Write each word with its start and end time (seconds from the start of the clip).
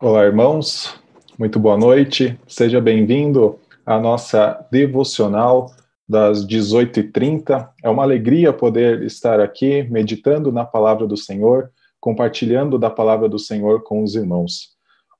Olá, 0.00 0.22
irmãos. 0.22 0.94
Muito 1.36 1.58
boa 1.58 1.76
noite. 1.76 2.38
Seja 2.46 2.80
bem-vindo 2.80 3.58
à 3.84 3.98
nossa 3.98 4.64
devocional 4.70 5.72
das 6.08 6.46
18h30. 6.46 7.68
É 7.82 7.90
uma 7.90 8.04
alegria 8.04 8.52
poder 8.52 9.02
estar 9.02 9.40
aqui 9.40 9.82
meditando 9.90 10.52
na 10.52 10.64
palavra 10.64 11.04
do 11.04 11.16
Senhor, 11.16 11.72
compartilhando 11.98 12.78
da 12.78 12.88
palavra 12.88 13.28
do 13.28 13.40
Senhor 13.40 13.82
com 13.82 14.04
os 14.04 14.14
irmãos. 14.14 14.68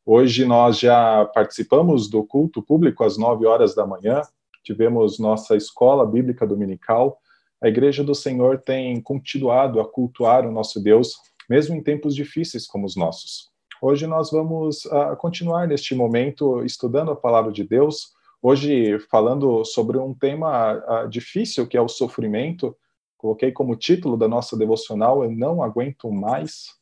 Hoje 0.07 0.45
nós 0.45 0.79
já 0.79 1.25
participamos 1.35 2.09
do 2.09 2.23
culto 2.23 2.63
público 2.63 3.03
às 3.03 3.19
9 3.19 3.47
horas 3.47 3.75
da 3.75 3.85
manhã. 3.85 4.23
Tivemos 4.63 5.19
nossa 5.19 5.57
escola 5.57 6.07
bíblica 6.07 6.47
dominical. 6.47 7.19
A 7.61 7.67
Igreja 7.67 8.05
do 8.05 8.15
Senhor 8.15 8.59
tem 8.59 9.01
continuado 9.01 9.81
a 9.81 9.89
cultuar 9.91 10.47
o 10.47 10.53
nosso 10.53 10.81
Deus, 10.81 11.15
mesmo 11.51 11.75
em 11.75 11.83
tempos 11.83 12.15
difíceis 12.15 12.65
como 12.65 12.87
os 12.87 12.95
nossos. 12.95 13.58
Hoje 13.81 14.09
nós 14.09 14.33
vamos 14.33 14.85
uh, 14.87 15.17
continuar 15.19 15.69
neste 15.69 15.95
momento 15.95 16.65
estudando 16.65 17.13
a 17.13 17.17
palavra 17.17 17.53
de 17.53 17.63
Deus. 17.63 18.13
Hoje 18.43 18.99
falando 19.09 19.65
sobre 19.65 19.97
um 19.99 20.13
tema 20.13 20.75
uh, 20.75 21.09
difícil 21.09 21.65
que 21.65 21.77
é 21.77 21.81
o 21.81 21.87
sofrimento. 21.87 22.77
Coloquei 23.17 23.53
como 23.53 23.77
título 23.77 24.17
da 24.17 24.27
nossa 24.27 24.57
devocional 24.57 25.23
Eu 25.23 25.31
não 25.31 25.63
aguento 25.63 26.11
mais. 26.11 26.75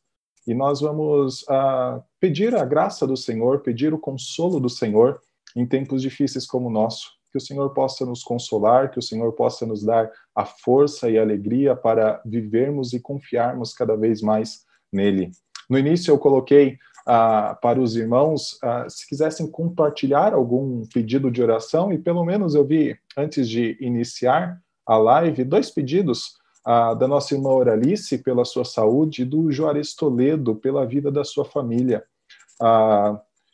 E 0.47 0.55
nós 0.55 0.81
vamos 0.81 1.43
uh, 1.43 2.01
pedir 2.19 2.55
a 2.55 2.65
graça 2.65 3.05
do 3.05 3.15
Senhor, 3.15 3.59
pedir 3.59 3.93
o 3.93 3.99
consolo 3.99 4.59
do 4.59 4.69
Senhor 4.69 5.19
em 5.55 5.67
tempos 5.67 6.01
difíceis 6.01 6.47
como 6.47 6.67
o 6.67 6.71
nosso. 6.71 7.11
Que 7.31 7.37
o 7.37 7.41
Senhor 7.41 7.69
possa 7.75 8.07
nos 8.07 8.23
consolar, 8.23 8.89
que 8.89 8.97
o 8.97 9.03
Senhor 9.03 9.33
possa 9.33 9.67
nos 9.67 9.83
dar 9.83 10.09
a 10.33 10.45
força 10.45 11.11
e 11.11 11.19
a 11.19 11.21
alegria 11.21 11.75
para 11.75 12.19
vivermos 12.25 12.93
e 12.93 12.99
confiarmos 12.99 13.71
cada 13.71 13.95
vez 13.95 14.19
mais 14.19 14.65
nele. 14.91 15.29
No 15.69 15.77
início 15.77 16.11
eu 16.11 16.17
coloquei 16.17 16.77
ah, 17.09 17.57
para 17.61 17.79
os 17.79 17.95
irmãos, 17.95 18.57
ah, 18.61 18.85
se 18.89 19.07
quisessem 19.07 19.49
compartilhar 19.49 20.33
algum 20.33 20.85
pedido 20.93 21.31
de 21.31 21.41
oração, 21.41 21.93
e 21.93 21.97
pelo 21.97 22.25
menos 22.25 22.53
eu 22.53 22.65
vi, 22.65 22.97
antes 23.17 23.47
de 23.47 23.77
iniciar 23.79 24.61
a 24.85 24.97
live, 24.97 25.45
dois 25.45 25.71
pedidos 25.71 26.33
ah, 26.65 26.93
da 26.93 27.07
nossa 27.07 27.33
irmã 27.33 27.49
Oralice 27.49 28.17
pela 28.17 28.43
sua 28.43 28.65
saúde 28.65 29.21
e 29.21 29.25
do 29.25 29.49
Juarez 29.49 29.93
Toledo 29.93 30.55
pela 30.55 30.85
vida 30.85 31.09
da 31.09 31.23
sua 31.23 31.45
família. 31.45 32.03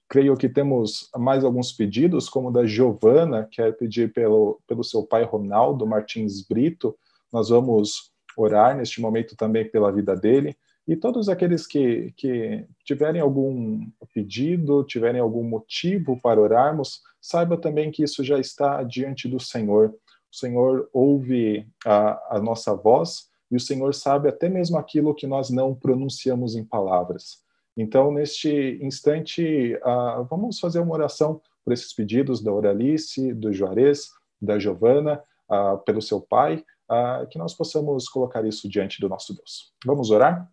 Creio 0.09 0.37
que 0.37 0.49
temos 0.49 1.09
mais 1.15 1.43
alguns 1.43 1.71
pedidos, 1.71 2.29
como 2.29 2.51
da 2.51 2.65
Giovana, 2.65 3.45
que 3.45 3.57
quer 3.57 3.75
pedir 3.75 4.13
pelo, 4.13 4.59
pelo 4.67 4.83
seu 4.83 5.03
pai 5.03 5.23
Ronaldo 5.23 5.87
Martins 5.87 6.41
Brito. 6.47 6.95
Nós 7.31 7.49
vamos 7.49 8.11
orar 8.37 8.75
neste 8.75 9.01
momento 9.01 9.35
também 9.35 9.69
pela 9.69 9.91
vida 9.91 10.15
dele. 10.15 10.55
E 10.87 10.95
todos 10.95 11.29
aqueles 11.29 11.65
que, 11.65 12.13
que 12.17 12.65
tiverem 12.83 13.21
algum 13.21 13.87
pedido, 14.13 14.83
tiverem 14.83 15.21
algum 15.21 15.43
motivo 15.43 16.19
para 16.21 16.41
orarmos, 16.41 17.01
saiba 17.21 17.57
também 17.57 17.89
que 17.89 18.03
isso 18.03 18.23
já 18.23 18.37
está 18.37 18.83
diante 18.83 19.27
do 19.27 19.39
Senhor. 19.39 19.95
O 20.31 20.35
Senhor 20.35 20.89
ouve 20.91 21.65
a, 21.85 22.35
a 22.35 22.39
nossa 22.41 22.75
voz 22.75 23.29
e 23.49 23.55
o 23.55 23.59
Senhor 23.59 23.93
sabe 23.93 24.27
até 24.27 24.49
mesmo 24.49 24.77
aquilo 24.77 25.15
que 25.15 25.27
nós 25.27 25.49
não 25.49 25.73
pronunciamos 25.73 26.55
em 26.55 26.65
palavras. 26.65 27.43
Então, 27.77 28.11
neste 28.11 28.77
instante, 28.81 29.75
uh, 29.75 30.23
vamos 30.29 30.59
fazer 30.59 30.79
uma 30.79 30.93
oração 30.93 31.41
por 31.63 31.73
esses 31.73 31.93
pedidos 31.93 32.41
da 32.41 32.51
Oralice, 32.51 33.33
do 33.33 33.53
Juarez, 33.53 34.09
da 34.41 34.59
Giovana, 34.59 35.23
uh, 35.49 35.77
pelo 35.85 36.01
seu 36.01 36.19
pai, 36.19 36.63
uh, 36.91 37.27
que 37.27 37.37
nós 37.37 37.53
possamos 37.53 38.07
colocar 38.09 38.45
isso 38.45 38.69
diante 38.69 38.99
do 38.99 39.09
nosso 39.09 39.33
Deus. 39.33 39.73
Vamos 39.85 40.11
orar? 40.11 40.51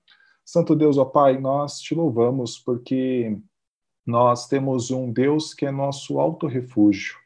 Santo 0.52 0.74
Deus, 0.74 0.98
ó 0.98 1.04
Pai, 1.04 1.38
nós 1.38 1.78
te 1.78 1.94
louvamos 1.94 2.58
porque 2.58 3.38
nós 4.04 4.48
temos 4.48 4.90
um 4.90 5.12
Deus 5.12 5.54
que 5.54 5.64
é 5.64 5.70
nosso 5.70 6.18
alto 6.18 6.48
refúgio. 6.48 7.16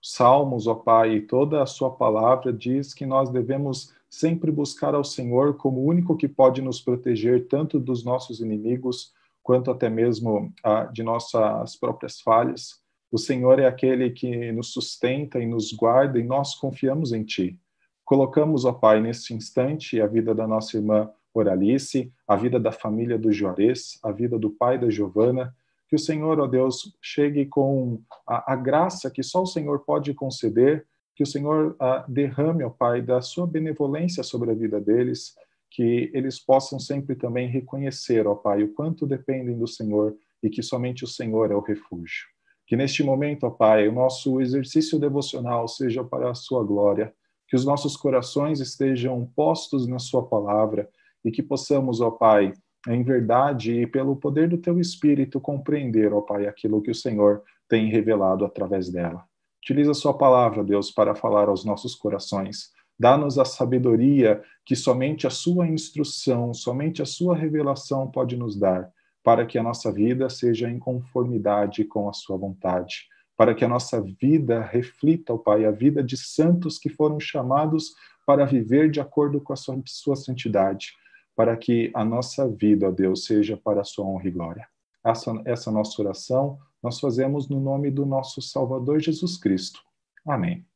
Salmos, 0.00 0.66
ó 0.66 0.74
Pai, 0.74 1.20
toda 1.20 1.62
a 1.62 1.66
sua 1.66 1.90
palavra 1.90 2.50
diz 2.50 2.94
que 2.94 3.04
nós 3.04 3.28
devemos 3.28 3.92
sempre 4.08 4.50
buscar 4.50 4.94
ao 4.94 5.04
Senhor 5.04 5.58
como 5.58 5.82
o 5.82 5.84
único 5.84 6.16
que 6.16 6.26
pode 6.26 6.62
nos 6.62 6.80
proteger 6.80 7.46
tanto 7.46 7.78
dos 7.78 8.06
nossos 8.06 8.40
inimigos 8.40 9.12
quanto 9.42 9.70
até 9.70 9.90
mesmo 9.90 10.50
ah, 10.64 10.84
de 10.84 11.02
nossas 11.02 11.76
próprias 11.76 12.22
falhas. 12.22 12.80
O 13.10 13.18
Senhor 13.18 13.58
é 13.58 13.66
aquele 13.66 14.08
que 14.12 14.50
nos 14.50 14.72
sustenta 14.72 15.38
e 15.38 15.44
nos 15.44 15.74
guarda 15.74 16.18
e 16.18 16.24
nós 16.24 16.54
confiamos 16.54 17.12
em 17.12 17.22
Ti. 17.22 17.60
Colocamos, 18.02 18.64
ó 18.64 18.72
Pai, 18.72 18.98
neste 18.98 19.34
instante 19.34 20.00
a 20.00 20.06
vida 20.06 20.34
da 20.34 20.46
nossa 20.46 20.78
irmã 20.78 21.12
Oralice, 21.34 22.12
a 22.26 22.36
vida 22.36 22.60
da 22.60 22.72
família 22.72 23.18
do 23.18 23.32
Juarez, 23.32 23.98
a 24.02 24.12
vida 24.12 24.38
do 24.38 24.50
pai 24.50 24.78
da 24.78 24.90
Giovana, 24.90 25.54
que 25.88 25.96
o 25.96 25.98
Senhor, 25.98 26.40
ó 26.40 26.46
Deus, 26.46 26.96
chegue 27.02 27.46
com 27.46 28.00
a, 28.26 28.54
a 28.54 28.56
graça 28.56 29.10
que 29.10 29.22
só 29.22 29.42
o 29.42 29.46
Senhor 29.46 29.80
pode 29.80 30.14
conceder, 30.14 30.86
que 31.14 31.22
o 31.22 31.26
Senhor 31.26 31.76
a, 31.78 32.04
derrame, 32.08 32.64
ó 32.64 32.70
Pai, 32.70 33.02
da 33.02 33.20
sua 33.20 33.46
benevolência 33.46 34.22
sobre 34.22 34.50
a 34.50 34.54
vida 34.54 34.80
deles, 34.80 35.34
que 35.70 36.10
eles 36.14 36.38
possam 36.38 36.78
sempre 36.78 37.14
também 37.14 37.48
reconhecer, 37.48 38.26
ó 38.26 38.34
Pai, 38.34 38.62
o 38.62 38.72
quanto 38.72 39.06
dependem 39.06 39.58
do 39.58 39.66
Senhor 39.66 40.16
e 40.42 40.50
que 40.50 40.62
somente 40.62 41.04
o 41.04 41.06
Senhor 41.06 41.50
é 41.50 41.54
o 41.54 41.60
refúgio. 41.60 42.26
Que 42.66 42.76
neste 42.76 43.02
momento, 43.02 43.44
ó 43.44 43.50
Pai, 43.50 43.88
o 43.88 43.92
nosso 43.92 44.40
exercício 44.40 44.98
devocional 44.98 45.68
seja 45.68 46.02
para 46.02 46.30
a 46.30 46.34
sua 46.34 46.64
glória, 46.64 47.12
que 47.48 47.56
os 47.56 47.66
nossos 47.66 47.96
corações 47.98 48.60
estejam 48.60 49.30
postos 49.36 49.86
na 49.86 49.98
sua 49.98 50.26
palavra, 50.26 50.88
e 51.24 51.30
que 51.30 51.42
possamos, 51.42 52.00
ó 52.00 52.10
Pai, 52.10 52.52
em 52.88 53.02
verdade 53.02 53.80
e 53.80 53.86
pelo 53.86 54.16
poder 54.16 54.48
do 54.48 54.58
teu 54.58 54.78
Espírito 54.80 55.40
compreender, 55.40 56.12
ó 56.12 56.20
Pai, 56.20 56.46
aquilo 56.46 56.82
que 56.82 56.90
o 56.90 56.94
Senhor 56.94 57.42
tem 57.68 57.88
revelado 57.88 58.44
através 58.44 58.90
dela. 58.90 59.24
Utiliza 59.62 59.92
a 59.92 59.94
sua 59.94 60.12
palavra, 60.12 60.64
Deus, 60.64 60.90
para 60.90 61.14
falar 61.14 61.48
aos 61.48 61.64
nossos 61.64 61.94
corações. 61.94 62.70
Dá-nos 62.98 63.38
a 63.38 63.44
sabedoria 63.44 64.42
que 64.66 64.74
somente 64.74 65.26
a 65.26 65.30
sua 65.30 65.68
instrução, 65.68 66.52
somente 66.52 67.00
a 67.00 67.06
sua 67.06 67.36
revelação 67.36 68.10
pode 68.10 68.36
nos 68.36 68.58
dar, 68.58 68.90
para 69.22 69.46
que 69.46 69.56
a 69.56 69.62
nossa 69.62 69.92
vida 69.92 70.28
seja 70.28 70.68
em 70.68 70.78
conformidade 70.78 71.84
com 71.84 72.08
a 72.08 72.12
sua 72.12 72.36
vontade, 72.36 73.06
para 73.36 73.54
que 73.54 73.64
a 73.64 73.68
nossa 73.68 74.00
vida 74.00 74.60
reflita, 74.60 75.32
ó 75.32 75.38
Pai, 75.38 75.64
a 75.64 75.70
vida 75.70 76.02
de 76.02 76.16
santos 76.16 76.78
que 76.78 76.88
foram 76.88 77.20
chamados 77.20 77.94
para 78.26 78.44
viver 78.44 78.90
de 78.90 79.00
acordo 79.00 79.40
com 79.40 79.52
a 79.52 79.56
sua, 79.56 79.80
sua 79.86 80.16
santidade 80.16 80.92
para 81.34 81.56
que 81.56 81.90
a 81.94 82.04
nossa 82.04 82.48
vida, 82.48 82.88
ó 82.88 82.90
Deus, 82.90 83.24
seja 83.24 83.56
para 83.56 83.80
a 83.80 83.84
sua 83.84 84.04
honra 84.04 84.28
e 84.28 84.30
glória. 84.30 84.66
Essa, 85.04 85.32
essa 85.44 85.70
nossa 85.70 86.00
oração 86.00 86.58
nós 86.82 86.98
fazemos 86.98 87.48
no 87.48 87.60
nome 87.60 87.90
do 87.90 88.04
nosso 88.04 88.42
Salvador 88.42 89.00
Jesus 89.00 89.36
Cristo. 89.36 89.80
Amém. 90.26 90.66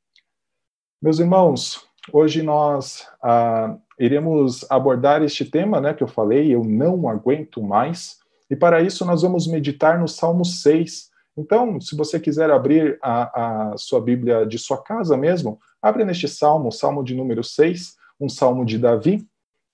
Meus 1.02 1.18
irmãos, 1.18 1.84
hoje 2.12 2.42
nós 2.42 3.06
ah, 3.22 3.76
iremos 3.98 4.64
abordar 4.70 5.22
este 5.22 5.44
tema 5.44 5.80
né, 5.80 5.92
que 5.92 6.02
eu 6.02 6.08
falei, 6.08 6.54
eu 6.54 6.62
não 6.62 7.08
aguento 7.08 7.62
mais, 7.62 8.18
e 8.48 8.54
para 8.54 8.80
isso 8.80 9.04
nós 9.04 9.22
vamos 9.22 9.46
meditar 9.46 9.98
no 9.98 10.06
Salmo 10.06 10.44
6. 10.44 11.10
Então, 11.36 11.80
se 11.80 11.96
você 11.96 12.18
quiser 12.18 12.50
abrir 12.50 12.98
a, 13.02 13.72
a 13.72 13.76
sua 13.76 14.00
Bíblia 14.00 14.46
de 14.46 14.58
sua 14.58 14.82
casa 14.82 15.16
mesmo, 15.16 15.58
abre 15.82 16.04
neste 16.04 16.28
salmo, 16.28 16.72
Salmo 16.72 17.02
de 17.02 17.14
número 17.14 17.42
6, 17.42 17.94
um 18.20 18.28
salmo 18.28 18.64
de 18.64 18.78
Davi, 18.78 19.26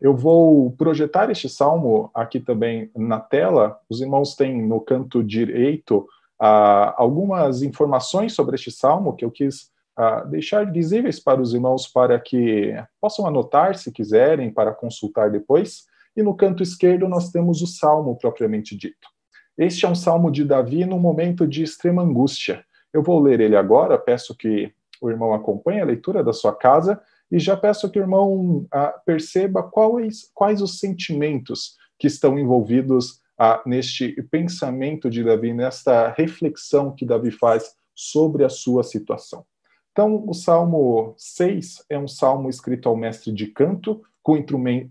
eu 0.03 0.17
vou 0.17 0.73
projetar 0.73 1.31
este 1.31 1.49
salmo 1.49 2.11
aqui 2.13 2.41
também 2.41 2.91
na 2.95 3.21
tela. 3.21 3.79
Os 3.89 4.01
irmãos 4.01 4.35
têm 4.35 4.61
no 4.61 4.81
canto 4.81 5.23
direito 5.23 6.09
ah, 6.41 6.93
algumas 6.97 7.63
informações 7.63 8.35
sobre 8.35 8.57
este 8.57 8.73
salmo 8.73 9.15
que 9.15 9.25
eu 9.25 9.31
quis 9.31 9.71
ah, 9.97 10.25
deixar 10.25 10.69
visíveis 10.73 11.21
para 11.21 11.41
os 11.41 11.55
irmãos 11.55 11.87
para 11.87 12.19
que 12.19 12.75
possam 13.01 13.29
anotar 13.29 13.77
se 13.77 13.93
quiserem, 13.93 14.53
para 14.53 14.75
consultar 14.75 15.31
depois. 15.31 15.85
E 16.17 16.23
no 16.23 16.35
canto 16.35 16.65
esquerdo 16.65 17.09
nós 17.09 17.31
temos 17.31 17.62
o 17.62 17.67
salmo 17.69 18.19
propriamente 18.19 18.77
dito. 18.77 19.09
Este 19.57 19.87
é 19.87 19.89
um 19.89 19.95
salmo 19.95 20.33
de 20.33 20.45
Davi 20.45 20.85
num 20.85 20.99
momento 20.99 21.47
de 21.47 21.62
extrema 21.62 22.03
angústia. 22.03 22.65
Eu 22.93 23.05
vou 23.05 23.23
ler 23.23 23.38
ele 23.38 23.55
agora, 23.55 23.97
peço 23.97 24.37
que 24.37 24.75
o 25.00 25.09
irmão 25.09 25.32
acompanhe 25.32 25.81
a 25.81 25.85
leitura 25.85 26.25
da 26.25 26.32
sua 26.32 26.53
casa 26.53 27.00
e 27.32 27.38
já 27.38 27.56
peço 27.56 27.90
que 27.90 27.99
o 27.99 28.02
irmão 28.02 28.67
ah, 28.70 28.94
perceba 29.06 29.62
quais, 29.62 30.31
quais 30.34 30.61
os 30.61 30.79
sentimentos 30.79 31.76
que 31.99 32.06
estão 32.06 32.38
envolvidos 32.38 33.20
ah, 33.38 33.62
neste 33.64 34.12
pensamento 34.31 35.08
de 35.08 35.25
Davi, 35.25 35.55
nesta 35.55 36.11
reflexão 36.11 36.94
que 36.94 37.06
Davi 37.06 37.31
faz 37.31 37.75
sobre 37.94 38.44
a 38.44 38.50
sua 38.50 38.82
situação. 38.82 39.46
Então, 39.93 40.25
o 40.26 40.34
Salmo 40.34 41.14
6 41.17 41.84
é 41.88 41.99
um 41.99 42.08
salmo 42.08 42.50
escrito 42.50 42.88
ao 42.88 42.96
mestre 42.96 43.32
de 43.32 43.46
canto, 43.46 44.02
com, 44.23 44.37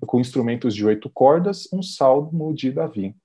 com 0.05 0.19
instrumentos 0.19 0.75
de 0.75 0.85
oito 0.85 1.09
cordas, 1.09 1.67
um 1.71 1.81
salmo 1.81 2.53
de 2.53 2.71
Davi. 2.71 3.15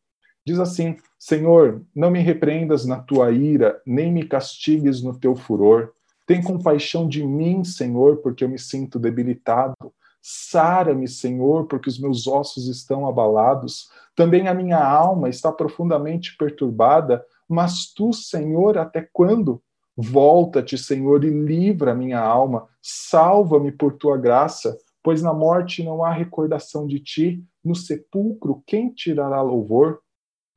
Diz 0.46 0.58
assim: 0.60 0.96
Senhor, 1.18 1.84
não 1.94 2.10
me 2.10 2.20
repreendas 2.20 2.86
na 2.86 3.00
tua 3.00 3.32
ira, 3.32 3.80
nem 3.84 4.12
me 4.12 4.24
castigues 4.24 5.02
no 5.02 5.18
teu 5.18 5.34
furor. 5.34 5.92
Tem 6.26 6.42
compaixão 6.42 7.08
de 7.08 7.24
mim, 7.24 7.62
Senhor, 7.62 8.16
porque 8.16 8.42
eu 8.42 8.48
me 8.48 8.58
sinto 8.58 8.98
debilitado. 8.98 9.74
Sara-me, 10.20 11.06
Senhor, 11.06 11.66
porque 11.66 11.88
os 11.88 12.00
meus 12.00 12.26
ossos 12.26 12.66
estão 12.66 13.06
abalados. 13.06 13.88
Também 14.16 14.48
a 14.48 14.54
minha 14.54 14.84
alma 14.84 15.28
está 15.28 15.52
profundamente 15.52 16.36
perturbada. 16.36 17.24
Mas 17.48 17.92
tu, 17.94 18.12
Senhor, 18.12 18.76
até 18.76 19.08
quando? 19.12 19.62
Volta-te, 19.96 20.76
Senhor, 20.76 21.22
e 21.22 21.30
livra 21.30 21.92
a 21.92 21.94
minha 21.94 22.18
alma. 22.18 22.66
Salva-me 22.82 23.70
por 23.70 23.92
tua 23.92 24.18
graça, 24.18 24.76
pois 25.02 25.22
na 25.22 25.32
morte 25.32 25.84
não 25.84 26.04
há 26.04 26.12
recordação 26.12 26.88
de 26.88 26.98
ti. 26.98 27.44
No 27.64 27.76
sepulcro, 27.76 28.64
quem 28.66 28.90
tirará 28.90 29.40
louvor? 29.40 30.00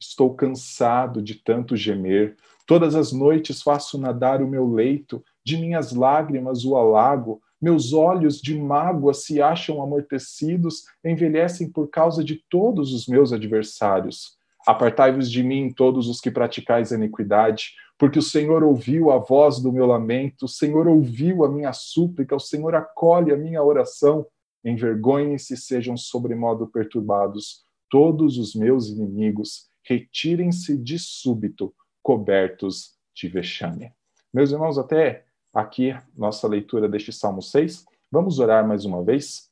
Estou 0.02 0.34
cansado 0.34 1.22
de 1.22 1.36
tanto 1.36 1.76
gemer. 1.76 2.36
Todas 2.66 2.96
as 2.96 3.12
noites 3.12 3.62
faço 3.62 4.00
nadar 4.00 4.42
o 4.42 4.48
meu 4.48 4.68
leito, 4.72 5.24
de 5.44 5.58
minhas 5.58 5.92
lágrimas 5.92 6.66
o 6.66 6.76
alago. 6.76 7.42
Meus 7.62 7.94
olhos 7.94 8.42
de 8.42 8.58
mágoa 8.58 9.14
se 9.14 9.42
acham 9.42 9.82
amortecidos, 9.82 10.84
envelhecem 11.04 11.70
por 11.70 11.90
causa 11.90 12.24
de 12.24 12.44
todos 12.50 12.94
os 12.94 13.08
meus 13.08 13.34
adversários. 13.34 14.38
Apartai-vos 14.66 15.30
de 15.30 15.44
mim, 15.44 15.72
todos 15.74 16.08
os 16.08 16.22
que 16.22 16.32
praticais 16.32 16.92
a 16.92 16.96
iniquidade, 16.96 17.72
porque 17.98 18.20
o 18.20 18.24
Senhor 18.24 18.64
ouviu 18.64 19.12
a 19.12 19.18
voz 19.18 19.60
do 19.60 19.74
meu 19.74 19.86
lamento, 19.86 20.46
o 20.46 20.48
Senhor 20.48 20.88
ouviu 20.88 21.44
a 21.44 21.52
minha 21.52 21.74
súplica, 21.74 22.36
o 22.36 22.40
Senhor 22.40 22.76
acolhe 22.76 23.34
a 23.34 23.38
minha 23.38 23.62
oração. 23.62 24.26
Envergonhem-se 24.64 25.58
sejam 25.58 25.98
sobremodo 25.98 26.68
perturbados 26.68 27.64
todos 27.90 28.38
os 28.38 28.54
meus 28.54 28.88
inimigos, 28.88 29.68
retirem-se 29.84 30.78
de 30.78 31.00
súbito, 31.00 31.74
cobertos 32.02 32.94
de 33.16 33.28
vexame. 33.28 33.92
Meus 34.34 34.52
irmãos, 34.52 34.78
até 34.78 35.26
aqui 35.60 35.96
nossa 36.18 36.48
leitura 36.48 36.88
deste 36.88 37.12
Salmo 37.12 37.42
6. 37.42 37.86
Vamos 38.12 38.40
orar 38.40 38.68
mais 38.68 38.86
uma 38.86 39.04
vez? 39.04 39.50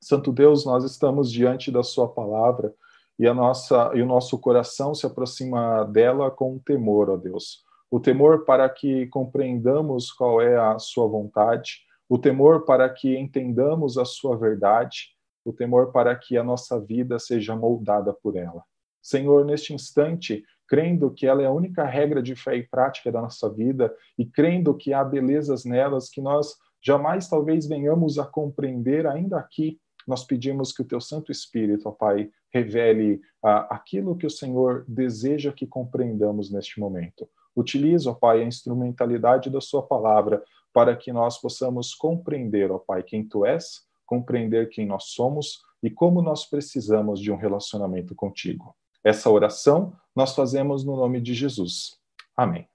Santo 0.00 0.32
Deus, 0.32 0.64
nós 0.64 0.84
estamos 0.84 1.30
diante 1.30 1.72
da 1.72 1.82
Sua 1.82 2.08
palavra 2.08 2.72
e, 3.18 3.26
a 3.26 3.34
nossa, 3.34 3.90
e 3.94 4.02
o 4.02 4.06
nosso 4.06 4.38
coração 4.38 4.94
se 4.94 5.06
aproxima 5.06 5.84
dela 5.84 6.30
com 6.30 6.58
temor, 6.58 7.10
ó 7.10 7.16
Deus. 7.16 7.64
O 7.90 7.98
temor 7.98 8.44
para 8.44 8.68
que 8.68 9.06
compreendamos 9.08 10.12
qual 10.12 10.40
é 10.40 10.56
a 10.56 10.78
Sua 10.78 11.08
vontade, 11.08 11.80
o 12.08 12.18
temor 12.18 12.64
para 12.64 12.88
que 12.88 13.18
entendamos 13.18 13.98
a 13.98 14.04
Sua 14.04 14.36
verdade, 14.36 15.16
o 15.44 15.52
temor 15.52 15.90
para 15.90 16.14
que 16.14 16.36
a 16.36 16.44
nossa 16.44 16.78
vida 16.78 17.18
seja 17.18 17.56
moldada 17.56 18.12
por 18.12 18.36
ela. 18.36 18.62
Senhor, 19.02 19.44
neste 19.44 19.72
instante, 19.72 20.44
crendo 20.68 21.10
que 21.10 21.26
ela 21.26 21.42
é 21.42 21.46
a 21.46 21.52
única 21.52 21.84
regra 21.84 22.22
de 22.22 22.36
fé 22.36 22.56
e 22.56 22.62
prática 22.62 23.10
da 23.10 23.22
nossa 23.22 23.48
vida 23.48 23.92
e 24.18 24.26
crendo 24.26 24.74
que 24.74 24.92
há 24.92 25.02
belezas 25.02 25.64
nelas 25.64 26.10
que 26.10 26.20
nós 26.20 26.54
jamais 26.80 27.28
talvez 27.28 27.66
venhamos 27.66 28.18
a 28.18 28.24
compreender 28.26 29.06
ainda 29.06 29.38
aqui, 29.38 29.80
nós 30.06 30.24
pedimos 30.24 30.72
que 30.72 30.82
o 30.82 30.84
teu 30.84 31.00
Santo 31.00 31.32
Espírito, 31.32 31.88
ó 31.88 31.92
Pai, 31.92 32.30
revele 32.52 33.20
ah, 33.44 33.74
aquilo 33.74 34.16
que 34.16 34.26
o 34.26 34.30
Senhor 34.30 34.84
deseja 34.86 35.52
que 35.52 35.66
compreendamos 35.66 36.50
neste 36.50 36.78
momento. 36.78 37.28
Utiliza, 37.56 38.10
ó 38.10 38.14
Pai, 38.14 38.42
a 38.42 38.46
instrumentalidade 38.46 39.50
da 39.50 39.60
Sua 39.60 39.82
palavra 39.82 40.42
para 40.72 40.96
que 40.96 41.12
nós 41.12 41.38
possamos 41.38 41.94
compreender, 41.94 42.70
ó 42.70 42.78
Pai, 42.78 43.02
quem 43.02 43.26
Tu 43.26 43.44
és, 43.44 43.82
compreender 44.06 44.68
quem 44.70 44.86
nós 44.86 45.04
somos 45.08 45.62
e 45.82 45.90
como 45.90 46.22
nós 46.22 46.48
precisamos 46.48 47.20
de 47.20 47.30
um 47.30 47.36
relacionamento 47.36 48.14
contigo. 48.14 48.74
Essa 49.04 49.30
oração 49.30 49.92
nós 50.18 50.34
fazemos 50.34 50.84
no 50.84 50.96
nome 50.96 51.20
de 51.20 51.32
Jesus. 51.32 51.96
Amém. 52.36 52.66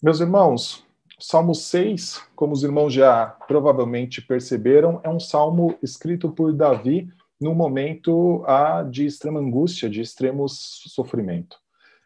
Meus 0.00 0.20
irmãos, 0.20 0.86
Salmo 1.18 1.52
6, 1.52 2.22
como 2.36 2.52
os 2.52 2.62
irmãos 2.62 2.92
já 2.92 3.26
provavelmente 3.26 4.22
perceberam, 4.22 5.00
é 5.02 5.08
um 5.08 5.18
salmo 5.18 5.76
escrito 5.82 6.30
por 6.30 6.52
Davi 6.52 7.08
num 7.40 7.56
momento 7.56 8.44
ah, 8.46 8.84
de 8.88 9.04
extrema 9.04 9.40
angústia, 9.40 9.90
de 9.90 10.00
extremo 10.00 10.48
sofrimento. 10.48 11.56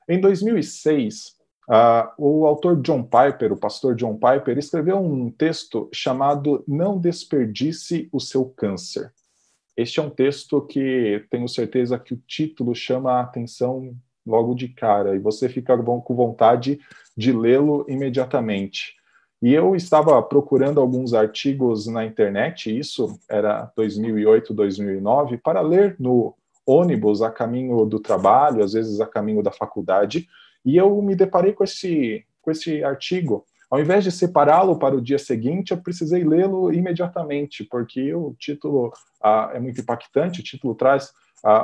Em 0.08 0.18
2006, 0.18 1.36
ah, 1.68 2.14
o 2.16 2.46
autor 2.46 2.80
John 2.80 3.02
Piper, 3.02 3.52
o 3.52 3.60
pastor 3.60 3.94
John 3.94 4.14
Piper, 4.14 4.56
escreveu 4.56 4.96
um 4.96 5.30
texto 5.30 5.90
chamado 5.92 6.64
Não 6.66 6.98
Desperdice 6.98 8.08
o 8.10 8.18
Seu 8.18 8.46
Câncer. 8.46 9.12
Este 9.76 10.00
é 10.00 10.02
um 10.02 10.08
texto 10.08 10.62
que 10.62 11.22
tenho 11.30 11.46
certeza 11.46 11.98
que 11.98 12.14
o 12.14 12.22
título 12.26 12.74
chama 12.74 13.12
a 13.12 13.20
atenção 13.20 13.94
logo 14.26 14.54
de 14.54 14.68
cara 14.68 15.14
e 15.14 15.18
você 15.18 15.48
fica 15.48 15.76
com 15.76 16.14
vontade 16.14 16.80
de 17.16 17.32
lê-lo 17.32 17.84
imediatamente. 17.88 18.94
E 19.40 19.52
eu 19.52 19.74
estava 19.74 20.22
procurando 20.22 20.80
alguns 20.80 21.14
artigos 21.14 21.86
na 21.86 22.04
internet, 22.04 22.76
isso 22.76 23.18
era 23.28 23.72
2008, 23.76 24.54
2009, 24.54 25.38
para 25.38 25.60
ler 25.60 25.96
no 25.98 26.34
ônibus 26.64 27.22
a 27.22 27.30
caminho 27.30 27.84
do 27.84 27.98
trabalho, 27.98 28.62
às 28.62 28.72
vezes 28.72 29.00
a 29.00 29.06
caminho 29.06 29.42
da 29.42 29.50
faculdade, 29.50 30.28
e 30.64 30.76
eu 30.76 31.02
me 31.02 31.16
deparei 31.16 31.52
com 31.52 31.64
esse, 31.64 32.24
com 32.40 32.52
esse 32.52 32.84
artigo 32.84 33.44
ao 33.72 33.80
invés 33.80 34.04
de 34.04 34.12
separá-lo 34.12 34.78
para 34.78 34.94
o 34.94 35.00
dia 35.00 35.18
seguinte, 35.18 35.70
eu 35.70 35.78
precisei 35.78 36.22
lê-lo 36.24 36.70
imediatamente, 36.70 37.64
porque 37.64 38.14
o 38.14 38.34
título 38.38 38.92
ah, 39.18 39.50
é 39.54 39.58
muito 39.58 39.80
impactante, 39.80 40.40
o 40.40 40.44
título 40.44 40.74
traz 40.74 41.10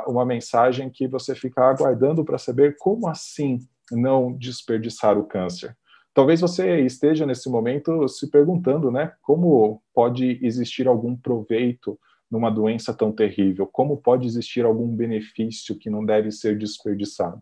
uma 0.07 0.25
mensagem 0.25 0.89
que 0.89 1.07
você 1.07 1.33
fica 1.33 1.63
aguardando 1.63 2.25
para 2.25 2.37
saber 2.37 2.75
como 2.77 3.07
assim 3.07 3.59
não 3.91 4.31
desperdiçar 4.33 5.17
o 5.17 5.25
câncer. 5.25 5.75
Talvez 6.13 6.41
você 6.41 6.81
esteja 6.81 7.25
nesse 7.25 7.49
momento 7.49 8.07
se 8.07 8.29
perguntando, 8.29 8.91
né, 8.91 9.13
como 9.21 9.81
pode 9.93 10.39
existir 10.41 10.87
algum 10.87 11.15
proveito 11.15 11.97
numa 12.29 12.49
doença 12.51 12.93
tão 12.93 13.11
terrível? 13.11 13.65
Como 13.65 13.97
pode 13.97 14.27
existir 14.27 14.65
algum 14.65 14.87
benefício 14.87 15.77
que 15.77 15.89
não 15.89 16.05
deve 16.05 16.31
ser 16.31 16.57
desperdiçado? 16.57 17.41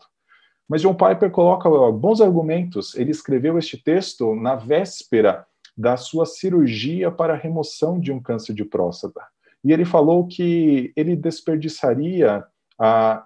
Mas 0.68 0.82
John 0.82 0.94
Piper 0.94 1.32
coloca 1.32 1.70
bons 1.92 2.22
argumentos. 2.22 2.94
Ele 2.96 3.12
escreveu 3.12 3.58
este 3.58 3.82
texto 3.82 4.36
na 4.36 4.56
véspera 4.56 5.46
da 5.78 5.96
sua 5.96 6.26
cirurgia 6.26 7.12
para 7.12 7.36
remoção 7.36 8.00
de 8.00 8.12
um 8.12 8.22
câncer 8.22 8.54
de 8.54 8.66
próstata. 8.66 9.22
E 9.68 9.74
ele 9.74 9.84
falou 9.84 10.26
que 10.26 10.94
ele 10.96 11.14
desperdiçaria 11.14 12.42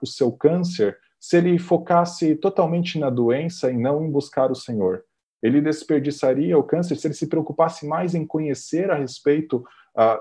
o 0.02 0.08
seu 0.08 0.32
câncer 0.32 0.98
se 1.20 1.38
ele 1.38 1.60
focasse 1.60 2.36
totalmente 2.36 2.98
na 2.98 3.12
doença 3.12 3.70
e 3.70 3.78
não 3.78 4.04
em 4.04 4.10
buscar 4.10 4.50
o 4.50 4.56
Senhor. 4.56 5.04
Ele 5.40 5.62
desperdiçaria 5.62 6.58
o 6.58 6.64
câncer 6.64 6.96
se 6.96 7.06
ele 7.06 7.14
se 7.14 7.28
preocupasse 7.28 7.86
mais 7.86 8.16
em 8.16 8.26
conhecer 8.26 8.90
a 8.90 8.96
respeito 8.96 9.64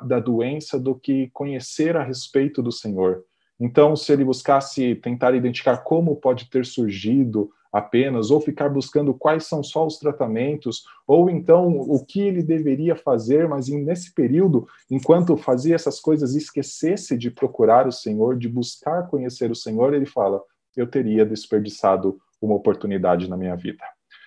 da 0.02 0.20
doença 0.20 0.78
do 0.78 0.94
que 0.94 1.30
conhecer 1.30 1.96
a 1.96 2.02
respeito 2.02 2.62
do 2.62 2.70
Senhor. 2.70 3.24
Então, 3.58 3.96
se 3.96 4.12
ele 4.12 4.24
buscasse 4.24 4.96
tentar 4.96 5.34
identificar 5.34 5.78
como 5.78 6.16
pode 6.16 6.50
ter 6.50 6.66
surgido 6.66 7.50
apenas, 7.72 8.30
ou 8.30 8.40
ficar 8.40 8.68
buscando 8.68 9.14
quais 9.14 9.46
são 9.46 9.62
só 9.62 9.86
os 9.86 9.98
tratamentos, 9.98 10.84
ou 11.06 11.30
então 11.30 11.68
o 11.68 12.04
que 12.04 12.20
ele 12.20 12.42
deveria 12.42 12.96
fazer, 12.96 13.48
mas 13.48 13.68
nesse 13.68 14.12
período, 14.12 14.66
enquanto 14.90 15.36
fazia 15.36 15.74
essas 15.74 16.00
coisas, 16.00 16.34
esquecesse 16.34 17.16
de 17.16 17.30
procurar 17.30 17.86
o 17.86 17.92
Senhor, 17.92 18.36
de 18.36 18.48
buscar 18.48 19.08
conhecer 19.08 19.50
o 19.50 19.56
Senhor, 19.56 19.94
ele 19.94 20.06
fala: 20.06 20.42
eu 20.76 20.86
teria 20.86 21.24
desperdiçado 21.24 22.18
uma 22.40 22.54
oportunidade 22.54 23.28
na 23.28 23.36
minha 23.36 23.54
vida. 23.54 23.84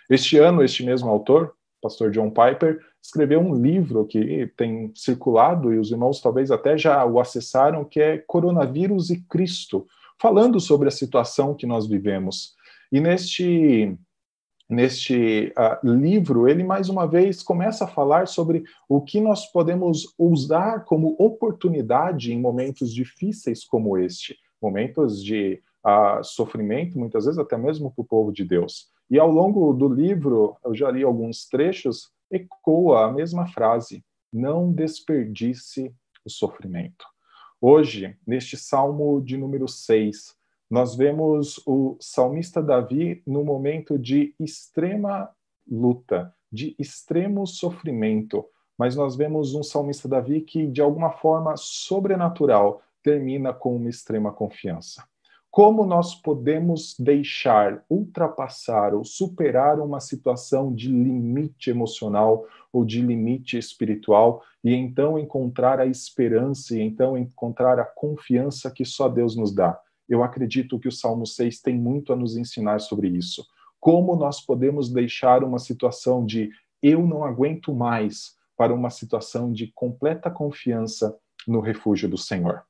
Este 0.09 0.37
ano, 0.37 0.63
este 0.63 0.83
mesmo 0.83 1.09
autor, 1.09 1.53
pastor 1.81 2.11
John 2.11 2.29
Piper, 2.29 2.79
escreveu 3.01 3.39
um 3.41 3.53
livro 3.53 4.05
que 4.05 4.51
tem 4.55 4.91
circulado 4.95 5.73
e 5.73 5.77
os 5.77 5.91
irmãos 5.91 6.21
talvez 6.21 6.51
até 6.51 6.77
já 6.77 7.03
o 7.05 7.19
acessaram, 7.19 7.83
que 7.83 7.99
é 7.99 8.17
Coronavírus 8.17 9.09
e 9.09 9.19
Cristo, 9.21 9.85
falando 10.21 10.59
sobre 10.59 10.87
a 10.87 10.91
situação 10.91 11.53
que 11.53 11.65
nós 11.65 11.85
vivemos. 11.85 12.55
E 12.93 13.01
neste 13.01 13.97
neste 14.69 15.51
uh, 15.57 15.87
livro, 15.87 16.47
ele 16.47 16.63
mais 16.63 16.89
uma 16.89 17.07
vez 17.07 17.41
começa 17.41 17.85
a 17.85 17.87
falar 17.87 18.27
sobre 18.27 18.63
o 18.87 19.01
que 19.01 19.19
nós 19.19 19.51
podemos 19.51 20.13
usar 20.17 20.85
como 20.85 21.15
oportunidade 21.17 22.31
em 22.31 22.39
momentos 22.39 22.93
difíceis 22.93 23.65
como 23.65 23.97
este, 23.97 24.37
momentos 24.61 25.23
de 25.23 25.61
uh, 25.83 26.23
sofrimento, 26.23 26.97
muitas 26.99 27.25
vezes 27.25 27.39
até 27.39 27.57
mesmo 27.57 27.91
para 27.91 28.03
o 28.03 28.07
povo 28.07 28.31
de 28.31 28.45
Deus. 28.45 28.87
E 29.09 29.17
ao 29.17 29.29
longo 29.29 29.73
do 29.73 29.87
livro, 29.87 30.55
eu 30.63 30.75
já 30.75 30.91
li 30.91 31.03
alguns 31.03 31.47
trechos, 31.47 32.11
ecoa 32.31 33.07
a 33.07 33.11
mesma 33.11 33.47
frase: 33.47 34.05
não 34.31 34.71
desperdice 34.71 35.91
o 36.23 36.29
sofrimento. 36.29 37.05
Hoje, 37.59 38.15
neste 38.25 38.55
salmo 38.55 39.19
de 39.19 39.35
número 39.35 39.67
6, 39.67 40.35
nós 40.73 40.95
vemos 40.95 41.61
o 41.67 41.95
salmista 41.99 42.59
Davi 42.59 43.21
no 43.27 43.43
momento 43.43 43.95
de 43.95 44.33
extrema 44.39 45.29
luta, 45.69 46.33
de 46.51 46.75
extremo 46.79 47.45
sofrimento, 47.45 48.43
mas 48.75 48.95
nós 48.95 49.15
vemos 49.15 49.53
um 49.53 49.61
salmista 49.61 50.09
Davi 50.09 50.41
que, 50.41 50.65
de 50.65 50.81
alguma 50.81 51.11
forma 51.11 51.55
sobrenatural, 51.57 52.81
termina 53.03 53.53
com 53.53 53.75
uma 53.75 53.87
extrema 53.87 54.31
confiança. 54.31 55.03
como 55.51 55.85
nós 55.85 56.15
podemos 56.15 56.95
deixar, 56.97 57.85
ultrapassar 57.87 58.95
ou 58.95 59.05
superar 59.05 59.79
uma 59.79 59.99
situação 59.99 60.73
de 60.73 60.87
limite 60.87 61.69
emocional 61.69 62.47
ou 62.71 62.83
de 62.83 62.99
limite 62.99 63.59
espiritual 63.59 64.41
e 64.63 64.73
então 64.73 65.19
encontrar 65.19 65.79
a 65.79 65.85
esperança 65.85 66.75
e 66.75 66.81
então 66.81 67.15
encontrar 67.15 67.79
a 67.79 67.85
confiança 67.85 68.71
que 68.71 68.83
só 68.83 69.07
Deus 69.07 69.35
nos 69.35 69.53
dá. 69.53 69.79
Eu 70.13 70.23
acredito 70.23 70.77
que 70.77 70.87
o 70.87 70.91
Salmo 70.91 71.25
6 71.25 71.59
tem 71.59 71.75
muito 71.75 72.13
a 72.13 72.15
nos 72.15 72.37
ensinar 72.37 72.79
sobre 72.79 73.07
isso. 73.07 73.43
Como 73.79 74.15
nós 74.15 74.39
podemos 74.39 74.87
deixar 74.91 75.43
uma 75.43 75.57
situação 75.57 76.23
de 76.23 76.51
eu 76.83 77.07
não 77.07 77.23
aguento 77.23 77.73
mais 77.73 78.35
para 78.55 78.71
uma 78.71 78.91
situação 78.91 79.51
de 79.51 79.71
completa 79.73 80.29
confiança 80.29 81.17
no 81.47 81.61
refúgio 81.61 82.07
do 82.07 82.17
Senhor. 82.17 82.61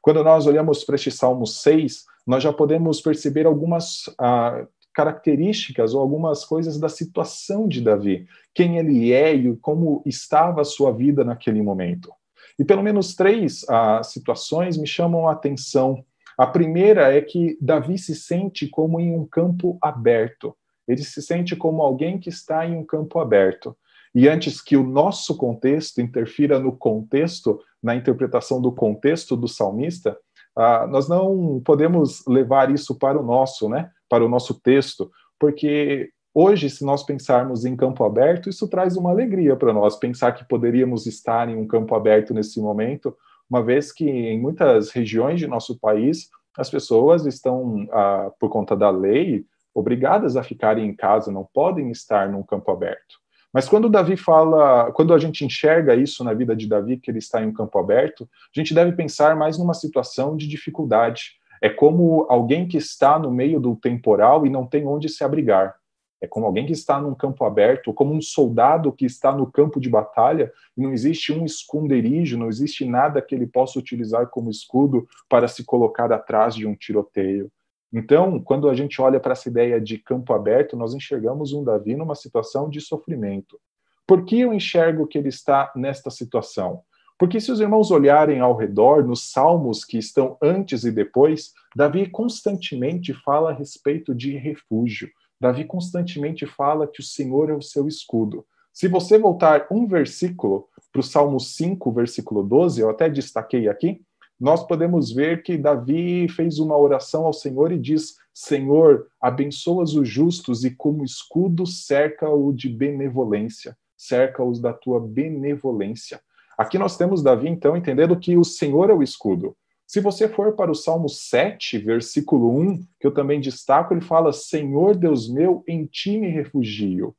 Quando 0.00 0.22
nós 0.22 0.46
olhamos 0.46 0.84
para 0.84 0.94
este 0.94 1.10
Salmo 1.10 1.44
6, 1.44 2.04
nós 2.24 2.40
já 2.40 2.52
podemos 2.52 3.00
perceber 3.00 3.46
algumas 3.46 4.04
ah, 4.16 4.64
características 4.94 5.94
ou 5.94 6.00
algumas 6.00 6.44
coisas 6.44 6.78
da 6.78 6.88
situação 6.88 7.66
de 7.66 7.80
Davi, 7.80 8.28
quem 8.54 8.78
ele 8.78 9.12
é 9.12 9.34
e 9.34 9.56
como 9.56 10.04
estava 10.06 10.60
a 10.60 10.64
sua 10.64 10.92
vida 10.92 11.24
naquele 11.24 11.62
momento. 11.62 12.12
E 12.56 12.64
pelo 12.64 12.82
menos 12.82 13.16
três 13.16 13.64
ah, 13.68 14.04
situações 14.04 14.76
me 14.76 14.86
chamam 14.86 15.28
a 15.28 15.32
atenção. 15.32 16.04
A 16.42 16.46
primeira 16.48 17.16
é 17.16 17.20
que 17.20 17.56
Davi 17.60 17.96
se 17.96 18.16
sente 18.16 18.66
como 18.66 18.98
em 18.98 19.14
um 19.14 19.24
campo 19.24 19.78
aberto. 19.80 20.56
Ele 20.88 21.04
se 21.04 21.22
sente 21.22 21.54
como 21.54 21.80
alguém 21.80 22.18
que 22.18 22.28
está 22.28 22.66
em 22.66 22.76
um 22.76 22.84
campo 22.84 23.20
aberto. 23.20 23.76
E 24.12 24.28
antes 24.28 24.60
que 24.60 24.76
o 24.76 24.82
nosso 24.82 25.36
contexto 25.36 26.00
interfira 26.00 26.58
no 26.58 26.76
contexto, 26.76 27.60
na 27.80 27.94
interpretação 27.94 28.60
do 28.60 28.72
contexto 28.72 29.36
do 29.36 29.46
salmista, 29.46 30.18
ah, 30.56 30.84
nós 30.88 31.08
não 31.08 31.62
podemos 31.64 32.26
levar 32.26 32.72
isso 32.72 32.98
para 32.98 33.20
o 33.20 33.22
nosso, 33.22 33.68
né, 33.68 33.88
para 34.08 34.24
o 34.24 34.28
nosso 34.28 34.60
texto, 34.60 35.12
porque 35.38 36.10
hoje, 36.34 36.68
se 36.68 36.84
nós 36.84 37.04
pensarmos 37.04 37.64
em 37.64 37.76
campo 37.76 38.02
aberto, 38.02 38.48
isso 38.48 38.66
traz 38.66 38.96
uma 38.96 39.10
alegria 39.10 39.54
para 39.54 39.72
nós, 39.72 39.94
pensar 39.94 40.32
que 40.32 40.44
poderíamos 40.48 41.06
estar 41.06 41.48
em 41.48 41.54
um 41.54 41.68
campo 41.68 41.94
aberto 41.94 42.34
nesse 42.34 42.60
momento, 42.60 43.16
uma 43.52 43.62
vez 43.62 43.92
que 43.92 44.08
em 44.08 44.40
muitas 44.40 44.90
regiões 44.90 45.38
de 45.38 45.46
nosso 45.46 45.78
país 45.78 46.30
as 46.56 46.70
pessoas 46.70 47.26
estão, 47.26 47.86
ah, 47.92 48.30
por 48.40 48.48
conta 48.48 48.74
da 48.74 48.88
lei, 48.88 49.44
obrigadas 49.74 50.38
a 50.38 50.42
ficarem 50.42 50.86
em 50.86 50.96
casa, 50.96 51.30
não 51.30 51.46
podem 51.52 51.90
estar 51.90 52.30
num 52.30 52.42
campo 52.42 52.70
aberto. 52.70 53.20
Mas 53.52 53.68
quando 53.68 53.90
Davi 53.90 54.16
fala, 54.16 54.90
quando 54.92 55.12
a 55.12 55.18
gente 55.18 55.44
enxerga 55.44 55.94
isso 55.94 56.24
na 56.24 56.32
vida 56.32 56.56
de 56.56 56.66
Davi, 56.66 56.96
que 56.96 57.10
ele 57.10 57.18
está 57.18 57.42
em 57.42 57.48
um 57.48 57.52
campo 57.52 57.78
aberto, 57.78 58.26
a 58.56 58.58
gente 58.58 58.72
deve 58.72 58.92
pensar 58.92 59.36
mais 59.36 59.58
numa 59.58 59.74
situação 59.74 60.34
de 60.34 60.48
dificuldade. 60.48 61.32
É 61.60 61.68
como 61.68 62.26
alguém 62.30 62.66
que 62.66 62.78
está 62.78 63.18
no 63.18 63.30
meio 63.30 63.60
do 63.60 63.76
temporal 63.76 64.46
e 64.46 64.50
não 64.50 64.66
tem 64.66 64.86
onde 64.86 65.10
se 65.10 65.22
abrigar. 65.22 65.74
É 66.22 66.26
como 66.28 66.46
alguém 66.46 66.64
que 66.64 66.72
está 66.72 67.00
num 67.00 67.16
campo 67.16 67.44
aberto, 67.44 67.92
como 67.92 68.14
um 68.14 68.22
soldado 68.22 68.92
que 68.92 69.04
está 69.04 69.34
no 69.34 69.50
campo 69.50 69.80
de 69.80 69.90
batalha 69.90 70.52
e 70.76 70.80
não 70.80 70.92
existe 70.92 71.32
um 71.32 71.44
esconderijo, 71.44 72.38
não 72.38 72.48
existe 72.48 72.84
nada 72.84 73.20
que 73.20 73.34
ele 73.34 73.44
possa 73.44 73.76
utilizar 73.76 74.28
como 74.28 74.48
escudo 74.48 75.04
para 75.28 75.48
se 75.48 75.64
colocar 75.64 76.12
atrás 76.12 76.54
de 76.54 76.64
um 76.64 76.76
tiroteio. 76.76 77.50
Então, 77.92 78.38
quando 78.38 78.70
a 78.70 78.74
gente 78.74 79.02
olha 79.02 79.18
para 79.18 79.32
essa 79.32 79.48
ideia 79.48 79.80
de 79.80 79.98
campo 79.98 80.32
aberto, 80.32 80.76
nós 80.76 80.94
enxergamos 80.94 81.52
um 81.52 81.64
Davi 81.64 81.96
numa 81.96 82.14
situação 82.14 82.70
de 82.70 82.80
sofrimento. 82.80 83.58
Por 84.06 84.24
que 84.24 84.38
eu 84.38 84.54
enxergo 84.54 85.08
que 85.08 85.18
ele 85.18 85.28
está 85.28 85.72
nesta 85.74 86.08
situação? 86.08 86.82
Porque 87.18 87.40
se 87.40 87.50
os 87.50 87.58
irmãos 87.58 87.90
olharem 87.90 88.38
ao 88.38 88.56
redor, 88.56 89.04
nos 89.04 89.32
salmos 89.32 89.84
que 89.84 89.98
estão 89.98 90.36
antes 90.40 90.84
e 90.84 90.92
depois, 90.92 91.52
Davi 91.74 92.08
constantemente 92.08 93.12
fala 93.12 93.50
a 93.50 93.54
respeito 93.54 94.14
de 94.14 94.36
refúgio. 94.36 95.10
Davi 95.42 95.64
constantemente 95.64 96.46
fala 96.46 96.86
que 96.86 97.00
o 97.00 97.04
Senhor 97.04 97.50
é 97.50 97.52
o 97.52 97.60
seu 97.60 97.88
escudo. 97.88 98.46
Se 98.72 98.86
você 98.86 99.18
voltar 99.18 99.66
um 99.72 99.88
versículo 99.88 100.68
para 100.92 101.00
o 101.00 101.02
Salmo 101.02 101.40
5, 101.40 101.90
versículo 101.90 102.44
12, 102.44 102.80
eu 102.80 102.88
até 102.88 103.10
destaquei 103.10 103.68
aqui, 103.68 104.00
nós 104.38 104.64
podemos 104.64 105.10
ver 105.10 105.42
que 105.42 105.58
Davi 105.58 106.28
fez 106.28 106.60
uma 106.60 106.78
oração 106.78 107.26
ao 107.26 107.32
Senhor 107.32 107.72
e 107.72 107.78
diz: 107.78 108.14
Senhor, 108.32 109.08
abençoas 109.20 109.94
os 109.94 110.08
justos 110.08 110.64
e 110.64 110.70
como 110.70 111.02
escudo 111.02 111.66
cerca-o 111.66 112.52
de 112.52 112.68
benevolência, 112.68 113.76
cerca-os 113.96 114.60
da 114.60 114.72
tua 114.72 115.00
benevolência. 115.00 116.20
Aqui 116.56 116.78
nós 116.78 116.96
temos 116.96 117.20
Davi, 117.20 117.48
então, 117.48 117.76
entendendo 117.76 118.16
que 118.16 118.36
o 118.36 118.44
Senhor 118.44 118.90
é 118.90 118.94
o 118.94 119.02
escudo. 119.02 119.56
Se 119.86 120.00
você 120.00 120.28
for 120.28 120.54
para 120.54 120.70
o 120.70 120.74
Salmo 120.74 121.08
7, 121.08 121.78
versículo 121.78 122.56
1, 122.58 122.86
que 122.98 123.06
eu 123.06 123.12
também 123.12 123.40
destaco, 123.40 123.92
ele 123.92 124.00
fala: 124.00 124.32
Senhor 124.32 124.96
Deus 124.96 125.28
meu, 125.28 125.62
em 125.68 125.86
ti 125.86 126.18
me 126.18 126.28
refugio. 126.28 127.14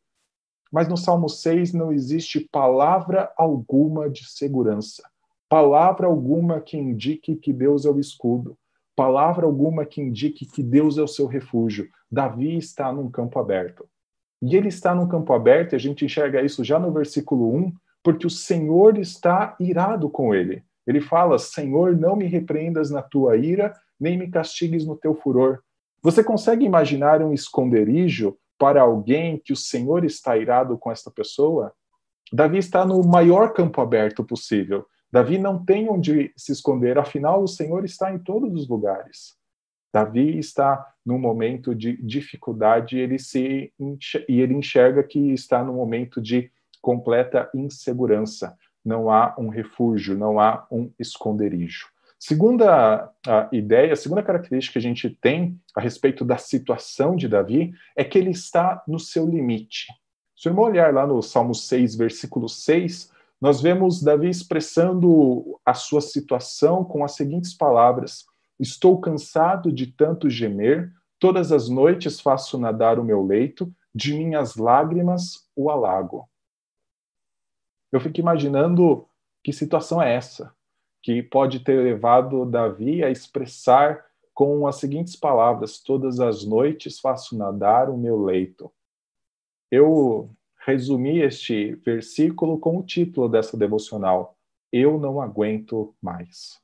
Mas 0.72 0.88
no 0.88 0.98
Salmo 0.98 1.30
6 1.30 1.74
não 1.74 1.92
existe 1.92 2.40
palavra 2.52 3.32
alguma 3.38 4.10
de 4.10 4.28
segurança 4.28 5.04
palavra 5.54 6.08
alguma 6.08 6.60
que 6.60 6.76
indique 6.76 7.36
que 7.36 7.54
Deus 7.54 7.86
é 7.86 7.90
o 7.92 8.00
escudo, 8.00 8.58
palavra 8.96 9.46
alguma 9.46 9.86
que 9.86 10.02
indique 10.02 10.48
que 10.48 10.64
Deus 10.64 10.98
é 10.98 11.04
o 11.04 11.08
seu 11.08 11.28
refúgio. 11.28 11.88
Davi 12.12 12.58
está 12.58 12.92
num 12.92 13.08
campo 13.08 13.38
aberto. 13.38 13.88
E 14.42 14.56
ele 14.56 14.70
está 14.70 14.96
num 14.96 15.08
campo 15.08 15.32
aberto, 15.32 15.74
e 15.74 15.76
a 15.76 15.80
gente 15.80 16.04
enxerga 16.04 16.42
isso 16.42 16.64
já 16.64 16.80
no 16.80 16.92
versículo 16.92 17.56
1, 17.56 17.72
porque 18.02 18.26
o 18.26 18.32
Senhor 18.32 18.98
está 18.98 19.56
irado 19.60 20.10
com 20.10 20.34
ele. 20.34 20.64
Ele 20.86 21.02
fala: 21.02 21.40
Senhor, 21.40 21.96
não 21.96 22.16
me 22.16 22.26
repreendas 22.26 22.90
na 22.90 23.02
tua 23.02 23.38
ira, 23.38 23.74
nem 24.00 24.18
me 24.18 24.30
castigues 24.30 24.86
no 24.86 24.96
teu 24.96 25.16
furor. 25.16 25.60
Você 26.02 26.24
consegue 26.24 26.66
imaginar 26.66 27.22
um 27.22 27.34
esconderijo 27.34 28.38
para 28.58 28.82
alguém 28.82 29.42
que 29.44 29.54
o 29.54 29.58
Senhor 29.58 30.04
está 30.04 30.38
irado 30.38 30.78
com 30.78 30.92
esta 30.92 31.10
pessoa? 31.10 31.74
Davi 32.32 32.58
está 32.58 32.86
no 32.86 33.02
maior 33.04 33.54
campo 33.54 33.80
aberto 33.80 34.24
possível. 34.24 34.86
Davi 35.12 35.38
não 35.38 35.64
tem 35.64 35.88
onde 35.90 36.34
se 36.36 36.52
esconder, 36.52 36.98
afinal, 36.98 37.44
o 37.44 37.48
Senhor 37.48 37.86
está 37.86 38.12
em 38.12 38.18
todos 38.18 38.52
os 38.54 38.68
lugares. 38.68 39.38
Davi 39.94 40.40
está 40.40 40.84
num 41.06 41.20
momento 41.20 41.76
de 41.76 41.96
dificuldade 42.02 42.98
ele 42.98 43.20
se 43.20 43.72
e 44.28 44.42
ele 44.42 44.56
enxerga 44.56 45.04
que 45.04 45.32
está 45.32 45.64
num 45.64 45.76
momento 45.76 46.20
de 46.20 46.52
completa 46.82 47.48
insegurança. 47.54 48.58
Não 48.84 49.10
há 49.10 49.36
um 49.38 49.50
refúgio, 49.50 50.18
não 50.18 50.40
há 50.40 50.66
um 50.72 50.92
esconderijo. 51.00 51.88
Segunda 52.26 53.12
ideia, 53.52 53.96
segunda 53.98 54.24
característica 54.24 54.74
que 54.74 54.80
a 54.80 54.90
gente 54.90 55.10
tem 55.10 55.60
a 55.76 55.82
respeito 55.82 56.24
da 56.24 56.38
situação 56.38 57.18
de 57.18 57.28
Davi 57.28 57.74
é 57.98 58.04
que 58.06 58.18
ele 58.18 58.32
está 58.32 58.82
no 58.88 58.98
seu 58.98 59.28
limite. 59.28 59.88
Se 60.34 60.48
o 60.50 60.60
olhar 60.60 60.94
lá 60.94 61.06
no 61.06 61.22
Salmo 61.22 61.54
6, 61.54 61.96
versículo 61.96 62.48
6, 62.48 63.12
nós 63.42 63.60
vemos 63.60 64.02
Davi 64.02 64.30
expressando 64.30 65.60
a 65.66 65.74
sua 65.74 66.00
situação 66.00 66.86
com 66.86 67.04
as 67.04 67.12
seguintes 67.12 67.54
palavras: 67.54 68.24
Estou 68.58 69.02
cansado 69.02 69.70
de 69.70 69.88
tanto 69.88 70.30
gemer, 70.30 70.94
todas 71.20 71.52
as 71.52 71.68
noites 71.68 72.22
faço 72.22 72.58
nadar 72.58 72.98
o 73.00 73.04
meu 73.04 73.22
leito, 73.22 73.70
de 73.94 74.14
minhas 74.14 74.56
lágrimas 74.56 75.46
o 75.54 75.70
alago. 75.70 76.26
Eu 77.94 78.00
fico 78.00 78.20
imaginando 78.20 79.08
que 79.44 79.54
situação 79.54 80.02
é 80.02 80.16
essa, 80.16 80.52
que 81.00 81.22
pode 81.22 81.60
ter 81.60 81.80
levado 81.80 82.44
Davi 82.44 83.04
a 83.04 83.12
expressar 83.12 84.04
com 84.34 84.66
as 84.66 84.78
seguintes 84.78 85.16
palavras: 85.16 85.78
Todas 85.78 86.20
as 86.20 86.44
noites 86.44 87.00
faço 87.00 87.38
nadar 87.38 87.92
o 87.92 87.98
meu 87.98 88.20
leito. 88.24 88.74
Eu 89.70 90.32
resumi 90.66 91.20
este 91.20 91.76
versículo 91.86 92.58
com 92.58 92.80
o 92.80 92.84
título 92.84 93.30
dessa 93.30 93.56
devocional: 93.56 94.36
Eu 94.72 95.00
não 95.00 95.22
aguento 95.22 95.94
mais. 96.02 96.60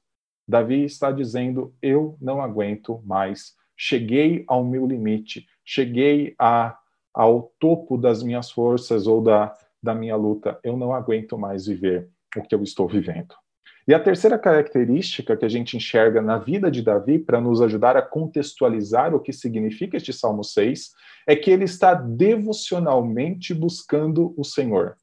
Davi 0.48 0.84
está 0.84 1.12
dizendo: 1.12 1.72
Eu 1.80 2.18
não 2.20 2.42
aguento 2.42 3.04
mais. 3.06 3.56
Cheguei 3.78 4.44
ao 4.48 4.64
meu 4.64 4.84
limite, 4.88 5.48
cheguei 5.64 6.34
a, 6.40 6.76
ao 7.14 7.54
topo 7.60 8.00
das 8.00 8.24
minhas 8.24 8.50
forças 8.50 9.06
ou 9.06 9.22
da, 9.22 9.56
da 9.82 9.96
minha 9.96 10.16
luta. 10.16 10.60
Eu 10.64 10.78
não 10.78 10.94
aguento 10.94 11.38
mais 11.38 11.66
viver 11.66 12.10
o 12.36 12.42
que 12.42 12.54
eu 12.54 12.62
estou 12.64 12.88
vivendo. 12.88 13.34
E 13.88 13.94
a 13.94 14.00
terceira 14.00 14.38
característica 14.38 15.36
que 15.36 15.46
a 15.46 15.50
gente 15.50 15.76
enxerga 15.76 16.22
na 16.22 16.38
vida 16.38 16.70
de 16.70 16.84
Davi, 16.84 17.18
para 17.18 17.42
nos 17.42 17.60
ajudar 17.62 17.98
a 17.98 18.02
contextualizar 18.02 19.16
o 19.16 19.20
que 19.20 19.34
significa 19.34 19.98
este 19.98 20.14
Salmo 20.14 20.44
6, 20.44 20.92
é 21.28 21.36
que 21.36 21.50
ele 21.50 21.64
está 21.64 21.96
devocionalmente 21.96 23.54
buscando 23.54 24.34
o 24.38 24.44
Senhor. 24.44 24.96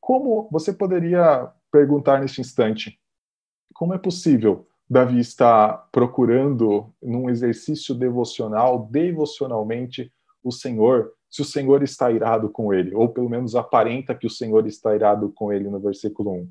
Como 0.00 0.48
você 0.52 0.72
poderia 0.72 1.50
perguntar 1.70 2.20
neste 2.20 2.40
instante? 2.40 3.00
Como 3.74 3.92
é 3.94 3.98
possível 3.98 4.68
Davi 4.88 5.18
estar 5.18 5.88
procurando, 5.90 6.92
num 7.02 7.30
exercício 7.30 7.94
devocional, 7.94 8.86
devocionalmente, 8.90 10.12
o 10.44 10.52
Senhor, 10.52 11.12
se 11.32 11.40
o 11.40 11.46
Senhor 11.46 11.82
está 11.82 12.12
irado 12.12 12.50
com 12.50 12.74
ele, 12.74 12.94
ou 12.94 13.08
pelo 13.08 13.26
menos 13.26 13.56
aparenta 13.56 14.14
que 14.14 14.26
o 14.26 14.30
Senhor 14.30 14.66
está 14.66 14.94
irado 14.94 15.32
com 15.32 15.50
ele 15.50 15.70
no 15.70 15.80
versículo 15.80 16.30
1? 16.30 16.50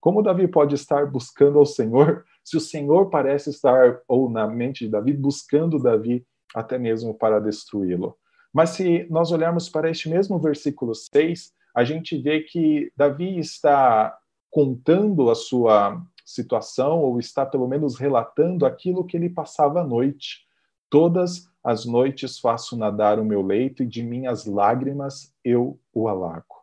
Como 0.00 0.22
Davi 0.22 0.48
pode 0.48 0.74
estar 0.74 1.04
buscando 1.04 1.58
ao 1.58 1.66
Senhor 1.66 2.24
se 2.42 2.56
o 2.56 2.60
Senhor 2.60 3.10
parece 3.10 3.50
estar, 3.50 4.00
ou 4.08 4.30
na 4.30 4.48
mente 4.48 4.86
de 4.86 4.90
Davi, 4.90 5.12
buscando 5.12 5.78
Davi 5.78 6.24
até 6.54 6.78
mesmo 6.78 7.12
para 7.12 7.40
destruí-lo? 7.40 8.16
Mas 8.50 8.70
se 8.70 9.06
nós 9.10 9.30
olharmos 9.30 9.68
para 9.68 9.90
este 9.90 10.08
mesmo 10.08 10.38
versículo 10.38 10.94
6, 10.94 11.52
a 11.76 11.84
gente 11.84 12.16
vê 12.16 12.40
que 12.40 12.90
Davi 12.96 13.38
está 13.38 14.16
contando 14.50 15.28
a 15.30 15.34
sua 15.34 16.02
situação, 16.24 17.00
ou 17.00 17.18
está 17.18 17.44
pelo 17.44 17.68
menos 17.68 17.98
relatando 17.98 18.64
aquilo 18.64 19.04
que 19.04 19.18
ele 19.18 19.28
passava 19.28 19.82
à 19.82 19.84
noite. 19.84 20.46
Todas 20.88 21.51
as 21.64 21.84
noites 21.84 22.38
faço 22.38 22.76
nadar 22.76 23.18
o 23.18 23.24
meu 23.24 23.42
leito 23.42 23.82
e 23.82 23.86
de 23.86 24.02
minhas 24.02 24.46
lágrimas 24.46 25.32
eu 25.44 25.78
o 25.94 26.08
alago. 26.08 26.62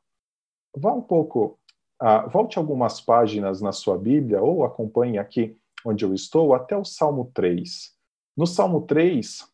Vá 0.75 0.93
um 0.93 1.01
pouco, 1.01 1.57
uh, 2.01 2.29
volte 2.29 2.57
algumas 2.57 2.99
páginas 2.99 3.61
na 3.61 3.71
sua 3.71 3.97
Bíblia 3.97 4.41
ou 4.41 4.63
acompanhe 4.63 5.17
aqui 5.17 5.57
onde 5.85 6.03
eu 6.03 6.13
estou 6.13 6.53
até 6.53 6.75
o 6.75 6.83
Salmo 6.83 7.31
3. 7.33 7.93
No 8.35 8.45
Salmo 8.45 8.81
3, 8.81 9.47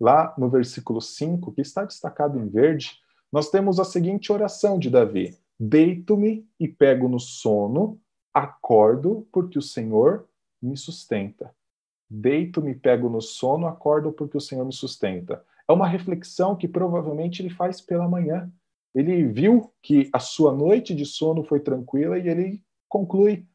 lá 0.00 0.34
no 0.38 0.48
versículo 0.48 1.00
5, 1.00 1.52
que 1.52 1.60
está 1.60 1.84
destacado 1.84 2.38
em 2.38 2.48
verde, 2.48 2.92
nós 3.32 3.50
temos 3.50 3.80
a 3.80 3.84
seguinte 3.84 4.32
oração 4.32 4.78
de 4.78 4.90
Davi: 4.90 5.36
Deito-me 5.58 6.46
e 6.58 6.68
pego 6.68 7.08
no 7.08 7.18
sono, 7.18 8.00
acordo 8.32 9.26
porque 9.32 9.58
o 9.58 9.62
Senhor 9.62 10.28
me 10.60 10.76
sustenta. 10.76 11.54
Deito-me, 12.14 12.74
pego 12.74 13.08
no 13.08 13.22
sono, 13.22 13.66
acordo 13.66 14.12
porque 14.12 14.36
o 14.36 14.40
Senhor 14.40 14.66
me 14.66 14.72
sustenta. 14.72 15.42
É 15.66 15.72
uma 15.72 15.88
reflexão 15.88 16.54
que 16.54 16.68
provavelmente 16.68 17.40
ele 17.40 17.48
faz 17.48 17.80
pela 17.80 18.06
manhã. 18.06 18.52
Ele 18.94 19.24
viu 19.24 19.72
que 19.80 20.10
a 20.12 20.18
sua 20.18 20.52
noite 20.52 20.94
de 20.94 21.06
sono 21.06 21.42
foi 21.42 21.58
tranquila 21.58 22.18
e 22.18 22.28
ele 22.28 22.62
conclui: 22.86 23.46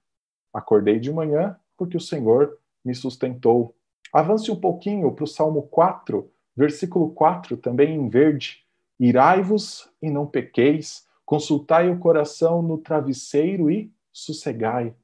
Acordei 0.52 1.00
de 1.00 1.14
manhã 1.14 1.56
porque 1.78 1.96
o 1.96 2.02
Senhor 2.02 2.58
me 2.84 2.96
sustentou. 2.96 3.76
Avance 4.12 4.50
um 4.50 4.60
pouquinho 4.60 5.12
para 5.12 5.26
o 5.26 5.28
Salmo 5.28 5.62
4, 5.62 6.28
versículo 6.56 7.12
4, 7.12 7.58
também 7.58 7.94
em 7.94 8.10
verde. 8.10 8.66
Irai-vos 9.00 9.88
e 10.02 10.10
não 10.10 10.26
pequeis, 10.26 11.06
consultai 11.24 11.92
o 11.92 12.00
coração 12.00 12.64
no 12.64 12.80
travesseiro 12.80 13.70
e 13.70 13.94
sossegai. 14.12 14.96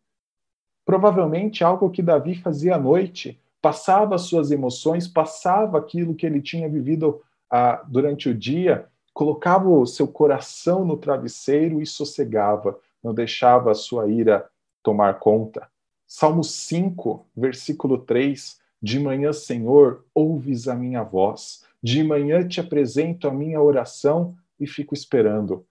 Provavelmente 0.84 1.64
algo 1.64 1.92
que 1.92 2.02
Davi 2.02 2.34
fazia 2.34 2.76
à 2.76 2.80
noite, 2.80 3.40
passava 3.64 4.18
suas 4.18 4.52
emoções, 4.52 5.08
passava 5.08 5.78
aquilo 5.78 6.14
que 6.14 6.26
ele 6.26 6.42
tinha 6.42 6.68
vivido 6.68 7.22
ah, 7.50 7.82
durante 7.88 8.28
o 8.28 8.36
dia, 8.36 8.88
colocava 9.14 9.70
o 9.70 9.86
seu 9.86 10.06
coração 10.06 10.84
no 10.84 10.98
travesseiro 10.98 11.82
e 11.82 11.86
sossegava, 11.86 12.78
não 13.02 13.14
deixava 13.14 13.72
a 13.72 13.74
sua 13.74 14.10
ira 14.10 14.46
tomar 14.84 15.18
conta. 15.18 15.66
Salmo 16.06 16.44
5, 16.44 17.26
versículo 17.34 18.00
3: 18.00 18.60
De 18.82 19.00
manhã, 19.00 19.32
Senhor, 19.32 20.04
ouves 20.14 20.68
a 20.68 20.76
minha 20.76 21.02
voz, 21.02 21.64
de 21.82 22.04
manhã 22.04 22.46
te 22.46 22.60
apresento 22.60 23.30
a 23.30 23.32
minha 23.32 23.62
oração 23.62 24.36
e 24.60 24.68
fico 24.68 24.94
esperando. 24.94 25.66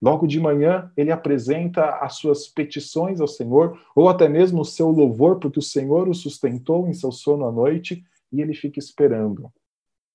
Logo 0.00 0.26
de 0.26 0.38
manhã, 0.38 0.90
ele 0.96 1.10
apresenta 1.10 1.96
as 1.96 2.16
suas 2.16 2.46
petições 2.46 3.20
ao 3.20 3.26
Senhor, 3.26 3.78
ou 3.94 4.08
até 4.08 4.28
mesmo 4.28 4.60
o 4.60 4.64
seu 4.64 4.90
louvor, 4.90 5.38
porque 5.38 5.58
o 5.58 5.62
Senhor 5.62 6.08
o 6.08 6.14
sustentou 6.14 6.86
em 6.86 6.92
seu 6.92 7.10
sono 7.10 7.46
à 7.46 7.52
noite, 7.52 8.04
e 8.32 8.40
ele 8.40 8.54
fica 8.54 8.78
esperando. 8.78 9.50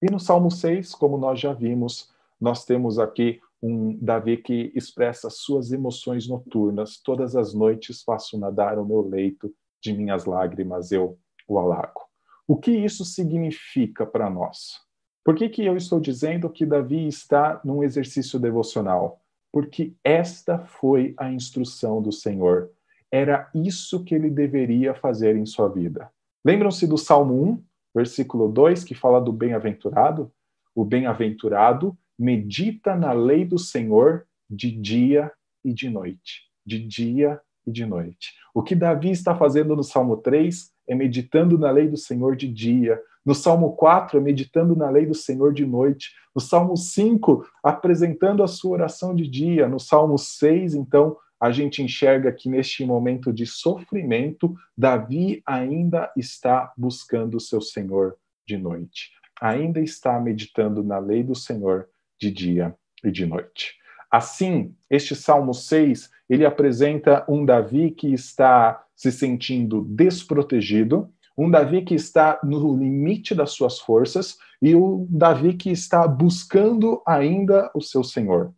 E 0.02 0.12
no 0.12 0.20
Salmo 0.20 0.52
6, 0.52 0.94
como 0.94 1.18
nós 1.18 1.40
já 1.40 1.54
vimos, 1.54 2.10
nós 2.40 2.66
temos 2.66 3.00
aqui 3.00 3.40
um 3.62 3.98
Davi 4.02 4.38
que 4.38 4.72
expressa 4.74 5.30
suas 5.30 5.72
emoções 5.72 6.28
noturnas. 6.28 7.02
Todas 7.04 7.36
as 7.36 7.54
noites 7.54 8.02
faço 8.04 8.38
nadar 8.38 8.80
o 8.80 8.86
meu 8.86 9.02
leito, 9.02 9.54
de 9.82 9.94
minhas 9.94 10.26
lágrimas 10.26 10.92
eu 10.92 11.18
o 11.48 11.58
alago. 11.58 12.02
O 12.48 12.58
que 12.58 12.72
isso 12.72 13.04
significa 13.04 14.06
para 14.06 14.30
nós? 14.30 14.80
Por 15.24 15.36
que, 15.36 15.50
que 15.50 15.66
eu 15.66 15.76
estou 15.76 16.00
dizendo 16.00 16.50
que 16.50 16.66
Davi 16.66 17.08
está 17.08 17.60
num 17.64 17.84
exercício 17.84 18.40
devocional? 18.40 19.22
Porque 19.52 19.94
esta 20.04 20.60
foi 20.60 21.14
a 21.18 21.32
instrução 21.32 22.02
do 22.02 22.12
Senhor. 22.12 22.70
Era 23.12 23.50
isso 23.54 24.04
que 24.04 24.14
ele 24.14 24.30
deveria 24.30 24.94
fazer 24.94 25.36
em 25.36 25.46
sua 25.46 25.68
vida. 25.68 26.10
Lembram-se 26.46 26.86
do 26.88 26.98
Salmo 26.98 27.44
1, 27.52 27.64
versículo 27.96 28.48
2, 28.48 28.84
que 28.84 28.94
fala 28.94 29.20
do 29.20 29.34
bem-aventurado? 29.34 30.32
O 30.76 30.86
bem-aventurado 30.86 31.98
medita 32.18 32.96
na 32.96 33.12
lei 33.12 33.46
do 33.46 33.58
Senhor 33.58 34.26
de 34.50 34.72
dia 34.72 35.32
e 35.64 35.74
de 35.74 35.90
noite. 35.90 36.44
De 36.66 36.80
dia 36.80 37.42
e 37.66 37.72
de 37.72 37.86
noite. 37.86 38.34
O 38.54 38.62
que 38.62 38.76
Davi 38.76 39.12
está 39.12 39.36
fazendo 39.36 39.76
no 39.76 39.84
Salmo 39.84 40.18
3 40.18 40.72
é 40.88 40.96
meditando 40.96 41.58
na 41.58 41.72
lei 41.72 41.88
do 41.88 41.98
Senhor 41.98 42.36
de 42.36 42.48
dia, 42.48 43.02
no 43.30 43.36
Salmo 43.36 43.74
4, 43.74 44.20
meditando 44.20 44.76
na 44.76 44.90
lei 44.90 45.06
do 45.06 45.14
Senhor 45.14 45.54
de 45.54 45.64
noite. 45.64 46.16
No 46.34 46.42
Salmo 46.42 46.76
5, 46.76 47.46
apresentando 47.62 48.42
a 48.42 48.48
sua 48.48 48.72
oração 48.72 49.14
de 49.14 49.28
dia. 49.28 49.68
No 49.68 49.80
Salmo 49.80 50.18
6, 50.18 50.74
então, 50.74 51.16
a 51.40 51.52
gente 51.52 51.84
enxerga 51.84 52.32
que 52.32 52.50
neste 52.50 52.84
momento 52.84 53.32
de 53.32 53.46
sofrimento, 53.46 54.56
Davi 54.76 55.44
ainda 55.46 56.12
está 56.18 56.74
buscando 56.76 57.38
o 57.38 57.40
seu 57.40 57.62
Senhor 57.62 58.18
de 58.48 58.58
noite. 58.58 59.12
Ainda 59.40 59.80
está 59.80 60.20
meditando 60.20 60.84
na 60.84 60.98
lei 60.98 61.22
do 61.22 61.36
Senhor 61.36 61.88
de 62.20 62.32
dia 62.32 62.76
e 63.04 63.12
de 63.12 63.28
noite. 63.28 63.76
Assim, 64.10 64.74
este 64.90 65.16
Salmo 65.16 65.54
6, 65.54 66.10
ele 66.28 66.48
apresenta 66.48 67.24
um 67.30 67.46
Davi 67.46 67.92
que 67.92 68.12
está 68.12 68.84
se 68.96 69.12
sentindo 69.12 69.84
desprotegido, 69.84 71.14
um 71.40 71.50
Davi 71.50 71.84
que 71.84 71.96
está 71.96 72.38
no 72.44 72.76
limite 72.76 73.34
das 73.34 73.52
suas 73.52 73.80
forças 73.80 74.38
e 74.62 74.76
o 74.76 75.08
Davi 75.10 75.54
que 75.54 75.72
está 75.72 76.06
buscando 76.06 77.02
ainda 77.08 77.72
o 77.74 77.82
seu 77.82 78.04
Senhor. 78.04 78.54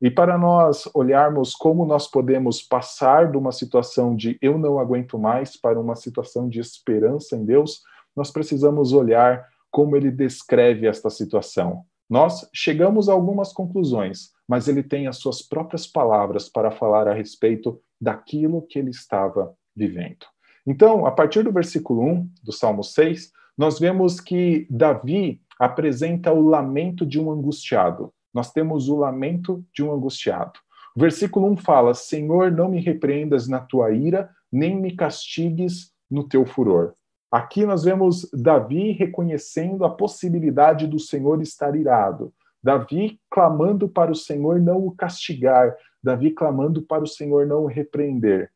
E 0.00 0.10
para 0.10 0.38
nós 0.38 0.88
olharmos 0.94 1.54
como 1.54 1.84
nós 1.84 2.06
podemos 2.10 2.62
passar 2.62 3.30
de 3.30 3.36
uma 3.36 3.52
situação 3.52 4.16
de 4.16 4.38
eu 4.40 4.56
não 4.56 4.78
aguento 4.78 5.18
mais 5.18 5.54
para 5.54 5.78
uma 5.78 5.94
situação 5.94 6.48
de 6.48 6.60
esperança 6.60 7.36
em 7.36 7.44
Deus, 7.44 7.82
nós 8.16 8.30
precisamos 8.30 8.94
olhar 8.94 9.46
como 9.70 9.94
ele 9.94 10.10
descreve 10.10 10.86
esta 10.86 11.10
situação. 11.10 11.84
Nós 12.08 12.48
chegamos 12.54 13.06
a 13.06 13.12
algumas 13.12 13.52
conclusões, 13.52 14.30
mas 14.48 14.66
ele 14.66 14.82
tem 14.82 15.06
as 15.06 15.18
suas 15.18 15.42
próprias 15.42 15.86
palavras 15.86 16.48
para 16.48 16.70
falar 16.70 17.06
a 17.06 17.12
respeito 17.12 17.78
daquilo 18.00 18.62
que 18.62 18.78
ele 18.78 18.90
estava 18.90 19.54
vivendo. 19.76 20.33
Então, 20.66 21.06
a 21.06 21.10
partir 21.10 21.42
do 21.42 21.52
versículo 21.52 22.02
1 22.02 22.30
do 22.42 22.52
Salmo 22.52 22.82
6, 22.82 23.32
nós 23.56 23.78
vemos 23.78 24.20
que 24.20 24.66
Davi 24.70 25.40
apresenta 25.58 26.32
o 26.32 26.40
lamento 26.40 27.06
de 27.06 27.20
um 27.20 27.30
angustiado. 27.30 28.12
Nós 28.32 28.50
temos 28.50 28.88
o 28.88 28.96
lamento 28.96 29.64
de 29.72 29.82
um 29.82 29.92
angustiado. 29.92 30.58
O 30.96 31.00
versículo 31.00 31.50
1 31.52 31.58
fala: 31.58 31.94
Senhor, 31.94 32.50
não 32.50 32.68
me 32.68 32.80
repreendas 32.80 33.46
na 33.46 33.60
tua 33.60 33.92
ira, 33.92 34.30
nem 34.50 34.80
me 34.80 34.96
castigues 34.96 35.92
no 36.10 36.26
teu 36.26 36.44
furor. 36.44 36.94
Aqui 37.30 37.66
nós 37.66 37.82
vemos 37.82 38.28
Davi 38.32 38.92
reconhecendo 38.92 39.84
a 39.84 39.90
possibilidade 39.90 40.86
do 40.86 41.00
Senhor 41.00 41.42
estar 41.42 41.74
irado. 41.74 42.32
Davi 42.62 43.20
clamando 43.28 43.88
para 43.88 44.10
o 44.10 44.14
Senhor 44.14 44.60
não 44.60 44.86
o 44.86 44.92
castigar. 44.92 45.76
Davi 46.02 46.30
clamando 46.30 46.80
para 46.82 47.02
o 47.02 47.08
Senhor 47.08 47.46
não 47.46 47.64
o 47.64 47.66
repreender. 47.66 48.50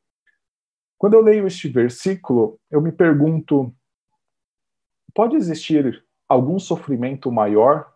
Quando 0.99 1.15
eu 1.15 1.23
leio 1.23 1.47
este 1.47 1.69
versículo, 1.69 2.59
eu 2.69 2.83
me 2.83 2.91
pergunto: 2.91 3.73
pode 5.15 5.37
existir 5.37 6.05
algum 6.29 6.59
sofrimento 6.59 7.31
maior 7.31 7.95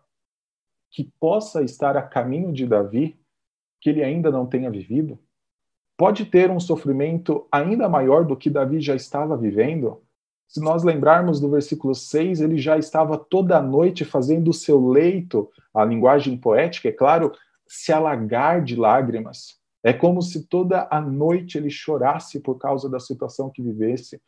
que 0.89 1.11
possa 1.19 1.61
estar 1.61 1.97
a 1.97 2.01
caminho 2.01 2.53
de 2.53 2.65
Davi 2.65 3.19
que 3.81 3.89
ele 3.89 4.01
ainda 4.01 4.31
não 4.31 4.45
tenha 4.47 4.71
vivido? 4.71 5.19
Pode 5.97 6.25
ter 6.25 6.49
um 6.49 6.59
sofrimento 6.59 7.45
ainda 7.51 7.89
maior 7.89 8.25
do 8.25 8.37
que 8.37 8.49
Davi 8.49 8.79
já 8.79 8.95
estava 8.95 9.35
vivendo? 9.35 10.01
Se 10.47 10.61
nós 10.61 10.83
lembrarmos 10.83 11.39
do 11.39 11.49
versículo 11.49 11.93
6, 11.93 12.39
ele 12.39 12.57
já 12.57 12.77
estava 12.77 13.17
toda 13.17 13.61
noite 13.61 14.05
fazendo 14.05 14.49
o 14.49 14.53
seu 14.53 14.87
leito, 14.87 15.51
a 15.73 15.83
linguagem 15.83 16.37
poética, 16.37 16.89
é 16.89 16.91
claro, 16.91 17.33
se 17.67 17.91
alagar 17.91 18.63
de 18.63 18.75
lágrimas. 18.75 19.59
É 19.83 19.91
como 19.91 20.21
se 20.21 20.47
toda 20.47 20.87
a 20.89 21.01
noite 21.01 21.57
ele 21.57 21.69
chorasse 21.69 22.39
por 22.39 22.57
causa 22.57 22.89
da 22.89 23.01
situação 23.01 23.49
que 23.49 23.61
vivesse. 23.61 24.21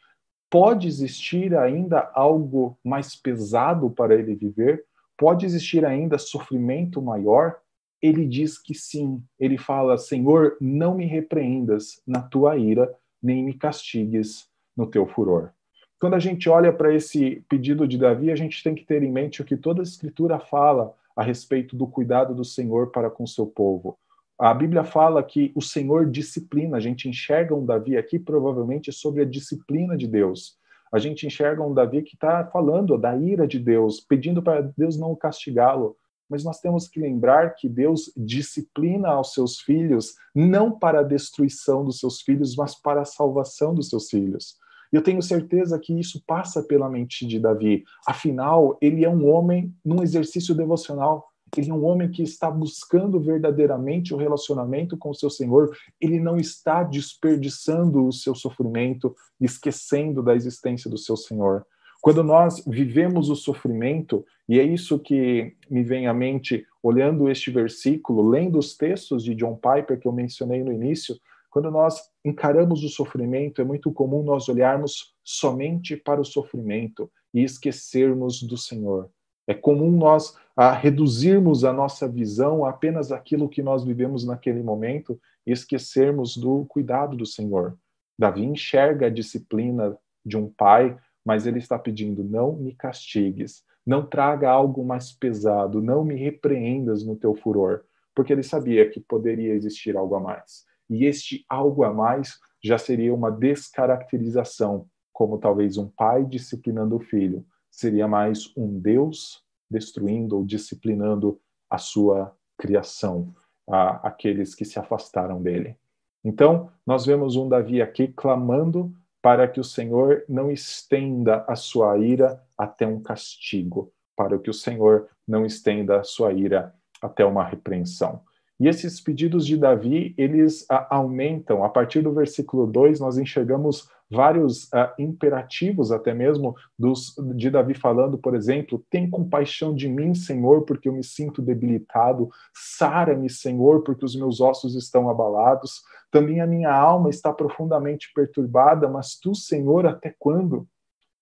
Pode 0.50 0.86
existir 0.86 1.56
ainda 1.56 2.12
algo 2.14 2.78
mais 2.84 3.16
pesado 3.16 3.90
para 3.90 4.14
ele 4.14 4.36
viver? 4.36 4.84
Pode 5.18 5.46
existir 5.46 5.86
ainda 5.86 6.18
sofrimento 6.18 7.02
maior? 7.02 7.58
Ele 8.02 8.26
diz 8.26 8.62
que 8.62 8.74
sim. 8.74 9.24
Ele 9.40 9.58
fala: 9.58 9.98
Senhor, 9.98 10.58
não 10.60 10.94
me 10.94 11.06
repreendas 11.06 12.02
na 12.06 12.22
tua 12.22 12.58
ira, 12.58 12.94
nem 13.24 13.42
me 13.42 13.54
castigues 13.54 14.50
no 14.76 14.86
teu 14.86 15.08
furor. 15.08 15.52
Quando 15.98 16.16
a 16.16 16.20
gente 16.20 16.50
olha 16.50 16.74
para 16.74 16.94
esse 16.94 17.42
pedido 17.48 17.88
de 17.88 17.98
Davi, 17.98 18.30
a 18.30 18.36
gente 18.36 18.62
tem 18.62 18.76
que 18.76 18.84
ter 18.84 19.02
em 19.02 19.12
mente 19.12 19.42
o 19.42 19.46
que 19.46 19.56
toda 19.56 19.82
a 19.82 19.84
Escritura 19.84 20.38
fala 20.38 20.94
a 21.16 21.24
respeito 21.24 21.78
do 21.78 21.88
cuidado 21.88 22.36
do 22.36 22.44
Senhor 22.44 22.92
para 22.92 23.10
com 23.10 23.26
seu 23.26 23.48
povo 23.48 23.98
A 24.38 24.54
Bíblia 24.54 24.84
fala 24.84 25.24
que 25.24 25.54
o 25.56 25.62
Senhor 25.62 26.10
disciplina. 26.10 26.76
A 26.76 26.80
gente 26.80 27.08
enxerga 27.08 27.56
um 27.56 27.66
Davi 27.66 27.96
aqui, 27.96 28.20
provavelmente, 28.20 28.92
sobre 28.92 29.22
a 29.22 29.26
disciplina 29.26 29.96
de 29.96 30.08
Deus. 30.08 30.58
A 30.94 31.00
gente 31.00 31.26
enxerga 31.26 31.64
um 31.64 31.74
Davi 31.74 32.02
que 32.04 32.16
está 32.16 32.46
falando 32.46 32.98
da 32.98 33.16
ira 33.16 33.48
de 33.48 33.60
Deus, 33.60 34.02
pedindo 34.02 34.44
para 34.44 34.62
Deus 34.78 34.98
não 34.98 35.16
castigá-lo. 35.16 35.96
Mas 36.30 36.44
nós 36.44 36.60
temos 36.60 36.88
que 36.88 37.00
lembrar 37.00 37.56
que 37.56 37.70
Deus 37.70 38.12
disciplina 38.18 39.10
aos 39.10 39.34
seus 39.34 39.60
filhos, 39.60 40.16
não 40.34 40.72
para 40.78 41.00
a 41.00 41.04
destruição 41.04 41.86
dos 41.86 42.00
seus 42.00 42.22
filhos, 42.22 42.56
mas 42.56 42.76
para 42.76 43.02
a 43.02 43.06
salvação 43.06 43.74
dos 43.74 43.90
seus 43.90 44.10
filhos. 44.10 44.58
Eu 44.92 45.02
tenho 45.02 45.22
certeza 45.22 45.80
que 45.80 45.98
isso 45.98 46.22
passa 46.26 46.64
pela 46.64 46.90
mente 46.90 47.26
de 47.26 47.40
Davi. 47.40 47.84
Afinal, 48.08 48.78
ele 48.82 49.06
é 49.06 49.10
um 49.10 49.30
homem 49.30 49.74
num 49.84 50.04
exercício 50.04 50.54
devocional. 50.54 51.26
Ele 51.58 51.70
é 51.70 51.74
um 51.74 51.86
homem 51.86 52.10
que 52.10 52.22
está 52.22 52.50
buscando 52.52 53.20
verdadeiramente 53.20 54.14
o 54.14 54.18
relacionamento 54.18 54.98
com 54.98 55.10
o 55.10 55.16
seu 55.16 55.30
Senhor. 55.30 55.76
Ele 56.02 56.20
não 56.20 56.38
está 56.38 56.84
desperdiçando 56.84 58.06
o 58.06 58.12
seu 58.12 58.36
sofrimento, 58.36 59.16
esquecendo 59.40 60.22
da 60.22 60.36
existência 60.36 60.90
do 60.90 60.98
seu 60.98 61.16
Senhor. 61.16 61.66
Quando 62.02 62.24
nós 62.24 62.64
vivemos 62.68 63.30
o 63.30 63.36
sofrimento, 63.36 64.24
e 64.48 64.60
é 64.60 64.64
isso 64.64 65.00
que 65.00 65.56
me 65.70 65.82
vem 65.84 66.08
à 66.08 66.14
mente 66.14 66.64
olhando 66.84 67.30
este 67.30 67.50
versículo, 67.50 68.30
lendo 68.30 68.60
os 68.60 68.78
textos 68.78 69.24
de 69.24 69.34
John 69.34 69.56
Piper 69.56 70.00
que 70.00 70.08
eu 70.08 70.12
mencionei 70.12 70.64
no 70.64 70.72
início, 70.72 71.16
quando 71.50 71.72
nós 71.72 72.00
encaramos 72.24 72.84
o 72.84 72.90
sofrimento, 72.90 73.62
é 73.62 73.64
muito 73.64 73.92
comum 73.92 74.22
nós 74.22 74.50
olharmos 74.50 75.16
somente 75.24 75.96
para 75.96 76.22
o 76.22 76.26
sofrimento 76.26 77.10
e 77.34 77.44
esquecermos 77.44 78.44
do 78.44 78.58
Senhor. 78.58 79.10
É 79.48 79.54
comum 79.54 79.92
nós 79.92 80.36
a 80.56 80.72
reduzirmos 80.72 81.64
a 81.64 81.74
nossa 81.74 82.08
visão 82.08 82.66
apenas 82.66 83.12
aquilo 83.12 83.50
que 83.50 83.62
nós 83.62 83.84
vivemos 83.84 84.26
naquele 84.26 84.64
momento 84.64 85.20
e 85.46 85.52
esquecermos 85.52 86.38
do 86.38 86.66
cuidado 86.66 87.16
do 87.16 87.26
Senhor. 87.26 87.78
Davi 88.18 88.44
enxerga 88.44 89.08
a 89.08 89.10
disciplina 89.10 89.98
de 90.26 90.38
um 90.38 90.50
pai, 90.50 90.98
mas 91.24 91.46
ele 91.46 91.60
está 91.60 91.78
pedindo: 91.78 92.24
não 92.24 92.54
me 92.54 92.74
castigues, 92.74 93.64
não 93.86 94.06
traga 94.06 94.50
algo 94.50 94.84
mais 94.84 95.12
pesado, 95.12 95.82
não 95.82 96.04
me 96.04 96.16
repreendas 96.16 97.04
no 97.04 97.16
teu 97.16 97.36
furor, 97.36 97.82
porque 98.16 98.34
ele 98.34 98.44
sabia 98.44 98.90
que 98.90 99.00
poderia 99.00 99.54
existir 99.54 99.96
algo 99.96 100.16
a 100.16 100.20
mais. 100.20 100.66
E 100.90 101.06
este 101.06 101.46
algo 101.50 101.84
a 101.84 101.94
mais 101.94 102.40
já 102.64 102.78
seria 102.78 103.14
uma 103.14 103.30
descaracterização, 103.30 104.88
como 105.14 105.38
talvez 105.38 105.78
um 105.78 105.88
pai 105.88 106.26
disciplinando 106.26 106.96
o 106.96 107.00
filho, 107.00 107.46
seria 107.76 108.08
mais 108.08 108.52
um 108.56 108.80
Deus 108.80 109.44
destruindo 109.70 110.38
ou 110.38 110.46
disciplinando 110.46 111.40
a 111.70 111.78
sua 111.78 112.34
criação, 112.58 113.34
a, 113.70 114.08
aqueles 114.08 114.56
que 114.56 114.64
se 114.64 114.80
afastaram 114.80 115.42
dele. 115.42 115.76
Então, 116.24 116.72
nós 116.86 117.06
vemos 117.06 117.36
um 117.36 117.50
Davi 117.50 117.82
aqui 117.82 118.08
clamando 118.08 118.94
para 119.22 119.46
que 119.48 119.60
o 119.60 119.64
Senhor 119.64 120.24
não 120.30 120.50
estenda 120.50 121.44
a 121.48 121.56
sua 121.56 121.98
ira 121.98 122.42
até 122.58 122.88
um 122.88 123.02
castigo, 123.02 123.92
para 124.16 124.40
que 124.40 124.50
o 124.50 124.54
Senhor 124.54 125.10
não 125.28 125.46
estenda 125.46 126.00
a 126.00 126.04
sua 126.04 126.32
ira 126.32 126.74
até 127.02 127.26
uma 127.26 127.44
repreensão. 127.44 128.22
E 128.58 128.70
esses 128.70 129.02
pedidos 129.02 129.46
de 129.46 129.58
Davi, 129.58 130.16
eles 130.18 130.66
aumentam. 130.90 131.64
A 131.64 131.70
partir 131.70 132.02
do 132.02 132.14
versículo 132.14 132.66
2, 132.66 133.02
nós 133.02 133.18
enxergamos 133.18 133.90
vários 134.10 134.66
uh, 134.66 134.90
imperativos, 135.00 135.92
até 135.92 136.14
mesmo 136.14 136.56
dos, 136.78 137.16
de 137.36 137.50
Davi 137.50 137.74
falando, 137.74 138.18
por 138.18 138.36
exemplo, 138.36 138.84
tem 138.90 139.10
compaixão 139.10 139.74
de 139.74 139.88
mim, 139.88 140.14
Senhor, 140.14 140.64
porque 140.64 140.88
eu 140.88 140.94
me 140.94 141.04
sinto 141.04 141.42
debilitado, 141.42 142.30
sara-me, 142.54 143.30
Senhor, 143.30 143.84
porque 143.84 144.06
os 144.06 144.16
meus 144.16 144.40
ossos 144.40 144.76
estão 144.76 145.10
abalados, 145.10 145.82
também 146.12 146.40
a 146.40 146.48
minha 146.48 146.74
alma 146.74 147.10
está 147.10 147.34
profundamente 147.34 148.12
perturbada, 148.14 148.88
mas 148.88 149.18
tu, 149.20 149.34
Senhor, 149.34 149.86
até 149.86 150.16
quando? 150.18 150.68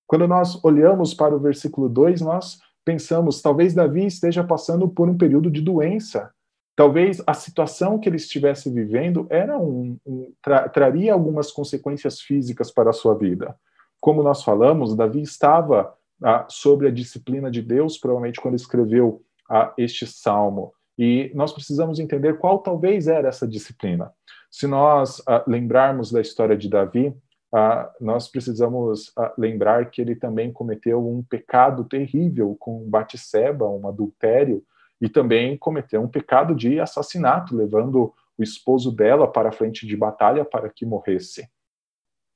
Quando 0.05 0.27
nós 0.27 0.63
olhamos 0.63 1.13
para 1.13 1.35
o 1.35 1.39
versículo 1.39 1.87
2, 1.89 2.21
nós 2.21 2.59
pensamos, 2.85 3.41
talvez 3.41 3.73
Davi 3.73 4.05
esteja 4.05 4.43
passando 4.43 4.87
por 4.87 5.09
um 5.09 5.17
período 5.17 5.49
de 5.49 5.61
doença, 5.61 6.31
Talvez 6.75 7.21
a 7.27 7.33
situação 7.33 7.99
que 7.99 8.09
ele 8.09 8.15
estivesse 8.15 8.69
vivendo 8.69 9.27
era 9.29 9.57
um, 9.57 9.97
um 10.05 10.33
tra, 10.41 10.67
traria 10.67 11.13
algumas 11.13 11.51
consequências 11.51 12.19
físicas 12.19 12.71
para 12.71 12.89
a 12.89 12.93
sua 12.93 13.15
vida. 13.15 13.55
Como 14.01 14.23
nós 14.23 14.43
falamos, 14.43 14.95
Davi 14.95 15.21
estava 15.21 15.93
ah, 16.23 16.45
sobre 16.49 16.87
a 16.87 16.91
disciplina 16.91 17.51
de 17.51 17.61
Deus, 17.61 17.97
provavelmente 17.97 18.41
quando 18.41 18.55
escreveu 18.55 19.21
ah, 19.49 19.73
este 19.77 20.07
salmo. 20.07 20.73
E 20.97 21.31
nós 21.33 21.51
precisamos 21.51 21.99
entender 21.99 22.37
qual 22.37 22.59
talvez 22.59 23.07
era 23.07 23.29
essa 23.29 23.47
disciplina. 23.47 24.11
Se 24.49 24.67
nós 24.67 25.21
ah, 25.27 25.43
lembrarmos 25.47 26.11
da 26.11 26.21
história 26.21 26.57
de 26.57 26.69
Davi, 26.69 27.15
ah, 27.53 27.91
nós 28.01 28.27
precisamos 28.27 29.11
ah, 29.15 29.31
lembrar 29.37 29.89
que 29.89 30.01
ele 30.01 30.15
também 30.15 30.51
cometeu 30.51 31.07
um 31.07 31.21
pecado 31.23 31.83
terrível 31.83 32.55
com 32.59 32.89
Batseba, 32.89 33.69
um 33.69 33.87
adultério, 33.87 34.63
e 35.03 35.09
também 35.09 35.57
cometeu 35.57 36.01
um 36.01 36.07
pecado 36.07 36.55
de 36.55 36.79
assassinato, 36.79 37.53
levando 37.53 38.13
o 38.37 38.41
esposo 38.41 38.89
dela 38.89 39.27
para 39.27 39.49
a 39.49 39.51
frente 39.51 39.85
de 39.85 39.97
batalha 39.97 40.45
para 40.45 40.69
que 40.69 40.85
morresse. 40.85 41.45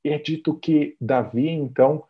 É 0.04 0.18
dito 0.20 0.54
que 0.54 0.98
Davi, 1.00 1.48
então, 1.48 2.04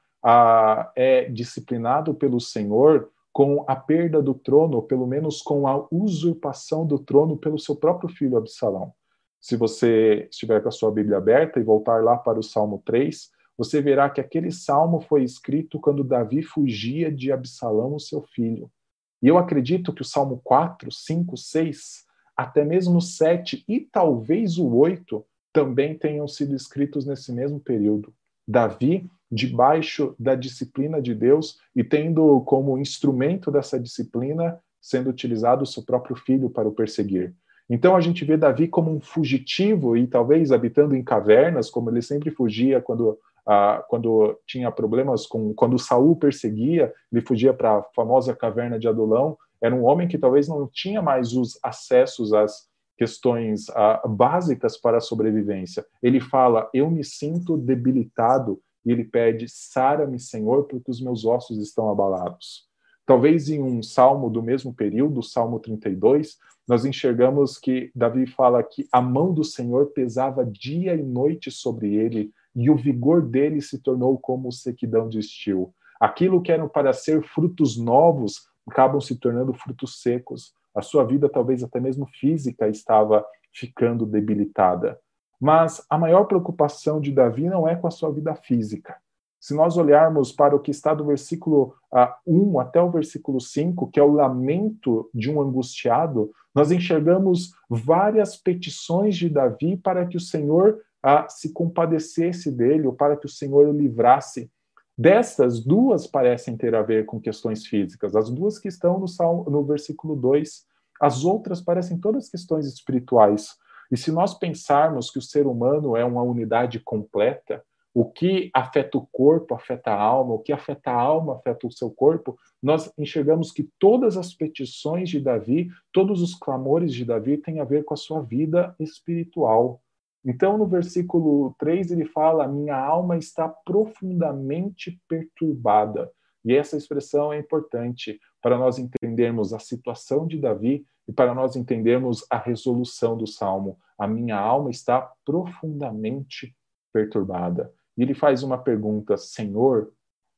é 0.96 1.26
disciplinado 1.30 2.12
pelo 2.15 2.41
Senhor 2.41 3.12
com 3.32 3.63
a 3.67 3.76
perda 3.76 4.20
do 4.20 4.34
trono, 4.34 4.78
ou 4.78 4.82
pelo 4.82 5.06
menos 5.06 5.43
com 5.43 5.67
a 5.67 5.88
usurpação 5.91 6.88
do 6.88 6.98
trono 6.98 7.38
pelo 7.38 7.60
seu 7.60 7.76
próprio 7.76 8.10
filho 8.10 8.36
Absalão. 8.36 8.91
Se 9.39 9.56
você 9.56 10.28
estiver 10.32 10.60
com 10.60 10.70
a 10.70 10.72
sua 10.72 10.89
Bíblia 10.89 11.17
aberta 11.17 11.60
e 11.60 11.63
voltar 11.63 12.04
lá 12.04 12.17
para 12.17 12.39
o 12.39 12.43
Salmo 12.43 12.82
3, 12.84 13.30
você 13.56 13.80
verá 13.80 14.10
que 14.10 14.20
aquele 14.20 14.52
salmo 14.52 15.02
foi 15.02 15.24
escrito 15.24 15.80
quando 15.80 16.04
Davi 16.04 16.41
fugia 16.41 17.12
de 17.12 17.32
Absalão, 17.32 17.93
o 17.93 18.00
seu 18.00 18.24
filho. 18.24 18.72
E 19.21 19.27
eu 19.27 19.38
acredito 19.38 19.93
que 19.93 20.01
o 20.01 20.06
Salmo 20.06 20.39
4, 20.43 20.91
5, 20.91 21.36
6, 21.36 22.06
até 22.36 22.63
mesmo 22.63 22.97
o 22.97 23.01
7 23.01 23.63
e 23.67 23.80
talvez 23.80 24.58
o 24.58 24.67
8 24.75 25.25
também 25.51 25.97
tenham 25.97 26.27
sido 26.27 26.56
escritos 26.56 27.06
nesse 27.06 27.32
mesmo 27.32 27.60
período. 27.60 28.13
Davi, 28.47 29.10
debaixo 29.32 30.15
da 30.17 30.36
disciplina 30.36 31.01
de 31.01 31.13
Deus 31.13 31.60
e 31.75 31.84
tendo 31.84 32.41
como 32.41 32.77
instrumento 32.77 33.51
dessa 33.51 33.80
disciplina 33.80 34.60
sendo 34.80 35.10
utilizado 35.10 35.63
o 35.63 35.67
seu 35.67 35.84
próprio 35.84 36.15
filho 36.15 36.49
para 36.49 36.67
o 36.67 36.71
perseguir. 36.71 37.34
Então 37.69 37.95
a 37.95 38.01
gente 38.01 38.23
vê 38.23 38.38
Davi 38.38 38.67
como 38.67 38.89
um 38.89 39.01
fugitivo 39.01 39.97
e 39.97 40.08
talvez 40.08 40.51
habitando 40.51 40.95
em 40.95 41.03
cavernas, 41.03 41.69
como 41.69 41.89
ele 41.89 42.01
sempre 42.01 42.32
fugia 42.32 42.80
quando 42.80 43.19
ah, 43.48 43.84
quando 43.88 44.38
tinha 44.46 44.70
problemas 44.72 45.26
com 45.26 45.54
quando 45.54 45.80
Saul 45.80 46.16
perseguia, 46.18 46.94
ele 47.12 47.22
fugia 47.22 47.54
para 47.54 47.78
a 47.78 47.84
famosa 47.96 48.36
caverna 48.36 48.78
de 48.78 48.88
Adulão. 48.88 49.38
Era 49.62 49.74
um 49.74 49.86
homem 49.86 50.08
que 50.08 50.18
talvez 50.18 50.48
não 50.48 50.68
tinha 50.68 51.02
mais 51.02 51.34
os 51.34 51.58
acessos 51.64 52.34
às 52.34 52.68
questões 52.98 53.70
ah, 53.70 54.02
básicas 54.06 54.78
para 54.78 54.98
a 54.98 55.02
sobrevivência. 55.02 55.86
Ele 56.04 56.20
fala: 56.20 56.70
"Eu 56.74 56.92
me 56.92 57.04
sinto 57.04 57.58
debilitado", 57.58 58.60
e 58.86 58.92
ele 58.92 59.06
pede: 59.06 59.46
"Sara-me, 59.48 60.20
Senhor, 60.20 60.66
porque 60.66 60.92
os 60.92 61.00
meus 61.00 61.24
ossos 61.24 61.58
estão 61.60 61.90
abalados". 61.90 62.68
Talvez 63.06 63.48
em 63.48 63.64
um 63.64 63.82
salmo 63.82 64.30
do 64.30 64.44
mesmo 64.44 64.74
período, 64.74 65.24
Salmo 65.24 65.62
32, 65.62 66.36
nós 66.68 66.84
enxergamos 66.84 67.58
que 67.58 67.90
Davi 67.96 68.28
fala 68.28 68.62
que 68.62 68.86
a 68.92 69.02
mão 69.02 69.34
do 69.34 69.46
Senhor 69.46 69.88
pesava 69.94 70.46
dia 70.46 70.94
e 70.94 71.02
noite 71.02 71.50
sobre 71.50 71.96
ele, 71.96 72.34
e 72.58 72.72
o 72.72 72.76
vigor 72.76 73.22
dele 73.22 73.62
se 73.62 73.78
tornou 73.78 74.17
como 74.17 74.52
sequidão 74.52 75.08
de 75.08 75.20
estio. 75.20 75.72
Aquilo 76.00 76.41
que 76.41 76.52
eram 76.52 76.67
para 76.67 76.91
ser 76.91 77.22
frutos 77.22 77.78
novos 77.78 78.48
acabam 78.67 79.00
se 79.00 79.15
tornando 79.15 79.54
frutos 79.54 80.02
secos. 80.02 80.54
A 80.74 80.82
sua 80.82 81.04
vida, 81.04 81.30
talvez 81.30 81.63
até 81.63 81.80
mesmo 81.80 82.08
física, 82.08 82.67
estava 82.67 83.24
ficando 83.54 84.08
debilitada. 84.08 85.00
Mas 85.39 85.86
a 85.88 86.00
maior 86.00 86.26
preocupação 86.26 87.00
de 87.00 87.12
Davi 87.12 87.48
não 87.48 87.67
é 87.67 87.76
com 87.76 87.86
a 87.86 87.91
sua 87.91 88.12
vida 88.12 88.34
física. 88.34 88.96
Se 89.39 89.54
nós 89.54 89.78
olharmos 89.78 90.32
para 90.32 90.56
o 90.56 90.60
que 90.60 90.72
está 90.72 90.96
do 90.96 91.06
versículo 91.06 91.76
uh, 91.93 92.00
ah, 92.00 92.17
1 92.26 92.60
até 92.60 92.82
o 92.82 92.89
versículo 92.89 93.39
5, 93.39 93.88
que 93.91 94.00
é 94.00 94.04
o 94.04 94.12
lamento 94.12 95.10
de 95.13 95.32
um 95.32 95.39
angustiado, 95.39 96.32
nós 96.56 96.72
enxergamos 96.72 97.52
várias 97.70 98.36
petições 98.36 99.15
de 99.15 99.30
Davi 99.30 99.78
para 99.78 100.08
que 100.08 100.17
o 100.17 100.20
Senhor 100.20 100.80
a 101.08 101.30
se 101.30 101.54
compadecesse 101.54 102.52
dele 102.52 102.86
ou 102.86 102.91
para 102.91 103.15
que 103.15 103.26
o 103.26 103.30
Senhor 103.30 103.65
o 103.65 103.72
livrasse. 103.72 104.52
Destas, 104.98 105.63
duas 105.63 106.06
parecem 106.06 106.58
ter 106.58 106.76
a 106.76 106.82
ver 106.82 107.06
com 107.06 107.17
questões 107.17 107.65
físicas, 107.65 108.13
as 108.13 108.30
duas 108.30 108.60
que 108.60 108.67
estão 108.67 109.00
no, 109.00 109.43
no 109.50 109.63
versículo 109.63 110.17
2. 110.17 110.65
As 111.00 111.24
outras 111.24 111.62
parecem 111.62 111.98
todas 111.98 112.30
questões 112.30 112.65
espirituais. 112.65 113.56
E 113.89 113.96
se 113.96 114.12
nós 114.12 114.34
pensarmos 114.34 115.10
que 115.10 115.17
o 115.17 115.22
ser 115.22 115.48
humano 115.48 115.96
é 115.96 116.04
uma 116.04 116.22
unidade 116.22 116.78
completa, 116.82 117.63
o 117.93 118.04
que 118.04 118.52
afeta 118.54 118.98
o 118.98 119.08
corpo 119.10 119.56
afeta 119.56 119.91
a 119.91 120.02
alma, 120.02 120.34
o 120.34 120.39
que 120.39 120.52
afeta 120.52 120.91
a 120.91 121.02
alma 121.02 121.36
afeta 121.36 121.67
o 121.67 121.72
seu 121.72 121.89
corpo, 121.89 122.38
nós 122.62 122.91
enxergamos 122.98 123.50
que 123.50 123.70
todas 123.80 124.17
as 124.17 124.34
petições 124.34 125.10
de 125.10 125.22
Davi, 125.22 125.70
todos 125.93 126.22
os 126.22 126.36
clamores 126.36 126.93
de 126.93 127.06
Davi 127.06 127.38
têm 127.38 127.62
a 127.62 127.63
ver 127.63 127.86
com 127.86 127.93
a 127.93 127.98
sua 127.98 128.22
vida 128.22 128.76
espiritual. 128.78 129.82
Então, 130.25 130.58
no 130.58 130.65
versículo 130.65 131.56
3, 131.60 131.91
ele 131.91 132.06
fala: 132.06 132.47
Minha 132.47 132.77
alma 132.77 133.17
está 133.17 133.47
profundamente 133.47 135.01
perturbada. 135.08 136.12
E 136.43 136.56
essa 136.56 136.77
expressão 136.77 137.34
é 137.34 137.39
importante 137.39 138.19
para 138.41 138.58
nós 138.58 138.77
entendermos 138.77 139.53
a 139.53 139.60
situação 139.60 140.25
de 140.27 140.39
Davi 140.39 140.86
e 141.08 141.13
para 141.13 141.34
nós 141.34 141.56
entendermos 141.56 142.25
a 142.30 142.38
resolução 142.38 143.17
do 143.17 143.27
salmo. 143.27 143.77
A 143.97 144.08
minha 144.08 144.38
alma 144.38 144.69
está 144.69 145.01
profundamente 145.25 146.56
perturbada. 146.93 147.73
E 147.97 148.03
ele 148.03 148.13
faz 148.13 148.43
uma 148.43 148.58
pergunta: 148.58 149.17
Senhor, 149.17 149.91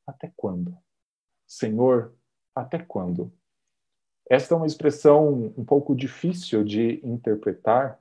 até 0.07 0.31
quando? 0.35 0.77
Senhor, 1.47 2.13
até 2.55 2.79
quando? 2.79 3.31
Esta 4.29 4.53
é 4.53 4.57
uma 4.57 4.67
expressão 4.67 5.53
um 5.57 5.65
pouco 5.65 5.95
difícil 5.95 6.63
de 6.63 6.99
interpretar, 7.03 7.99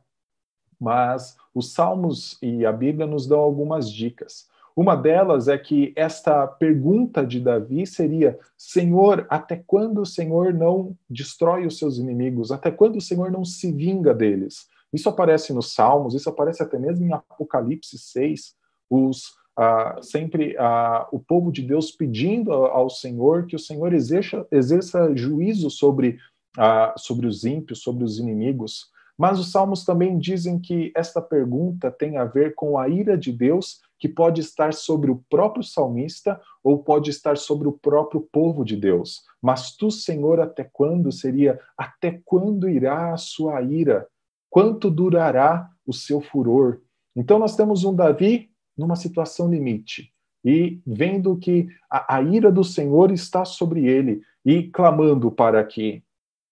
mas 0.80 1.36
os 1.54 1.72
Salmos 1.72 2.38
e 2.42 2.64
a 2.64 2.72
Bíblia 2.72 3.06
nos 3.06 3.26
dão 3.26 3.40
algumas 3.40 3.90
dicas. 3.90 4.46
Uma 4.78 4.94
delas 4.94 5.48
é 5.48 5.58
que 5.58 5.92
esta 5.96 6.46
pergunta 6.46 7.26
de 7.26 7.40
Davi 7.40 7.84
seria: 7.84 8.38
Senhor, 8.56 9.26
até 9.28 9.56
quando 9.66 10.00
o 10.00 10.06
Senhor 10.06 10.54
não 10.54 10.96
destrói 11.10 11.66
os 11.66 11.78
seus 11.78 11.98
inimigos? 11.98 12.52
Até 12.52 12.70
quando 12.70 12.94
o 12.94 13.00
Senhor 13.00 13.28
não 13.28 13.44
se 13.44 13.72
vinga 13.72 14.14
deles? 14.14 14.68
Isso 14.92 15.08
aparece 15.08 15.52
nos 15.52 15.74
Salmos, 15.74 16.14
isso 16.14 16.28
aparece 16.28 16.62
até 16.62 16.78
mesmo 16.78 17.04
em 17.04 17.12
Apocalipse 17.12 17.98
6. 17.98 18.54
Os, 18.88 19.32
ah, 19.56 19.98
sempre 20.00 20.56
ah, 20.56 21.08
o 21.10 21.18
povo 21.18 21.50
de 21.50 21.62
Deus 21.62 21.90
pedindo 21.90 22.52
ao 22.52 22.88
Senhor 22.88 23.46
que 23.46 23.56
o 23.56 23.58
Senhor 23.58 23.92
exerça, 23.92 24.46
exerça 24.52 25.12
juízo 25.16 25.70
sobre, 25.70 26.18
ah, 26.56 26.94
sobre 26.96 27.26
os 27.26 27.44
ímpios, 27.44 27.82
sobre 27.82 28.04
os 28.04 28.20
inimigos. 28.20 28.92
Mas 29.18 29.40
os 29.40 29.50
Salmos 29.50 29.84
também 29.84 30.16
dizem 30.16 30.60
que 30.60 30.92
esta 30.94 31.20
pergunta 31.20 31.90
tem 31.90 32.16
a 32.16 32.24
ver 32.24 32.54
com 32.54 32.78
a 32.78 32.88
ira 32.88 33.18
de 33.18 33.32
Deus 33.32 33.80
que 33.98 34.08
pode 34.08 34.40
estar 34.40 34.72
sobre 34.72 35.10
o 35.10 35.24
próprio 35.28 35.64
salmista 35.64 36.40
ou 36.62 36.84
pode 36.84 37.10
estar 37.10 37.36
sobre 37.36 37.66
o 37.66 37.72
próprio 37.72 38.20
povo 38.30 38.64
de 38.64 38.76
Deus. 38.76 39.22
Mas 39.42 39.74
tu, 39.74 39.90
Senhor, 39.90 40.38
até 40.38 40.62
quando 40.62 41.10
seria 41.10 41.58
até 41.76 42.20
quando 42.24 42.68
irá 42.68 43.12
a 43.12 43.16
sua 43.16 43.60
ira? 43.60 44.06
Quanto 44.48 44.88
durará 44.88 45.68
o 45.84 45.92
seu 45.92 46.20
furor? 46.20 46.80
Então 47.16 47.40
nós 47.40 47.56
temos 47.56 47.82
um 47.82 47.94
Davi 47.94 48.48
numa 48.76 48.94
situação 48.94 49.50
limite 49.50 50.12
e 50.44 50.80
vendo 50.86 51.36
que 51.36 51.66
a, 51.90 52.16
a 52.16 52.22
ira 52.22 52.52
do 52.52 52.62
Senhor 52.62 53.10
está 53.10 53.44
sobre 53.44 53.84
ele 53.84 54.22
e 54.44 54.62
clamando 54.62 55.32
para 55.32 55.64
que 55.64 56.04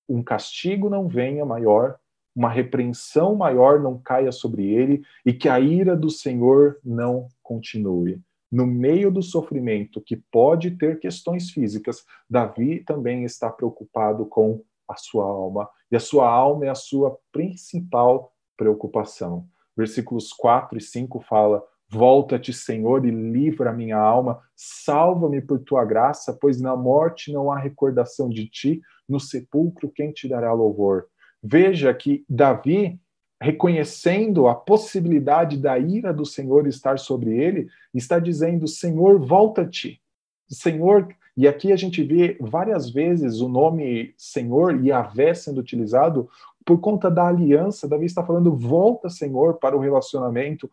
um 0.09 0.21
castigo 0.21 0.91
não 0.91 1.07
venha 1.07 1.45
maior 1.45 1.97
uma 2.37 2.51
repreensão 2.51 3.35
maior 3.35 3.81
não 3.81 3.99
caia 3.99 4.31
sobre 4.31 4.69
ele 4.69 5.03
e 5.25 5.33
que 5.33 5.49
a 5.49 5.59
ira 5.59 5.97
do 5.97 6.11
Senhor 6.11 6.79
não 6.85 7.29
continue. 7.43 8.21
No 8.53 8.67
meio 8.67 9.11
do 9.11 9.23
sofrimento, 9.23 10.03
que 10.03 10.17
pode 10.31 10.73
ter 10.73 11.01
questões 11.01 11.51
físicas, 11.51 12.05
Davi 12.29 12.85
também 12.85 13.25
está 13.25 13.51
preocupado 13.51 14.27
com 14.27 14.63
a 14.87 14.95
sua 14.97 15.25
alma, 15.25 15.69
e 15.91 15.97
a 15.97 16.01
sua 16.01 16.29
alma 16.29 16.67
é 16.67 16.69
a 16.69 16.75
sua 16.75 17.19
principal 17.33 18.33
preocupação. 18.57 19.49
Versículos 19.77 20.33
4 20.33 20.79
e 20.79 20.81
5 20.81 21.21
fala: 21.21 21.63
Volta-te, 21.89 22.53
Senhor, 22.53 23.05
e 23.05 23.11
livra 23.11 23.71
a 23.71 23.75
minha 23.75 23.99
alma, 23.99 24.41
salva-me 24.55 25.41
por 25.41 25.59
tua 25.61 25.85
graça, 25.85 26.37
pois 26.41 26.61
na 26.61 26.77
morte 26.77 27.33
não 27.33 27.51
há 27.51 27.59
recordação 27.59 28.29
de 28.29 28.49
ti, 28.49 28.81
no 29.09 29.19
sepulcro 29.19 29.91
quem 29.91 30.13
te 30.13 30.29
dará 30.29 30.53
louvor. 30.53 31.07
Veja 31.43 31.93
que 31.95 32.25
Davi, 32.29 32.99
reconhecendo 33.41 34.49
a 34.49 34.55
possibilidade 34.55 35.59
da 35.59 35.79
ira 35.79 36.13
do 36.13 36.25
Senhor 36.25 36.67
estar 36.67 36.99
sobre 36.99 37.37
ele, 37.37 37.69
está 37.95 38.19
dizendo: 38.19 38.67
Senhor, 38.67 39.19
volta-te. 39.19 40.01
Senhor, 40.49 41.09
e 41.37 41.47
aqui 41.47 41.73
a 41.73 41.77
gente 41.77 42.03
vê 42.03 42.37
várias 42.41 42.89
vezes 42.89 43.41
o 43.41 43.49
nome 43.49 44.15
Senhor 44.17 44.77
e 44.77 44.89
Yahvé 44.89 45.35
sendo 45.35 45.61
utilizado 45.61 46.29
por 46.65 46.81
conta 46.81 47.11
da 47.11 47.29
aliança. 47.29 47.89
Davi 47.89 48.07
está 48.07 48.25
falando: 48.25 48.57
volta, 48.57 49.11
Senhor, 49.11 49.55
para 49.55 49.77
o 49.77 49.81
relacionamento, 49.81 50.71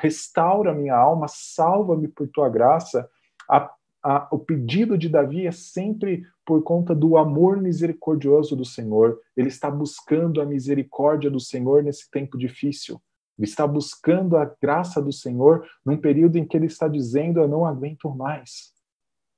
restaura 0.00 0.72
minha 0.72 0.96
alma, 0.96 1.26
salva-me 1.28 2.08
por 2.08 2.28
tua 2.28 2.48
graça. 2.48 3.08
A 3.48 3.70
a, 4.04 4.28
o 4.30 4.38
pedido 4.38 4.98
de 4.98 5.08
Davi 5.08 5.46
é 5.46 5.50
sempre 5.50 6.26
por 6.44 6.62
conta 6.62 6.94
do 6.94 7.16
amor 7.16 7.56
misericordioso 7.56 8.54
do 8.54 8.64
Senhor. 8.64 9.18
Ele 9.34 9.48
está 9.48 9.70
buscando 9.70 10.42
a 10.42 10.44
misericórdia 10.44 11.30
do 11.30 11.40
Senhor 11.40 11.82
nesse 11.82 12.10
tempo 12.10 12.36
difícil. 12.36 13.00
Ele 13.38 13.48
está 13.48 13.66
buscando 13.66 14.36
a 14.36 14.44
graça 14.60 15.00
do 15.00 15.10
Senhor 15.10 15.66
num 15.84 15.96
período 15.96 16.36
em 16.36 16.46
que 16.46 16.54
ele 16.54 16.66
está 16.66 16.86
dizendo: 16.86 17.40
Eu 17.40 17.48
não 17.48 17.64
aguento 17.64 18.14
mais. 18.14 18.74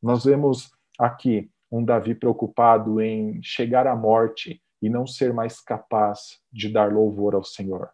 Nós 0.02 0.24
vemos 0.24 0.70
aqui 0.98 1.48
um 1.70 1.84
Davi 1.84 2.14
preocupado 2.14 3.00
em 3.00 3.40
chegar 3.42 3.86
à 3.86 3.94
morte 3.94 4.60
e 4.82 4.90
não 4.90 5.06
ser 5.06 5.32
mais 5.32 5.60
capaz 5.60 6.40
de 6.52 6.70
dar 6.70 6.92
louvor 6.92 7.34
ao 7.34 7.44
Senhor, 7.44 7.90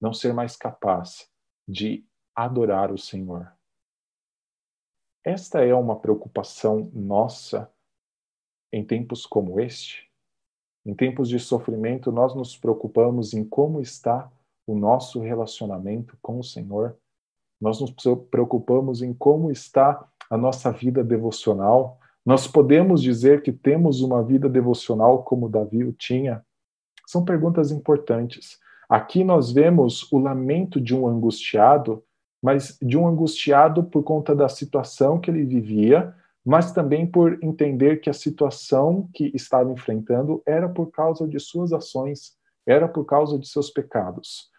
não 0.00 0.12
ser 0.12 0.32
mais 0.32 0.56
capaz 0.56 1.28
de 1.66 2.04
adorar 2.34 2.92
o 2.92 2.98
Senhor. 2.98 3.57
Esta 5.28 5.62
é 5.62 5.74
uma 5.74 5.94
preocupação 5.94 6.90
nossa 6.94 7.70
em 8.72 8.82
tempos 8.82 9.26
como 9.26 9.60
este? 9.60 10.10
Em 10.86 10.94
tempos 10.94 11.28
de 11.28 11.38
sofrimento, 11.38 12.10
nós 12.10 12.34
nos 12.34 12.56
preocupamos 12.56 13.34
em 13.34 13.44
como 13.44 13.78
está 13.78 14.32
o 14.66 14.74
nosso 14.74 15.20
relacionamento 15.20 16.16
com 16.22 16.38
o 16.38 16.42
Senhor. 16.42 16.96
Nós 17.60 17.78
nos 17.78 17.90
preocupamos 18.30 19.02
em 19.02 19.12
como 19.12 19.50
está 19.50 20.02
a 20.30 20.36
nossa 20.38 20.72
vida 20.72 21.04
devocional. 21.04 22.00
Nós 22.24 22.46
podemos 22.46 23.02
dizer 23.02 23.42
que 23.42 23.52
temos 23.52 24.00
uma 24.00 24.24
vida 24.24 24.48
devocional 24.48 25.24
como 25.24 25.46
Davi 25.46 25.84
o 25.84 25.92
tinha? 25.92 26.42
São 27.06 27.22
perguntas 27.22 27.70
importantes. 27.70 28.58
Aqui 28.88 29.22
nós 29.22 29.52
vemos 29.52 30.10
o 30.10 30.18
lamento 30.18 30.80
de 30.80 30.96
um 30.96 31.06
angustiado 31.06 32.02
mas 32.42 32.78
de 32.80 32.96
um 32.96 33.06
angustiado 33.06 33.84
por 33.84 34.02
conta 34.02 34.34
da 34.34 34.48
situação 34.48 35.20
que 35.20 35.30
ele 35.30 35.44
vivia, 35.44 36.14
mas 36.44 36.72
também 36.72 37.06
por 37.06 37.38
entender 37.42 38.00
que 38.00 38.08
a 38.08 38.14
situação 38.14 39.08
que 39.12 39.30
estava 39.34 39.70
enfrentando 39.72 40.42
era 40.46 40.68
por 40.68 40.90
causa 40.90 41.26
de 41.26 41.38
suas 41.38 41.72
ações, 41.72 42.36
era 42.66 42.88
por 42.88 43.04
causa 43.04 43.38
de 43.38 43.46
seus 43.48 43.70
pecados. 43.70 44.50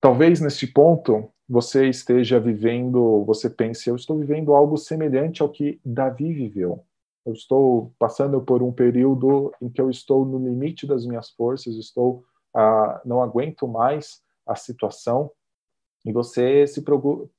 Talvez 0.00 0.40
neste 0.40 0.66
ponto 0.66 1.30
você 1.48 1.88
esteja 1.88 2.38
vivendo, 2.38 3.24
você 3.24 3.48
pense, 3.48 3.88
eu 3.88 3.96
estou 3.96 4.18
vivendo 4.18 4.54
algo 4.54 4.76
semelhante 4.76 5.40
ao 5.40 5.48
que 5.48 5.80
Davi 5.84 6.32
viveu. 6.32 6.84
Eu 7.24 7.32
estou 7.32 7.92
passando 7.98 8.40
por 8.42 8.62
um 8.62 8.72
período 8.72 9.52
em 9.60 9.68
que 9.68 9.80
eu 9.80 9.88
estou 9.88 10.24
no 10.24 10.38
limite 10.38 10.86
das 10.86 11.06
minhas 11.06 11.30
forças, 11.30 11.74
estou, 11.76 12.22
ah, 12.54 13.00
não 13.04 13.22
aguento 13.22 13.66
mais 13.66 14.20
a 14.46 14.54
situação 14.54 15.30
e 16.08 16.12
você 16.12 16.66
se 16.66 16.82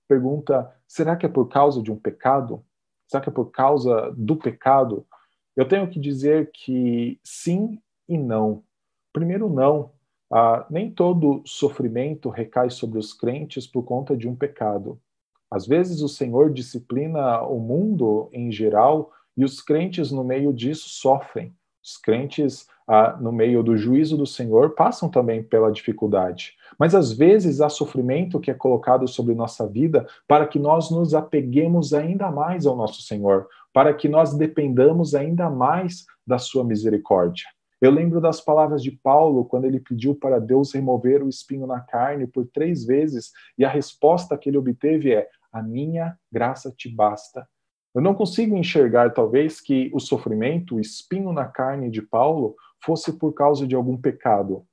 pergunta: 0.08 0.72
será 0.88 1.16
que 1.16 1.26
é 1.26 1.30
por 1.30 1.48
causa 1.48 1.82
de 1.82 1.92
um 1.92 1.98
pecado? 1.98 2.64
Será 3.08 3.24
que 3.24 3.30
é 3.30 3.34
por 3.34 3.50
causa 3.50 4.14
do 4.16 4.36
pecado? 4.36 5.08
Eu 5.56 5.68
tenho 5.68 5.90
que 5.90 6.00
dizer 6.00 6.52
que 6.54 7.20
sim 7.24 7.82
e 8.08 8.16
não. 8.16 8.64
Primeiro, 9.12 9.50
não. 9.50 9.92
Ah, 10.32 10.68
nem 10.70 10.92
todo 10.92 11.42
sofrimento 11.46 12.30
recai 12.30 12.70
sobre 12.70 13.00
os 13.00 13.12
crentes 13.12 13.66
por 13.66 13.82
conta 13.82 14.16
de 14.16 14.28
um 14.28 14.36
pecado. 14.36 15.02
Às 15.50 15.66
vezes, 15.66 16.04
o 16.04 16.08
Senhor 16.08 16.54
disciplina 16.54 17.42
o 17.42 17.60
mundo 17.60 18.30
em 18.32 18.52
geral 18.52 19.12
e 19.36 19.44
os 19.44 19.62
crentes, 19.62 20.12
no 20.12 20.24
meio 20.24 20.54
disso, 20.54 20.88
sofrem. 20.90 21.56
Os 21.84 21.98
crentes, 21.98 22.68
ah, 22.92 23.16
no 23.22 23.32
meio 23.32 23.62
do 23.62 23.78
juízo 23.78 24.18
do 24.18 24.26
Senhor, 24.26 24.72
passam 24.72 25.08
também 25.08 25.44
pela 25.44 25.72
dificuldade. 25.72 26.54
Mas 26.80 26.96
às 26.96 27.12
vezes 27.12 27.62
há 27.62 27.70
sofrimento 27.70 28.40
que 28.40 28.50
é 28.50 28.54
colocado 28.56 29.08
sobre 29.08 29.36
nossa 29.36 29.68
vida 29.68 30.08
para 30.28 30.48
que 30.48 30.58
nós 30.58 30.90
nos 30.90 31.14
apeguemos 31.14 31.94
ainda 31.94 32.32
mais 32.32 32.66
ao 32.66 32.76
nosso 32.76 33.04
Senhor, 33.04 33.48
para 33.72 33.94
que 33.94 34.10
nós 34.10 34.34
dependamos 34.34 35.14
ainda 35.14 35.52
mais 35.52 36.04
da 36.26 36.40
sua 36.40 36.64
misericórdia. 36.64 37.46
Eu 37.80 37.92
lembro 37.92 38.20
das 38.20 38.42
palavras 38.42 38.82
de 38.82 38.90
Paulo 38.92 39.46
quando 39.46 39.66
ele 39.66 39.80
pediu 39.80 40.16
para 40.16 40.40
Deus 40.40 40.74
remover 40.74 41.22
o 41.22 41.30
espinho 41.30 41.68
na 41.68 41.82
carne 41.82 42.26
por 42.26 42.48
três 42.48 42.84
vezes, 42.84 43.32
e 43.56 43.64
a 43.64 43.70
resposta 43.70 44.36
que 44.36 44.50
ele 44.50 44.58
obteve 44.58 45.14
é: 45.14 45.30
A 45.54 45.62
minha 45.62 46.18
graça 46.32 46.74
te 46.76 46.90
basta. 46.90 47.48
Eu 47.94 48.02
não 48.02 48.14
consigo 48.14 48.56
enxergar, 48.56 49.14
talvez, 49.14 49.62
que 49.62 49.90
o 49.94 50.00
sofrimento, 50.00 50.76
o 50.76 50.80
espinho 50.80 51.32
na 51.32 51.46
carne 51.46 51.90
de 51.90 52.02
Paulo, 52.02 52.56
fosse 52.84 53.14
por 53.14 53.34
causa 53.34 53.68
de 53.68 53.76
algum 53.76 53.98
pecado. 53.98 54.66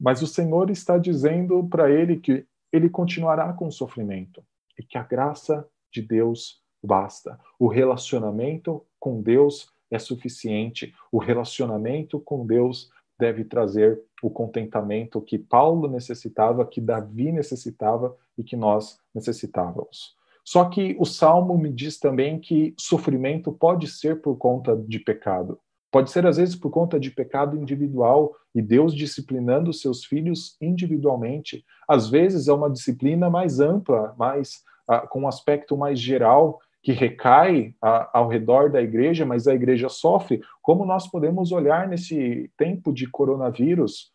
Mas 0.00 0.22
o 0.22 0.26
Senhor 0.26 0.70
está 0.70 0.96
dizendo 0.96 1.66
para 1.68 1.90
ele 1.90 2.18
que 2.18 2.46
ele 2.72 2.88
continuará 2.88 3.52
com 3.52 3.68
o 3.68 3.72
sofrimento. 3.72 4.42
é 4.78 4.82
que 4.82 4.96
a 4.96 5.02
graça 5.02 5.68
de 5.92 6.02
Deus 6.02 6.62
basta. 6.82 7.38
O 7.58 7.66
relacionamento 7.66 8.84
com 9.00 9.20
Deus 9.20 9.72
é 9.90 9.98
suficiente. 9.98 10.94
O 11.10 11.18
relacionamento 11.18 12.20
com 12.20 12.46
Deus 12.46 12.90
deve 13.18 13.44
trazer 13.44 14.00
o 14.22 14.30
contentamento 14.30 15.20
que 15.20 15.38
Paulo 15.38 15.88
necessitava, 15.88 16.64
que 16.66 16.80
Davi 16.80 17.32
necessitava 17.32 18.16
e 18.36 18.44
que 18.44 18.56
nós 18.56 19.00
necessitávamos. 19.12 20.16
Só 20.44 20.64
que 20.66 20.96
o 20.98 21.04
salmo 21.04 21.58
me 21.58 21.72
diz 21.72 21.98
também 21.98 22.38
que 22.38 22.74
sofrimento 22.78 23.52
pode 23.52 23.88
ser 23.88 24.22
por 24.22 24.36
conta 24.36 24.76
de 24.76 24.98
pecado. 24.98 25.60
Pode 25.90 26.10
ser, 26.10 26.26
às 26.26 26.36
vezes, 26.36 26.54
por 26.54 26.70
conta 26.70 27.00
de 27.00 27.10
pecado 27.10 27.56
individual 27.56 28.34
e 28.54 28.60
Deus 28.60 28.94
disciplinando 28.94 29.72
seus 29.72 30.04
filhos 30.04 30.56
individualmente. 30.60 31.64
Às 31.88 32.10
vezes 32.10 32.48
é 32.48 32.52
uma 32.52 32.70
disciplina 32.70 33.30
mais 33.30 33.58
ampla, 33.58 34.14
mais 34.18 34.62
uh, 34.90 35.08
com 35.08 35.22
um 35.22 35.28
aspecto 35.28 35.76
mais 35.76 35.98
geral, 35.98 36.58
que 36.82 36.92
recai 36.92 37.74
uh, 37.82 38.08
ao 38.12 38.28
redor 38.28 38.70
da 38.70 38.82
igreja, 38.82 39.24
mas 39.24 39.48
a 39.48 39.54
igreja 39.54 39.88
sofre. 39.88 40.42
Como 40.60 40.84
nós 40.84 41.10
podemos 41.10 41.52
olhar 41.52 41.88
nesse 41.88 42.50
tempo 42.56 42.92
de 42.92 43.10
coronavírus? 43.10 44.12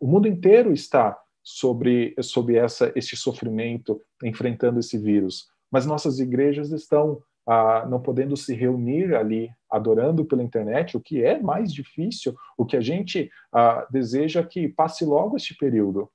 O 0.00 0.06
mundo 0.06 0.26
inteiro 0.26 0.72
está 0.72 1.18
sobre, 1.42 2.14
sobre 2.22 2.56
essa, 2.56 2.92
esse 2.96 3.16
sofrimento, 3.16 4.00
enfrentando 4.22 4.80
esse 4.80 4.96
vírus. 4.96 5.48
Mas 5.70 5.86
nossas 5.86 6.18
igrejas 6.18 6.72
estão 6.72 7.22
ah, 7.48 7.86
não 7.88 7.98
podendo 7.98 8.36
se 8.36 8.54
reunir 8.54 9.14
ali 9.14 9.50
adorando 9.70 10.22
pela 10.22 10.42
internet, 10.42 10.96
o 10.96 11.00
que 11.00 11.24
é 11.24 11.40
mais 11.40 11.72
difícil, 11.72 12.36
o 12.58 12.66
que 12.66 12.76
a 12.76 12.80
gente 12.80 13.30
ah, 13.50 13.86
deseja 13.90 14.44
que 14.44 14.68
passe 14.68 15.02
logo 15.06 15.34
este 15.34 15.56
período. 15.56 16.10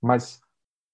Mas 0.00 0.40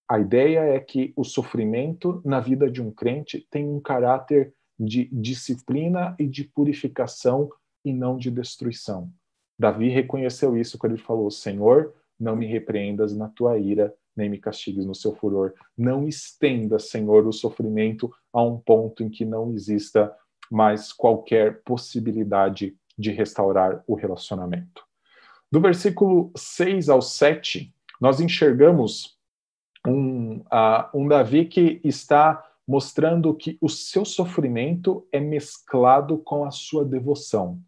a 0.09 0.19
ideia 0.19 0.61
é 0.61 0.81
que 0.81 1.13
o 1.15 1.25
sofrimento 1.25 2.23
na 2.25 2.41
vida 2.41 2.71
de 2.71 2.81
um 2.81 2.91
crente 2.91 3.47
tem 3.51 3.69
um 3.69 3.81
caráter 3.81 4.55
de 4.81 5.11
disciplina 5.13 6.17
e 6.19 6.27
de 6.27 6.45
purificação 6.45 7.51
e 7.85 7.93
não 7.93 8.17
de 8.17 8.31
destruição. 8.31 9.11
Davi 9.59 9.91
reconheceu 9.91 10.57
isso 10.57 10.79
quando 10.79 10.95
ele 10.95 11.03
falou: 11.03 11.31
Senhor, 11.31 11.95
não 12.19 12.35
me 12.35 12.47
repreendas 12.47 13.15
na 13.15 13.29
tua 13.29 13.59
ira, 13.59 13.95
nem 14.17 14.29
me 14.29 14.39
castigues 14.39 14.85
no 14.85 14.95
seu 14.95 15.15
furor. 15.15 15.55
Não 15.77 16.07
estenda, 16.07 16.79
Senhor, 16.79 17.27
o 17.27 17.33
sofrimento 17.33 18.13
a 18.33 18.43
um 18.43 18.59
ponto 18.59 19.03
em 19.03 19.09
que 19.09 19.25
não 19.25 19.53
exista 19.53 20.15
mais 20.51 20.93
qualquer 20.93 21.63
possibilidade 21.63 22.77
de 22.99 23.11
restaurar 23.11 23.83
o 23.87 23.95
relacionamento. 23.95 24.83
Do 25.51 25.61
versículo 25.61 26.31
6 26.37 26.89
ao 26.89 27.03
7, 27.03 27.75
nós 28.01 28.21
enxergamos 28.21 29.19
um, 29.87 30.39
uh, 30.39 30.89
um 30.95 31.09
Davi 31.09 31.47
que 31.47 31.81
está 31.85 32.43
mostrando 32.67 33.35
que 33.35 33.59
o 33.61 33.69
seu 33.69 34.05
sofrimento 34.05 35.07
é 35.11 35.21
mesclado 35.21 36.19
com 36.19 36.45
a 36.45 36.51
sua 36.51 36.85
devoção. 36.85 37.61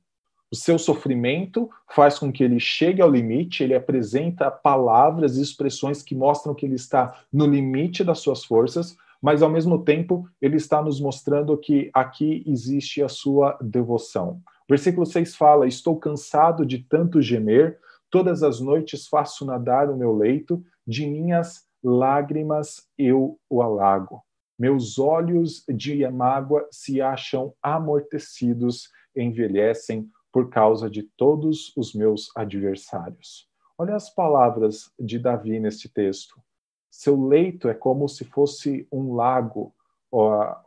O 0.54 0.56
seu 0.56 0.78
sofrimento 0.78 1.68
faz 1.90 2.16
com 2.16 2.30
que 2.30 2.44
ele 2.44 2.60
chegue 2.60 3.02
ao 3.02 3.10
limite, 3.10 3.64
ele 3.64 3.74
apresenta 3.74 4.52
palavras 4.52 5.36
e 5.36 5.42
expressões 5.42 6.00
que 6.00 6.14
mostram 6.14 6.54
que 6.54 6.64
ele 6.64 6.76
está 6.76 7.12
no 7.32 7.44
limite 7.44 8.04
das 8.04 8.20
suas 8.20 8.44
forças, 8.44 8.96
mas 9.20 9.42
ao 9.42 9.50
mesmo 9.50 9.82
tempo 9.82 10.28
ele 10.40 10.54
está 10.54 10.80
nos 10.80 11.00
mostrando 11.00 11.58
que 11.58 11.90
aqui 11.92 12.44
existe 12.46 13.02
a 13.02 13.08
sua 13.08 13.58
devoção. 13.60 14.40
Versículo 14.70 15.04
6 15.04 15.34
fala: 15.34 15.66
Estou 15.66 15.98
cansado 15.98 16.64
de 16.64 16.78
tanto 16.78 17.20
gemer, 17.20 17.80
todas 18.08 18.44
as 18.44 18.60
noites 18.60 19.08
faço 19.08 19.44
nadar 19.44 19.90
o 19.90 19.96
meu 19.96 20.16
leito, 20.16 20.64
de 20.86 21.04
minhas 21.04 21.64
lágrimas 21.82 22.86
eu 22.96 23.40
o 23.50 23.60
alago. 23.60 24.22
Meus 24.56 25.00
olhos 25.00 25.64
de 25.68 26.08
mágoa 26.08 26.64
se 26.70 27.00
acham 27.00 27.52
amortecidos, 27.60 28.88
envelhecem 29.16 30.08
por 30.34 30.50
causa 30.50 30.90
de 30.90 31.04
todos 31.04 31.72
os 31.76 31.94
meus 31.94 32.36
adversários. 32.36 33.48
Olha 33.78 33.94
as 33.94 34.12
palavras 34.12 34.92
de 34.98 35.16
Davi 35.16 35.60
neste 35.60 35.88
texto. 35.88 36.42
Seu 36.90 37.24
leito 37.24 37.68
é 37.68 37.74
como 37.74 38.08
se 38.08 38.24
fosse 38.24 38.84
um 38.90 39.14
lago, 39.14 39.72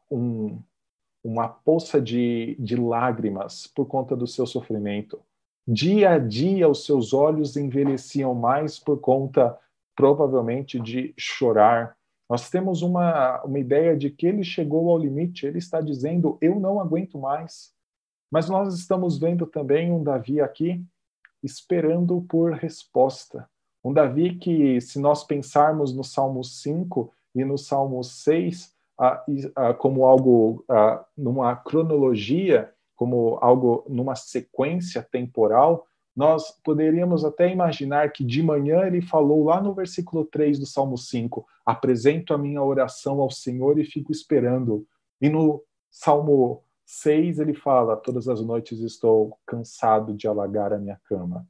um, 0.09 0.57
uma 1.21 1.49
poça 1.49 2.01
de, 2.01 2.55
de 2.57 2.77
lágrimas 2.77 3.67
por 3.67 3.85
conta 3.87 4.15
do 4.15 4.25
seu 4.25 4.45
sofrimento. 4.45 5.19
Dia 5.67 6.11
a 6.11 6.17
dia, 6.17 6.69
os 6.69 6.85
seus 6.85 7.13
olhos 7.13 7.57
envelheciam 7.57 8.33
mais 8.33 8.79
por 8.79 9.01
conta, 9.01 9.59
provavelmente, 9.93 10.79
de 10.79 11.13
chorar. 11.17 11.97
Nós 12.29 12.49
temos 12.49 12.81
uma, 12.81 13.43
uma 13.43 13.59
ideia 13.59 13.97
de 13.97 14.09
que 14.09 14.27
ele 14.27 14.45
chegou 14.45 14.89
ao 14.89 14.97
limite, 14.97 15.45
ele 15.45 15.57
está 15.57 15.81
dizendo: 15.81 16.37
Eu 16.39 16.57
não 16.57 16.79
aguento 16.79 17.19
mais. 17.19 17.75
Mas 18.31 18.49
nós 18.49 18.73
estamos 18.73 19.17
vendo 19.17 19.45
também 19.45 19.91
um 19.91 20.03
Davi 20.03 20.41
aqui 20.41 20.83
esperando 21.43 22.21
por 22.27 22.53
resposta. 22.53 23.49
Um 23.83 23.93
Davi 23.93 24.35
que, 24.35 24.81
se 24.81 24.99
nós 24.99 25.23
pensarmos 25.23 25.93
no 25.93 26.03
Salmo 26.03 26.43
5 26.43 27.11
e 27.33 27.45
no 27.45 27.57
Salmo 27.57 28.03
6 28.03 28.75
ah, 28.99 29.23
ah, 29.55 29.73
como 29.73 30.05
algo 30.05 30.65
numa 31.15 31.55
cronologia, 31.55 32.73
como 32.95 33.37
algo 33.41 33.85
numa 33.87 34.15
sequência 34.15 35.03
temporal, 35.03 35.85
nós 36.15 36.49
poderíamos 36.63 37.23
até 37.23 37.51
imaginar 37.51 38.11
que 38.11 38.23
de 38.23 38.41
manhã 38.41 38.87
ele 38.87 39.01
falou 39.01 39.43
lá 39.43 39.61
no 39.61 39.71
versículo 39.71 40.25
3 40.25 40.57
do 40.57 40.65
Salmo 40.65 40.97
5: 40.97 41.45
Apresento 41.63 42.33
a 42.33 42.39
minha 42.39 42.61
oração 42.63 43.21
ao 43.21 43.29
Senhor 43.29 43.77
e 43.77 43.85
fico 43.85 44.11
esperando. 44.11 44.83
E 45.21 45.29
no 45.29 45.63
Salmo 45.91 46.63
6, 46.87 47.39
ele 47.39 47.53
fala: 47.53 47.97
Todas 47.97 48.29
as 48.29 48.41
noites 48.41 48.79
estou 48.79 49.37
cansado 49.45 50.13
de 50.13 50.25
alagar 50.25 50.71
a 50.71 50.79
minha 50.79 50.99
cama. 51.03 51.45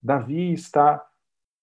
Davi 0.00 0.52
está 0.52 1.04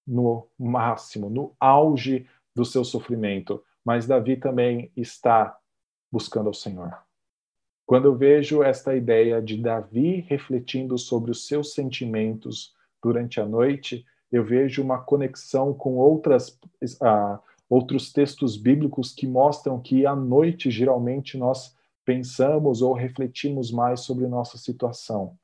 no 0.05 0.47
máximo, 0.59 1.29
no 1.29 1.55
auge 1.57 2.27
do 2.53 2.65
seu 2.65 2.83
sofrimento, 2.83 3.63
mas 3.85 4.05
Davi 4.05 4.35
também 4.35 4.91
está 4.97 5.57
buscando 6.11 6.47
ao 6.47 6.53
Senhor. 6.53 6.97
Quando 7.85 8.05
eu 8.05 8.15
vejo 8.15 8.61
esta 8.61 8.93
ideia 8.93 9.41
de 9.41 9.57
Davi 9.57 10.19
refletindo 10.27 10.97
sobre 10.97 11.31
os 11.31 11.47
seus 11.47 11.73
sentimentos 11.73 12.75
durante 13.01 13.39
a 13.39 13.45
noite, 13.45 14.05
eu 14.29 14.43
vejo 14.43 14.83
uma 14.83 14.99
conexão 14.99 15.73
com 15.73 15.95
outras, 15.95 16.49
uh, 16.83 17.39
outros 17.69 18.11
textos 18.11 18.57
bíblicos 18.57 19.13
que 19.13 19.25
mostram 19.25 19.79
que 19.79 20.05
à 20.05 20.15
noite, 20.15 20.69
geralmente, 20.69 21.37
nós 21.37 21.78
pensamos 22.09 22.81
ou 22.81 22.93
refletimos 22.93 23.71
mais 23.71 23.99
sobre 23.99 24.25
nossa 24.25 24.57
situação. 24.57 25.35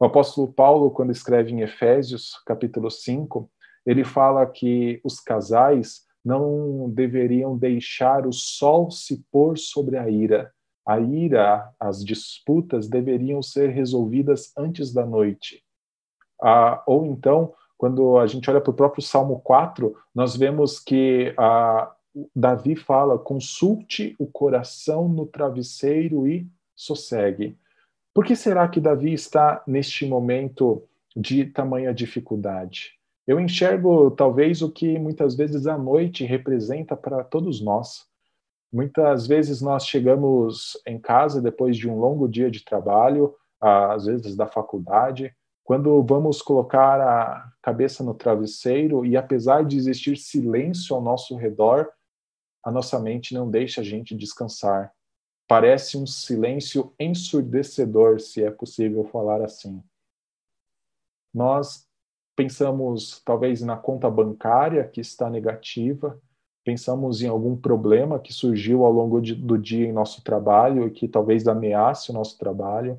O 0.00 0.06
apóstolo 0.06 0.50
Paulo, 0.50 0.90
quando 0.90 1.12
escreve 1.12 1.52
em 1.52 1.60
Efésios, 1.60 2.40
capítulo 2.46 2.90
5, 2.90 3.50
ele 3.84 4.04
fala 4.04 4.46
que 4.46 5.02
os 5.04 5.20
casais 5.20 6.06
não 6.24 6.88
deveriam 6.88 7.58
deixar 7.58 8.26
o 8.26 8.32
sol 8.32 8.90
se 8.90 9.22
pôr 9.30 9.58
sobre 9.58 9.98
a 9.98 10.08
ira. 10.08 10.50
A 10.86 10.98
ira, 10.98 11.70
as 11.78 12.02
disputas 12.02 12.88
deveriam 12.88 13.42
ser 13.42 13.68
resolvidas 13.68 14.50
antes 14.56 14.94
da 14.94 15.04
noite. 15.04 15.62
Ah, 16.42 16.82
ou 16.86 17.04
então, 17.04 17.52
quando 17.76 18.16
a 18.16 18.26
gente 18.26 18.48
olha 18.48 18.62
para 18.62 18.70
o 18.70 18.74
próprio 18.74 19.02
Salmo 19.02 19.40
4, 19.40 19.94
nós 20.14 20.34
vemos 20.34 20.80
que 20.80 21.34
ah, 21.36 21.94
Davi 22.34 22.76
fala: 22.76 23.18
consulte 23.18 24.14
o 24.18 24.26
coração 24.26 25.08
no 25.08 25.26
travesseiro 25.26 26.26
e 26.28 26.46
sossegue. 26.74 27.56
Por 28.12 28.24
que 28.24 28.36
será 28.36 28.68
que 28.68 28.80
Davi 28.80 29.12
está 29.12 29.62
neste 29.66 30.06
momento 30.06 30.84
de 31.16 31.46
tamanha 31.46 31.92
dificuldade? 31.92 32.92
Eu 33.26 33.40
enxergo 33.40 34.10
talvez 34.10 34.62
o 34.62 34.70
que 34.70 34.98
muitas 34.98 35.34
vezes 35.34 35.66
a 35.66 35.78
noite 35.78 36.24
representa 36.24 36.94
para 36.96 37.24
todos 37.24 37.60
nós. 37.60 38.06
Muitas 38.72 39.26
vezes 39.26 39.60
nós 39.60 39.86
chegamos 39.86 40.80
em 40.86 40.98
casa 40.98 41.40
depois 41.40 41.76
de 41.76 41.88
um 41.88 41.98
longo 41.98 42.28
dia 42.28 42.50
de 42.50 42.64
trabalho, 42.64 43.34
às 43.60 44.04
vezes 44.04 44.36
da 44.36 44.46
faculdade, 44.46 45.34
quando 45.64 46.02
vamos 46.02 46.42
colocar 46.42 47.00
a 47.00 47.50
cabeça 47.62 48.04
no 48.04 48.12
travesseiro 48.12 49.06
e 49.06 49.16
apesar 49.16 49.64
de 49.64 49.78
existir 49.78 50.16
silêncio 50.18 50.94
ao 50.94 51.00
nosso 51.00 51.36
redor, 51.36 51.88
a 52.64 52.70
nossa 52.70 52.98
mente 52.98 53.34
não 53.34 53.50
deixa 53.50 53.80
a 53.80 53.84
gente 53.84 54.14
descansar. 54.14 54.92
Parece 55.46 55.98
um 55.98 56.06
silêncio 56.06 56.94
ensurdecedor, 56.98 58.18
se 58.20 58.42
é 58.42 58.50
possível 58.50 59.04
falar 59.04 59.42
assim. 59.42 59.82
Nós 61.32 61.86
pensamos 62.34 63.20
talvez 63.24 63.60
na 63.60 63.76
conta 63.76 64.08
bancária 64.10 64.88
que 64.88 65.00
está 65.00 65.28
negativa, 65.28 66.18
pensamos 66.64 67.20
em 67.20 67.28
algum 67.28 67.54
problema 67.54 68.18
que 68.18 68.32
surgiu 68.32 68.84
ao 68.84 68.92
longo 68.92 69.20
de, 69.20 69.34
do 69.34 69.58
dia 69.58 69.86
em 69.86 69.92
nosso 69.92 70.24
trabalho 70.24 70.86
e 70.86 70.90
que 70.90 71.06
talvez 71.06 71.46
ameace 71.46 72.10
o 72.10 72.14
nosso 72.14 72.38
trabalho. 72.38 72.98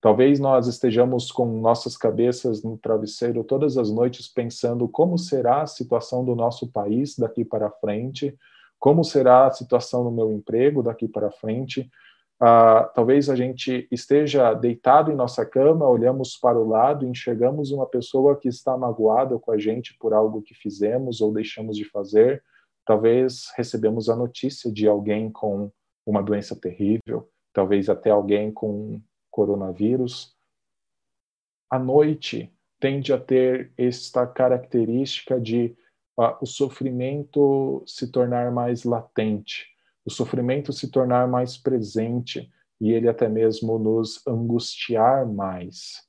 Talvez 0.00 0.40
nós 0.40 0.66
estejamos 0.66 1.30
com 1.30 1.60
nossas 1.60 1.96
cabeças 1.96 2.62
no 2.62 2.78
travesseiro 2.78 3.44
todas 3.44 3.76
as 3.76 3.90
noites 3.90 4.28
pensando 4.28 4.88
como 4.88 5.18
será 5.18 5.62
a 5.62 5.66
situação 5.66 6.24
do 6.24 6.34
nosso 6.34 6.70
país 6.70 7.16
daqui 7.16 7.44
para 7.44 7.70
frente, 7.70 8.36
Como 8.84 9.02
será 9.02 9.46
a 9.46 9.50
situação 9.50 10.04
no 10.04 10.10
meu 10.10 10.30
emprego 10.30 10.82
daqui 10.82 11.08
para 11.08 11.30
frente? 11.30 11.90
Ah, 12.38 12.84
talvez 12.94 13.30
a 13.30 13.34
gente 13.34 13.88
esteja 13.90 14.52
deitado 14.52 15.10
em 15.10 15.16
nossa 15.16 15.46
cama, 15.46 15.88
olhamos 15.88 16.36
para 16.36 16.58
o 16.58 16.68
lado 16.68 17.06
enxergamos 17.06 17.70
uma 17.70 17.86
pessoa 17.86 18.38
que 18.38 18.46
está 18.46 18.76
magoada 18.76 19.38
com 19.38 19.52
a 19.52 19.56
gente 19.56 19.96
por 19.96 20.12
algo 20.12 20.42
que 20.42 20.52
fizemos 20.52 21.22
ou 21.22 21.32
deixamos 21.32 21.78
de 21.78 21.86
fazer. 21.86 22.44
Talvez 22.84 23.50
recebemos 23.56 24.10
a 24.10 24.16
notícia 24.16 24.70
de 24.70 24.86
alguém 24.86 25.32
com 25.32 25.72
uma 26.04 26.22
doença 26.22 26.54
terrível, 26.54 27.26
talvez 27.54 27.88
até 27.88 28.10
alguém 28.10 28.52
com 28.52 29.00
coronavírus. 29.30 30.36
A 31.70 31.78
noite 31.78 32.52
tende 32.78 33.14
a 33.14 33.18
ter 33.18 33.72
esta 33.78 34.26
característica 34.26 35.40
de 35.40 35.74
o 36.16 36.46
sofrimento 36.46 37.82
se 37.86 38.10
tornar 38.10 38.52
mais 38.52 38.84
latente, 38.84 39.66
o 40.04 40.10
sofrimento 40.10 40.72
se 40.72 40.90
tornar 40.90 41.26
mais 41.26 41.56
presente 41.56 42.50
e 42.80 42.92
ele 42.92 43.08
até 43.08 43.28
mesmo 43.28 43.78
nos 43.78 44.24
angustiar 44.26 45.26
mais. 45.26 46.02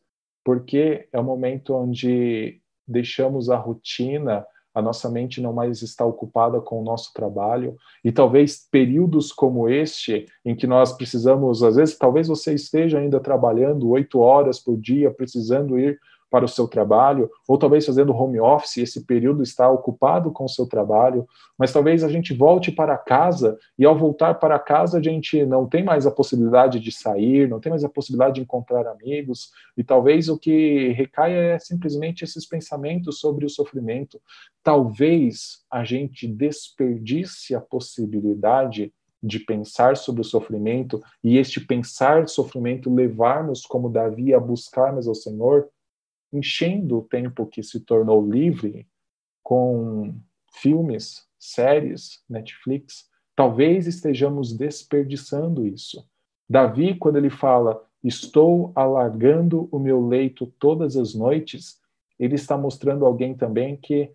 Porque 0.43 1.07
é 1.11 1.19
o 1.19 1.23
momento 1.23 1.73
onde 1.73 2.61
deixamos 2.87 3.49
a 3.49 3.57
rotina, 3.57 4.45
a 4.73 4.81
nossa 4.81 5.09
mente 5.09 5.41
não 5.41 5.53
mais 5.53 5.81
está 5.81 6.05
ocupada 6.05 6.59
com 6.59 6.81
o 6.81 6.83
nosso 6.83 7.13
trabalho, 7.13 7.77
e 8.03 8.11
talvez 8.11 8.67
períodos 8.69 9.31
como 9.31 9.69
este, 9.69 10.25
em 10.43 10.55
que 10.55 10.67
nós 10.67 10.91
precisamos, 10.91 11.63
às 11.63 11.77
vezes, 11.77 11.97
talvez 11.97 12.27
você 12.27 12.53
esteja 12.53 12.99
ainda 12.99 13.19
trabalhando 13.19 13.89
oito 13.89 14.19
horas 14.19 14.59
por 14.59 14.77
dia, 14.77 15.09
precisando 15.09 15.79
ir 15.79 15.97
para 16.29 16.45
o 16.45 16.49
seu 16.49 16.67
trabalho, 16.67 17.29
ou 17.47 17.57
talvez 17.57 17.85
fazendo 17.85 18.15
home 18.15 18.39
office, 18.39 18.77
esse 18.77 19.05
período 19.05 19.43
está 19.43 19.69
ocupado 19.69 20.31
com 20.31 20.45
o 20.45 20.49
seu 20.49 20.67
trabalho, 20.67 21.27
mas 21.57 21.71
talvez 21.71 22.03
a 22.03 22.09
gente 22.09 22.33
volte 22.33 22.71
para 22.71 22.97
casa 22.97 23.57
e 23.77 23.85
ao 23.85 23.97
voltar 23.97 24.35
para 24.35 24.59
casa 24.59 24.97
a 24.97 25.01
gente 25.01 25.45
não 25.45 25.67
tem 25.67 25.83
mais 25.83 26.05
a 26.05 26.11
possibilidade 26.11 26.79
de 26.79 26.91
sair, 26.91 27.47
não 27.47 27.59
tem 27.59 27.69
mais 27.69 27.83
a 27.83 27.89
possibilidade 27.89 28.35
de 28.35 28.41
encontrar 28.41 28.87
amigos, 28.87 29.51
e 29.77 29.83
talvez 29.83 30.27
o 30.27 30.37
que 30.37 30.89
recaia 30.89 31.53
é 31.53 31.59
simplesmente 31.59 32.23
esses 32.23 32.45
pensamentos 32.45 33.19
sobre 33.19 33.45
o 33.45 33.49
sofrimento. 33.49 34.19
Talvez 34.63 35.63
a 35.71 35.83
gente 35.83 36.27
desperdice 36.27 37.55
a 37.55 37.61
possibilidade 37.61 38.91
de 39.25 39.39
pensar 39.39 39.97
sobre 39.97 40.21
o 40.21 40.25
sofrimento 40.25 41.01
e 41.23 41.37
este 41.37 41.59
pensar 41.59 42.27
sofrimento 42.27 42.93
levar-nos 42.93 43.65
como 43.65 43.89
Davi 43.89 44.33
a 44.33 44.39
buscarmos 44.39 45.07
ao 45.07 45.15
Senhor 45.15 45.67
enchendo 46.37 46.99
o 46.99 47.03
tempo 47.03 47.45
que 47.45 47.63
se 47.63 47.79
tornou 47.79 48.29
livre 48.29 48.87
com 49.43 50.15
filmes, 50.51 51.27
séries, 51.37 52.23
Netflix, 52.29 53.09
talvez 53.35 53.87
estejamos 53.87 54.53
desperdiçando 54.53 55.67
isso. 55.67 56.07
Davi, 56.49 56.95
quando 56.95 57.17
ele 57.17 57.29
fala, 57.29 57.83
estou 58.03 58.71
alargando 58.75 59.67
o 59.71 59.79
meu 59.79 60.05
leito 60.05 60.47
todas 60.59 60.95
as 60.95 61.13
noites, 61.13 61.79
ele 62.19 62.35
está 62.35 62.57
mostrando 62.57 63.05
alguém 63.05 63.35
também 63.35 63.75
que, 63.75 64.11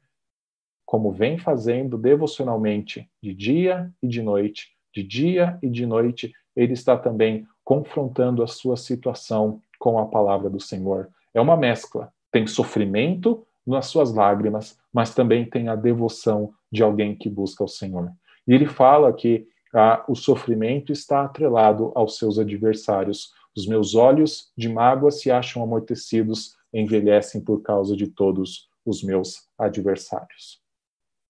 como 0.86 1.12
vem 1.12 1.38
fazendo 1.38 1.98
devocionalmente 1.98 3.08
de 3.22 3.34
dia 3.34 3.92
e 4.02 4.08
de 4.08 4.22
noite, 4.22 4.68
de 4.94 5.02
dia 5.02 5.58
e 5.62 5.68
de 5.68 5.84
noite, 5.86 6.32
ele 6.56 6.72
está 6.72 6.96
também 6.96 7.46
confrontando 7.64 8.42
a 8.42 8.46
sua 8.46 8.76
situação 8.76 9.60
com 9.78 9.98
a 9.98 10.06
palavra 10.06 10.48
do 10.50 10.60
Senhor. 10.60 11.10
É 11.34 11.40
uma 11.40 11.56
mescla. 11.56 12.12
Tem 12.30 12.46
sofrimento 12.46 13.46
nas 13.66 13.86
suas 13.86 14.12
lágrimas, 14.12 14.78
mas 14.92 15.14
também 15.14 15.44
tem 15.44 15.68
a 15.68 15.76
devoção 15.76 16.52
de 16.70 16.82
alguém 16.82 17.14
que 17.14 17.28
busca 17.28 17.64
o 17.64 17.68
Senhor. 17.68 18.10
E 18.46 18.52
ele 18.52 18.66
fala 18.66 19.12
que 19.12 19.46
ah, 19.72 20.04
o 20.08 20.14
sofrimento 20.14 20.92
está 20.92 21.24
atrelado 21.24 21.92
aos 21.94 22.18
seus 22.18 22.38
adversários. 22.38 23.32
Os 23.56 23.66
meus 23.66 23.94
olhos 23.94 24.50
de 24.56 24.68
mágoa 24.68 25.10
se 25.10 25.30
acham 25.30 25.62
amortecidos, 25.62 26.56
envelhecem 26.72 27.40
por 27.40 27.62
causa 27.62 27.96
de 27.96 28.06
todos 28.08 28.68
os 28.84 29.02
meus 29.02 29.48
adversários. 29.58 30.60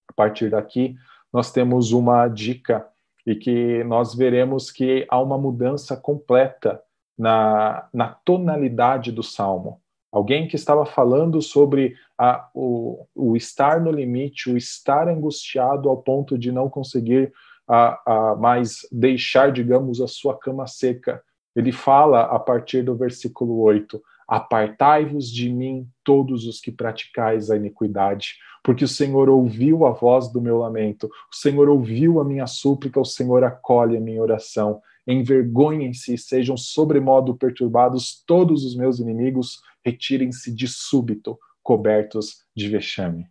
A 0.08 0.12
partir 0.12 0.50
daqui, 0.50 0.96
nós 1.32 1.52
temos 1.52 1.92
uma 1.92 2.26
dica 2.28 2.86
e 3.26 3.34
que 3.34 3.84
nós 3.84 4.14
veremos 4.14 4.70
que 4.70 5.06
há 5.08 5.20
uma 5.20 5.38
mudança 5.38 5.96
completa 5.96 6.82
na, 7.16 7.88
na 7.92 8.08
tonalidade 8.08 9.12
do 9.12 9.22
salmo. 9.22 9.80
Alguém 10.12 10.48
que 10.48 10.56
estava 10.56 10.84
falando 10.84 11.40
sobre 11.40 11.94
a, 12.18 12.48
o, 12.52 13.06
o, 13.14 13.36
estar 13.36 13.80
no 13.80 13.92
limite, 13.92 14.50
o 14.50 14.56
estar 14.56 15.08
angustiado 15.08 15.88
ao 15.88 15.98
ponto 15.98 16.36
de 16.36 16.50
não 16.50 16.68
conseguir 16.68 17.32
a, 17.68 18.32
a 18.32 18.36
mais 18.36 18.80
deixar, 18.90 19.52
digamos, 19.52 20.00
a 20.00 20.08
sua 20.08 20.36
cama 20.36 20.66
seca. 20.66 21.22
Ele 21.54 21.70
fala 21.70 22.22
a 22.22 22.38
partir 22.40 22.82
do 22.82 22.96
versículo 22.96 23.60
8: 23.60 24.02
Apartai-vos 24.26 25.30
de 25.30 25.48
mim, 25.48 25.86
todos 26.02 26.44
os 26.44 26.60
que 26.60 26.72
praticais 26.72 27.48
a 27.48 27.56
iniquidade, 27.56 28.34
porque 28.64 28.84
o 28.84 28.88
Senhor 28.88 29.28
ouviu 29.28 29.86
a 29.86 29.90
voz 29.92 30.28
do 30.32 30.40
meu 30.40 30.58
lamento, 30.58 31.06
o 31.06 31.36
Senhor 31.36 31.68
ouviu 31.68 32.20
a 32.20 32.24
minha 32.24 32.48
súplica, 32.48 32.98
o 32.98 33.04
Senhor 33.04 33.44
acolhe 33.44 33.96
a 33.96 34.00
minha 34.00 34.20
oração 34.20 34.82
envergonhem-se 35.06 36.14
e 36.14 36.18
sejam 36.18 36.56
sobremodo 36.56 37.34
perturbados 37.34 38.22
todos 38.26 38.64
os 38.64 38.76
meus 38.76 38.98
inimigos, 38.98 39.60
retirem-se 39.84 40.54
de 40.54 40.68
súbito, 40.68 41.38
cobertos 41.62 42.44
de 42.54 42.68
vexame. 42.68 43.26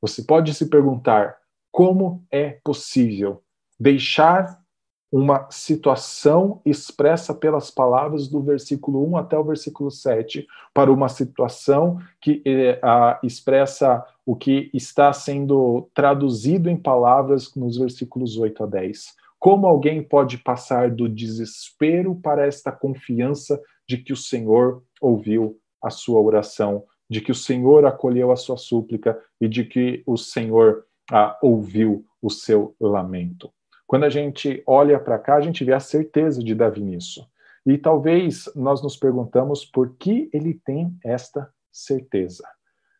Você 0.00 0.22
pode 0.22 0.52
se 0.54 0.68
perguntar 0.68 1.36
como 1.72 2.24
é 2.30 2.58
possível 2.64 3.42
deixar 3.78 4.62
uma 5.10 5.48
situação 5.48 6.60
expressa 6.64 7.32
pelas 7.32 7.70
palavras 7.70 8.26
do 8.26 8.42
versículo 8.42 9.08
1 9.10 9.16
até 9.16 9.38
o 9.38 9.44
versículo 9.44 9.88
7 9.88 10.44
para 10.74 10.92
uma 10.92 11.08
situação 11.08 12.00
que 12.20 12.42
eh, 12.44 12.80
expressa 13.22 14.04
o 14.26 14.34
que 14.34 14.70
está 14.74 15.12
sendo 15.12 15.88
traduzido 15.94 16.68
em 16.68 16.76
palavras 16.76 17.54
nos 17.54 17.78
versículos 17.78 18.36
8 18.36 18.64
a 18.64 18.66
10. 18.66 19.14
Como 19.38 19.68
alguém 19.68 20.02
pode 20.02 20.38
passar 20.38 20.90
do 20.90 21.08
desespero 21.08 22.16
para 22.16 22.44
esta 22.44 22.72
confiança 22.72 23.60
de 23.88 23.98
que 23.98 24.12
o 24.12 24.16
Senhor 24.16 24.82
ouviu 25.00 25.60
a 25.84 25.90
sua 25.90 26.20
oração, 26.20 26.84
de 27.08 27.20
que 27.20 27.30
o 27.30 27.34
Senhor 27.34 27.84
acolheu 27.84 28.32
a 28.32 28.36
sua 28.36 28.56
súplica 28.56 29.20
e 29.40 29.46
de 29.46 29.64
que 29.64 30.02
o 30.06 30.16
Senhor 30.16 30.86
ah, 31.10 31.38
ouviu 31.42 32.04
o 32.22 32.30
seu 32.30 32.74
lamento? 32.80 33.52
Quando 33.86 34.04
a 34.04 34.10
gente 34.10 34.62
olha 34.66 34.98
para 34.98 35.18
cá, 35.18 35.36
a 35.36 35.40
gente 35.40 35.62
vê 35.64 35.72
a 35.72 35.80
certeza 35.80 36.42
de 36.42 36.54
Davi 36.54 36.80
nisso. 36.80 37.28
E 37.66 37.78
talvez 37.78 38.50
nós 38.54 38.82
nos 38.82 38.96
perguntamos 38.96 39.64
por 39.64 39.94
que 39.96 40.28
ele 40.32 40.54
tem 40.54 40.96
esta 41.04 41.52
certeza. 41.70 42.46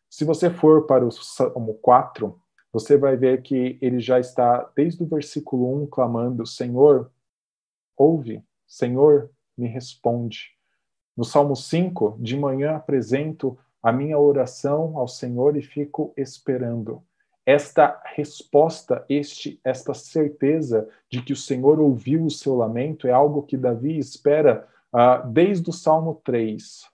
Se 0.09 0.23
você 0.23 0.49
for 0.49 0.85
para 0.85 1.05
o 1.05 1.11
Salmo 1.11 1.75
4, 1.75 2.39
você 2.71 2.97
vai 2.97 3.15
ver 3.15 3.41
que 3.41 3.77
ele 3.81 3.99
já 3.99 4.19
está, 4.19 4.69
desde 4.75 5.03
o 5.03 5.07
versículo 5.07 5.83
1, 5.83 5.87
clamando: 5.87 6.45
Senhor, 6.45 7.11
ouve, 7.97 8.43
Senhor, 8.67 9.29
me 9.57 9.67
responde. 9.67 10.54
No 11.15 11.23
Salmo 11.23 11.55
5, 11.55 12.17
de 12.19 12.37
manhã 12.37 12.75
apresento 12.75 13.57
a 13.81 13.91
minha 13.91 14.17
oração 14.17 14.97
ao 14.97 15.07
Senhor 15.07 15.55
e 15.55 15.61
fico 15.61 16.13
esperando. 16.17 17.03
Esta 17.45 18.01
resposta, 18.15 19.05
este, 19.07 19.59
esta 19.63 19.93
certeza 19.93 20.89
de 21.09 21.21
que 21.21 21.31
o 21.31 21.37
Senhor 21.37 21.79
ouviu 21.79 22.25
o 22.25 22.31
seu 22.31 22.55
lamento 22.55 23.07
é 23.07 23.11
algo 23.11 23.43
que 23.43 23.55
Davi 23.55 23.99
espera 23.99 24.67
uh, 24.91 25.27
desde 25.29 25.69
o 25.69 25.73
Salmo 25.73 26.19
3. 26.23 26.89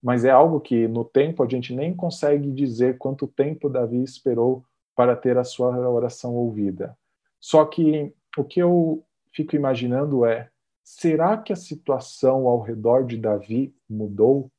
Mas 0.00 0.24
é 0.24 0.30
algo 0.30 0.60
que 0.60 0.86
no 0.86 1.04
tempo 1.04 1.42
a 1.42 1.48
gente 1.48 1.74
nem 1.74 1.94
consegue 1.94 2.52
dizer 2.52 2.96
quanto 2.96 3.26
tempo 3.26 3.68
Davi 3.68 4.02
esperou 4.02 4.64
para 4.94 5.16
ter 5.16 5.36
a 5.36 5.44
sua 5.44 5.76
oração 5.90 6.36
ouvida. 6.36 6.96
Só 7.40 7.64
que 7.64 8.14
o 8.38 8.44
que 8.44 8.60
eu 8.60 9.04
fico 9.32 9.56
imaginando 9.56 10.24
é: 10.24 10.48
será 10.86 11.36
que 11.36 11.52
a 11.52 11.56
situação 11.56 12.46
ao 12.46 12.62
redor 12.62 13.04
de 13.04 13.16
Davi 13.16 13.74
mudou? 13.90 14.52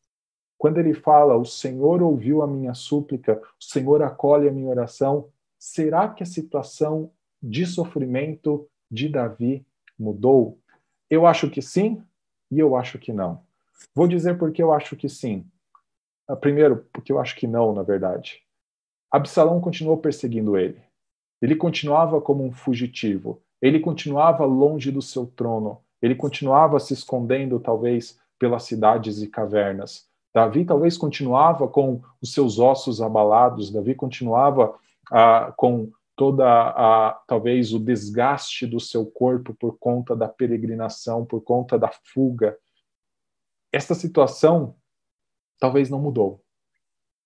Quando 0.57 0.77
ele 0.77 0.93
fala, 0.93 1.37
o 1.37 1.45
Senhor 1.45 2.01
ouviu 2.01 2.41
a 2.41 2.47
minha 2.47 2.73
súplica, 2.73 3.41
o 3.57 3.63
Senhor 3.63 4.03
acolhe 4.03 4.49
a 4.49 4.51
minha 4.51 4.67
oração, 4.67 5.29
será 5.57 6.09
que 6.09 6.21
a 6.21 6.25
situação 6.25 7.09
de 7.41 7.65
sofrimento 7.65 8.69
de 8.91 9.07
Davi 9.07 9.65
mudou? 9.97 10.59
Eu 11.09 11.25
acho 11.25 11.49
que 11.49 11.61
sim 11.61 12.03
e 12.51 12.59
eu 12.59 12.75
acho 12.75 12.99
que 12.99 13.13
não. 13.13 13.41
Vou 13.95 14.05
dizer 14.05 14.37
porque 14.37 14.61
eu 14.61 14.73
acho 14.73 14.97
que 14.97 15.07
sim. 15.07 15.45
Ah, 16.27 16.35
primeiro, 16.35 16.85
porque 16.91 17.09
eu 17.09 17.21
acho 17.21 17.37
que 17.37 17.47
não, 17.47 17.73
na 17.73 17.83
verdade. 17.83 18.43
Absalão 19.09 19.61
continuou 19.61 19.97
perseguindo 19.97 20.57
ele. 20.57 20.81
Ele 21.41 21.55
continuava 21.55 22.19
como 22.19 22.43
um 22.43 22.51
fugitivo. 22.51 23.41
Ele 23.61 23.79
continuava 23.79 24.43
longe 24.43 24.91
do 24.91 25.01
seu 25.01 25.25
trono. 25.25 25.81
Ele 26.01 26.15
continuava 26.15 26.79
se 26.79 26.93
escondendo, 26.93 27.59
talvez, 27.59 28.19
pelas 28.37 28.63
cidades 28.63 29.21
e 29.21 29.27
cavernas. 29.27 30.07
Davi 30.33 30.65
talvez 30.65 30.97
continuava 30.97 31.67
com 31.67 32.01
os 32.21 32.31
seus 32.33 32.59
ossos 32.59 33.01
abalados. 33.01 33.71
Davi 33.71 33.95
continuava 33.95 34.75
ah, 35.11 35.51
com 35.57 35.91
toda 36.15 36.45
a 36.47 37.13
talvez 37.27 37.73
o 37.73 37.79
desgaste 37.79 38.65
do 38.65 38.79
seu 38.79 39.05
corpo 39.05 39.53
por 39.53 39.77
conta 39.77 40.15
da 40.15 40.27
peregrinação, 40.27 41.25
por 41.25 41.41
conta 41.41 41.77
da 41.77 41.89
fuga. 41.89 42.57
Esta 43.71 43.93
situação 43.93 44.75
talvez 45.59 45.89
não 45.89 45.99
mudou, 45.99 46.43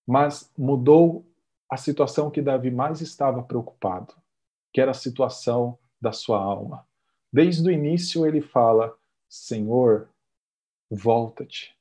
mas 0.08 0.52
mudou 0.58 1.26
a 1.70 1.78
situação 1.78 2.30
que 2.30 2.42
Davi 2.42 2.70
mais 2.70 3.00
estava 3.00 3.42
preocupado, 3.44 4.14
que 4.74 4.82
era 4.82 4.92
a 4.92 4.96
situação 4.96 5.78
da 6.00 6.12
sua 6.12 6.42
alma. 6.42 6.86
Desde 7.32 7.68
o 7.68 7.72
início 7.72 8.26
ele 8.26 8.42
fala: 8.42 8.94
Senhor, 9.30 10.10
volta-te. 10.90 11.74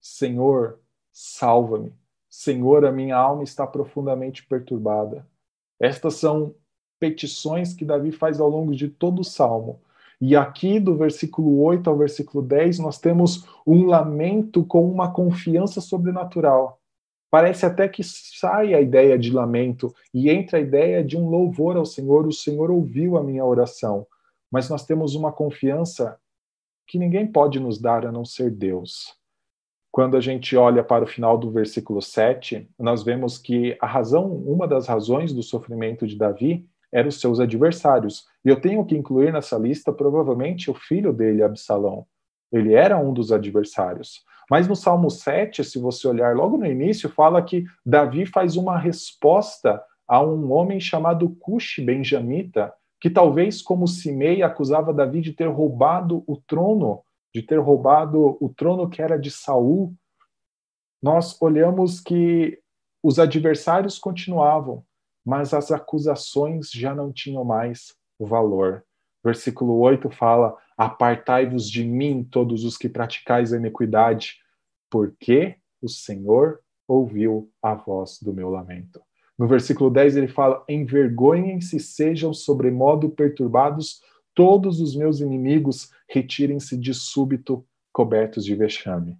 Senhor, 0.00 0.80
salva-me. 1.12 1.92
Senhor, 2.28 2.84
a 2.84 2.92
minha 2.92 3.16
alma 3.16 3.44
está 3.44 3.66
profundamente 3.66 4.44
perturbada. 4.44 5.26
Estas 5.80 6.14
são 6.14 6.54
petições 6.98 7.72
que 7.72 7.84
Davi 7.84 8.10
faz 8.10 8.40
ao 8.40 8.48
longo 8.48 8.74
de 8.74 8.88
todo 8.88 9.20
o 9.20 9.24
salmo. 9.24 9.80
E 10.20 10.34
aqui, 10.34 10.80
do 10.80 10.96
versículo 10.96 11.62
8 11.62 11.88
ao 11.88 11.96
versículo 11.96 12.42
10, 12.42 12.78
nós 12.78 12.98
temos 12.98 13.46
um 13.66 13.86
lamento 13.86 14.64
com 14.64 14.90
uma 14.90 15.12
confiança 15.12 15.80
sobrenatural. 15.80 16.80
Parece 17.30 17.66
até 17.66 17.86
que 17.88 18.02
sai 18.02 18.72
a 18.74 18.80
ideia 18.80 19.18
de 19.18 19.30
lamento 19.30 19.94
e 20.14 20.30
entra 20.30 20.58
a 20.58 20.60
ideia 20.60 21.04
de 21.04 21.16
um 21.16 21.28
louvor 21.28 21.76
ao 21.76 21.84
Senhor. 21.84 22.26
O 22.26 22.32
Senhor 22.32 22.70
ouviu 22.70 23.16
a 23.16 23.22
minha 23.22 23.44
oração. 23.44 24.06
Mas 24.50 24.68
nós 24.68 24.84
temos 24.84 25.14
uma 25.14 25.32
confiança 25.32 26.18
que 26.86 26.98
ninguém 26.98 27.26
pode 27.26 27.58
nos 27.58 27.80
dar 27.80 28.06
a 28.06 28.12
não 28.12 28.24
ser 28.24 28.50
Deus. 28.50 29.14
Quando 29.90 30.16
a 30.16 30.20
gente 30.20 30.56
olha 30.56 30.84
para 30.84 31.04
o 31.04 31.06
final 31.06 31.38
do 31.38 31.50
versículo 31.50 32.02
7, 32.02 32.68
nós 32.78 33.02
vemos 33.02 33.38
que 33.38 33.76
a 33.80 33.86
razão, 33.86 34.30
uma 34.30 34.68
das 34.68 34.86
razões 34.86 35.32
do 35.32 35.42
sofrimento 35.42 36.06
de 36.06 36.16
Davi 36.16 36.68
eram 36.92 37.08
os 37.08 37.20
seus 37.20 37.40
adversários. 37.40 38.26
E 38.44 38.48
eu 38.48 38.60
tenho 38.60 38.84
que 38.84 38.96
incluir 38.96 39.32
nessa 39.32 39.58
lista 39.58 39.92
provavelmente 39.92 40.70
o 40.70 40.74
filho 40.74 41.12
dele, 41.12 41.42
Absalão. 41.42 42.06
Ele 42.52 42.74
era 42.74 42.98
um 42.98 43.12
dos 43.12 43.32
adversários. 43.32 44.22
Mas 44.50 44.68
no 44.68 44.76
Salmo 44.76 45.10
7, 45.10 45.64
se 45.64 45.78
você 45.78 46.06
olhar 46.06 46.36
logo 46.36 46.56
no 46.56 46.66
início, 46.66 47.08
fala 47.08 47.42
que 47.42 47.64
Davi 47.84 48.26
faz 48.26 48.56
uma 48.56 48.78
resposta 48.78 49.82
a 50.06 50.22
um 50.22 50.52
homem 50.52 50.78
chamado 50.78 51.28
Cush 51.40 51.80
Benjamita, 51.80 52.72
que 53.00 53.10
talvez 53.10 53.60
como 53.62 53.86
Simei 53.86 54.42
acusava 54.42 54.92
Davi 54.92 55.20
de 55.20 55.32
ter 55.32 55.48
roubado 55.48 56.24
o 56.26 56.36
trono 56.36 57.02
de 57.36 57.42
ter 57.42 57.58
roubado 57.58 58.38
o 58.40 58.48
trono 58.48 58.88
que 58.88 59.02
era 59.02 59.18
de 59.18 59.30
Saul, 59.30 59.94
nós 61.02 61.36
olhamos 61.38 62.00
que 62.00 62.58
os 63.02 63.18
adversários 63.18 63.98
continuavam, 63.98 64.82
mas 65.22 65.52
as 65.52 65.70
acusações 65.70 66.70
já 66.70 66.94
não 66.94 67.12
tinham 67.12 67.44
mais 67.44 67.94
valor. 68.18 68.82
Versículo 69.22 69.78
8 69.80 70.08
fala: 70.08 70.56
Apartai-vos 70.78 71.70
de 71.70 71.84
mim, 71.84 72.24
todos 72.24 72.64
os 72.64 72.78
que 72.78 72.88
praticais 72.88 73.52
a 73.52 73.58
iniquidade, 73.58 74.36
porque 74.90 75.56
o 75.82 75.90
Senhor 75.90 76.60
ouviu 76.88 77.52
a 77.62 77.74
voz 77.74 78.18
do 78.22 78.32
meu 78.32 78.48
lamento. 78.48 79.02
No 79.38 79.46
versículo 79.46 79.90
10 79.90 80.16
ele 80.16 80.28
fala: 80.28 80.64
Envergonhem-se, 80.68 81.78
sejam 81.78 82.32
sobremodo 82.32 83.10
perturbados 83.10 84.00
todos 84.36 84.80
os 84.80 84.94
meus 84.94 85.20
inimigos 85.20 85.90
retirem-se 86.08 86.76
de 86.76 86.92
súbito 86.92 87.66
cobertos 87.90 88.44
de 88.44 88.54
vexame. 88.54 89.18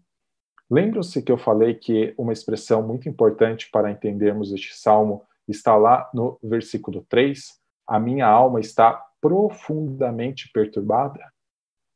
Lembram-se 0.71 1.23
que 1.23 1.33
eu 1.33 1.39
falei 1.39 1.75
que 1.75 2.13
uma 2.19 2.33
expressão 2.33 2.87
muito 2.87 3.09
importante 3.09 3.71
para 3.71 3.91
entendermos 3.91 4.53
este 4.53 4.77
salmo 4.77 5.23
está 5.49 5.75
lá 5.77 6.11
no 6.13 6.39
versículo 6.43 7.05
3? 7.09 7.59
A 7.87 7.99
minha 7.99 8.27
alma 8.27 8.61
está 8.61 8.93
profundamente 9.21 10.51
perturbada. 10.53 11.33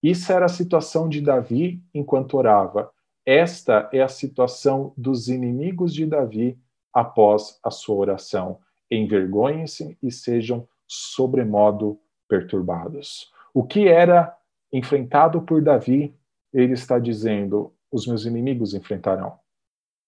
Isso 0.03 0.33
era 0.33 0.47
a 0.47 0.49
situação 0.49 1.09
de 1.09 1.21
Davi 1.21 1.83
enquanto 1.93 2.39
orava. 2.39 2.91
Esta 3.27 3.91
é 3.93 4.01
a 4.01 4.09
situação 4.09 4.95
dos 4.97 5.29
inimigos 5.29 5.93
de 5.93 6.07
Davi 6.07 6.59
após 6.93 7.59
a 7.62 7.70
sua 7.70 7.97
oração. 7.97 8.59
Envergonhem-se 8.91 9.97
e 10.03 10.11
sejam 10.11 10.68
sobremodo 10.86 11.99
perturbados. 12.28 13.32
O 13.55 13.64
que 13.64 13.88
era 13.88 14.36
enfrentado 14.72 15.43
por 15.43 15.62
Davi, 15.62 16.14
ele 16.53 16.72
está 16.72 16.99
dizendo: 16.99 17.72
os 17.91 18.07
meus 18.07 18.24
inimigos 18.24 18.74
enfrentarão. 18.74 19.38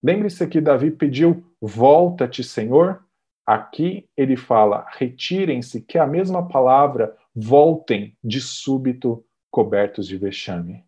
Lembre-se 0.02 0.46
que 0.46 0.60
Davi 0.60 0.90
pediu: 0.90 1.44
volta-te, 1.60 2.42
Senhor. 2.42 3.04
Aqui 3.46 4.08
ele 4.16 4.36
fala: 4.36 4.86
retirem-se, 4.90 5.80
que 5.80 5.98
é 5.98 6.00
a 6.00 6.06
mesma 6.06 6.48
palavra, 6.48 7.16
voltem 7.34 8.16
de 8.22 8.40
súbito 8.40 9.24
cobertos 9.50 10.06
de 10.06 10.16
vexame. 10.16 10.84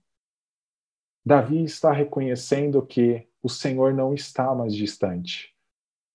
Davi 1.24 1.64
está 1.64 1.92
reconhecendo 1.92 2.84
que 2.84 3.26
o 3.42 3.49
Senhor 3.49 3.95
não 3.95 4.14
está 4.14 4.55
mais 4.55 4.74
distante. 4.74 5.54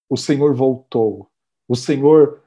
O 0.09 0.17
Senhor 0.17 0.53
voltou. 0.53 1.29
O 1.67 1.75
Senhor 1.75 2.41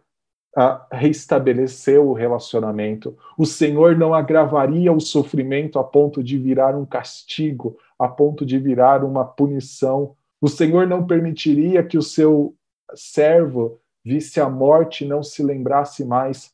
a 0.54 0.86
reestabeleceu 0.92 2.08
o 2.08 2.12
relacionamento. 2.12 3.16
O 3.38 3.46
Senhor 3.46 3.96
não 3.96 4.12
agravaria 4.12 4.92
o 4.92 5.00
sofrimento 5.00 5.78
a 5.78 5.84
ponto 5.84 6.22
de 6.22 6.36
virar 6.38 6.76
um 6.76 6.84
castigo, 6.84 7.78
a 7.98 8.06
ponto 8.06 8.44
de 8.44 8.58
virar 8.58 9.02
uma 9.02 9.24
punição. 9.24 10.14
O 10.40 10.48
Senhor 10.48 10.86
não 10.86 11.06
permitiria 11.06 11.82
que 11.82 11.96
o 11.96 12.02
seu 12.02 12.54
servo 12.94 13.80
visse 14.04 14.40
a 14.40 14.48
morte 14.48 15.04
e 15.04 15.08
não 15.08 15.22
se 15.22 15.42
lembrasse 15.42 16.04
mais 16.04 16.52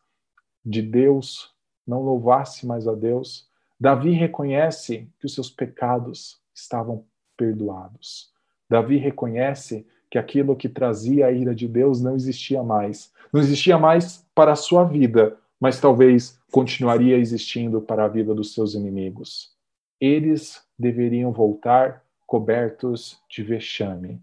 de 0.64 0.82
Deus, 0.82 1.52
não 1.86 2.02
louvasse 2.02 2.66
mais 2.66 2.86
a 2.86 2.94
Deus. 2.94 3.48
Davi 3.80 4.12
reconhece 4.12 5.08
que 5.18 5.26
os 5.26 5.34
seus 5.34 5.50
pecados 5.50 6.40
estavam 6.54 7.04
perdoados. 7.36 8.30
Davi 8.68 8.96
reconhece 8.96 9.86
que 10.10 10.18
aquilo 10.18 10.56
que 10.56 10.68
trazia 10.68 11.26
a 11.26 11.32
ira 11.32 11.54
de 11.54 11.68
Deus 11.68 12.00
não 12.00 12.14
existia 12.14 12.62
mais. 12.62 13.12
Não 13.32 13.40
existia 13.40 13.78
mais 13.78 14.24
para 14.34 14.52
a 14.52 14.56
sua 14.56 14.84
vida, 14.84 15.36
mas 15.60 15.80
talvez 15.80 16.38
continuaria 16.50 17.16
existindo 17.16 17.80
para 17.80 18.04
a 18.04 18.08
vida 18.08 18.34
dos 18.34 18.54
seus 18.54 18.74
inimigos. 18.74 19.52
Eles 20.00 20.62
deveriam 20.78 21.32
voltar 21.32 22.02
cobertos 22.26 23.18
de 23.28 23.42
vexame. 23.42 24.20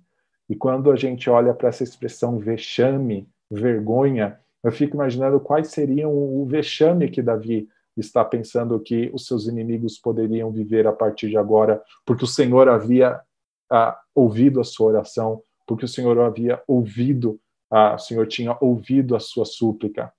E 0.49 0.55
quando 0.55 0.91
a 0.91 0.95
gente 0.95 1.29
olha 1.29 1.53
para 1.53 1.69
essa 1.69 1.83
expressão 1.83 2.38
vexame, 2.38 3.27
vergonha, 3.49 4.39
eu 4.63 4.71
fico 4.71 4.95
imaginando 4.95 5.39
quais 5.39 5.67
seriam 5.69 6.11
o 6.11 6.45
vexame 6.45 7.09
que 7.09 7.21
Davi 7.21 7.67
está 7.97 8.23
pensando 8.23 8.79
que 8.79 9.09
os 9.13 9.25
seus 9.25 9.47
inimigos 9.47 9.97
poderiam 9.97 10.51
viver 10.51 10.86
a 10.88 10.91
partir 10.91 11.29
de 11.29 11.38
agora, 11.38 11.81
porque 12.05 12.23
o 12.23 12.27
Senhor 12.27 12.67
havia 12.67 13.19
ah, 13.69 13.99
ouvido 14.13 14.59
a 14.59 14.63
sua 14.63 14.88
oração, 14.88 15.41
porque 15.66 15.86
o 15.86 15.88
Senhor 15.88 16.20
havia 16.20 16.61
ouvido, 16.68 17.39
ah, 17.70 17.95
o 17.95 17.99
Senhor 17.99 18.28
tinha 18.28 18.57
ouvido 18.61 19.16
a 19.16 19.20
sua 19.20 19.45
súplica. 19.45 20.13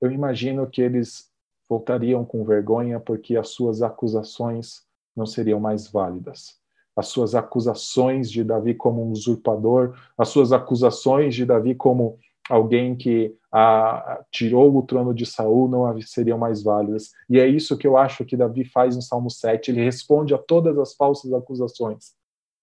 Eu 0.00 0.10
imagino 0.10 0.66
que 0.66 0.80
eles 0.80 1.30
voltariam 1.68 2.24
com 2.24 2.44
vergonha 2.44 2.98
porque 2.98 3.36
as 3.36 3.50
suas 3.50 3.82
acusações 3.82 4.82
não 5.16 5.26
seriam 5.26 5.60
mais 5.60 5.88
válidas. 5.88 6.56
As 6.96 7.08
suas 7.08 7.34
acusações 7.34 8.30
de 8.30 8.42
Davi 8.42 8.74
como 8.74 9.04
um 9.04 9.10
usurpador, 9.10 9.96
as 10.16 10.28
suas 10.28 10.52
acusações 10.52 11.34
de 11.34 11.44
Davi 11.44 11.74
como 11.74 12.18
alguém 12.48 12.96
que 12.96 13.36
ah, 13.52 14.24
tirou 14.30 14.76
o 14.76 14.82
trono 14.82 15.14
de 15.14 15.26
Saul 15.26 15.68
não 15.68 16.00
seriam 16.00 16.38
mais 16.38 16.62
válidas. 16.62 17.10
E 17.28 17.38
é 17.38 17.46
isso 17.46 17.76
que 17.76 17.86
eu 17.86 17.96
acho 17.96 18.24
que 18.24 18.36
Davi 18.36 18.64
faz 18.64 18.96
no 18.96 19.02
Salmo 19.02 19.30
7. 19.30 19.70
Ele 19.70 19.84
responde 19.84 20.34
a 20.34 20.38
todas 20.38 20.78
as 20.78 20.94
falsas 20.94 21.32
acusações. 21.32 22.14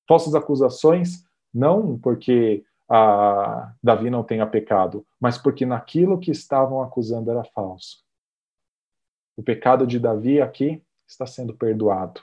Falsas 0.08 0.36
acusações 0.36 1.25
não 1.56 1.98
porque 1.98 2.66
a 2.90 3.74
Davi 3.82 4.10
não 4.10 4.24
tenha 4.24 4.46
pecado, 4.46 5.06
mas 5.20 5.38
porque 5.38 5.66
naquilo 5.66 6.20
que 6.20 6.30
estavam 6.30 6.82
acusando 6.82 7.32
era 7.32 7.46
falso. 7.46 8.04
O 9.38 9.42
pecado 9.42 9.88
de 9.88 9.98
Davi 9.98 10.42
aqui 10.42 10.84
está 11.08 11.26
sendo 11.26 11.56
perdoado. 11.56 12.22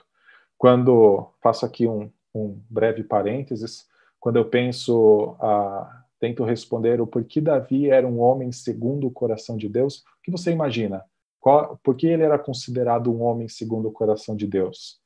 Quando 0.57 1.31
faço 1.41 1.65
aqui 1.65 1.87
um, 1.87 2.11
um 2.33 2.61
breve 2.69 3.03
parênteses, 3.03 3.87
quando 4.19 4.37
eu 4.37 4.45
penso, 4.45 5.31
uh, 5.33 5.85
tento 6.19 6.43
responder 6.43 7.01
o 7.01 7.07
porquê 7.07 7.41
Davi 7.41 7.89
era 7.89 8.07
um 8.07 8.21
homem 8.21 8.51
segundo 8.51 9.07
o 9.07 9.11
coração 9.11 9.57
de 9.57 9.67
Deus, 9.67 9.97
o 9.97 10.21
que 10.23 10.31
você 10.31 10.51
imagina? 10.51 11.03
Qual, 11.39 11.77
por 11.83 11.95
que 11.95 12.07
ele 12.07 12.23
era 12.23 12.39
considerado 12.39 13.11
um 13.11 13.21
homem 13.21 13.49
segundo 13.49 13.89
o 13.89 13.91
coração 13.91 14.35
de 14.35 14.47
Deus? 14.47 15.02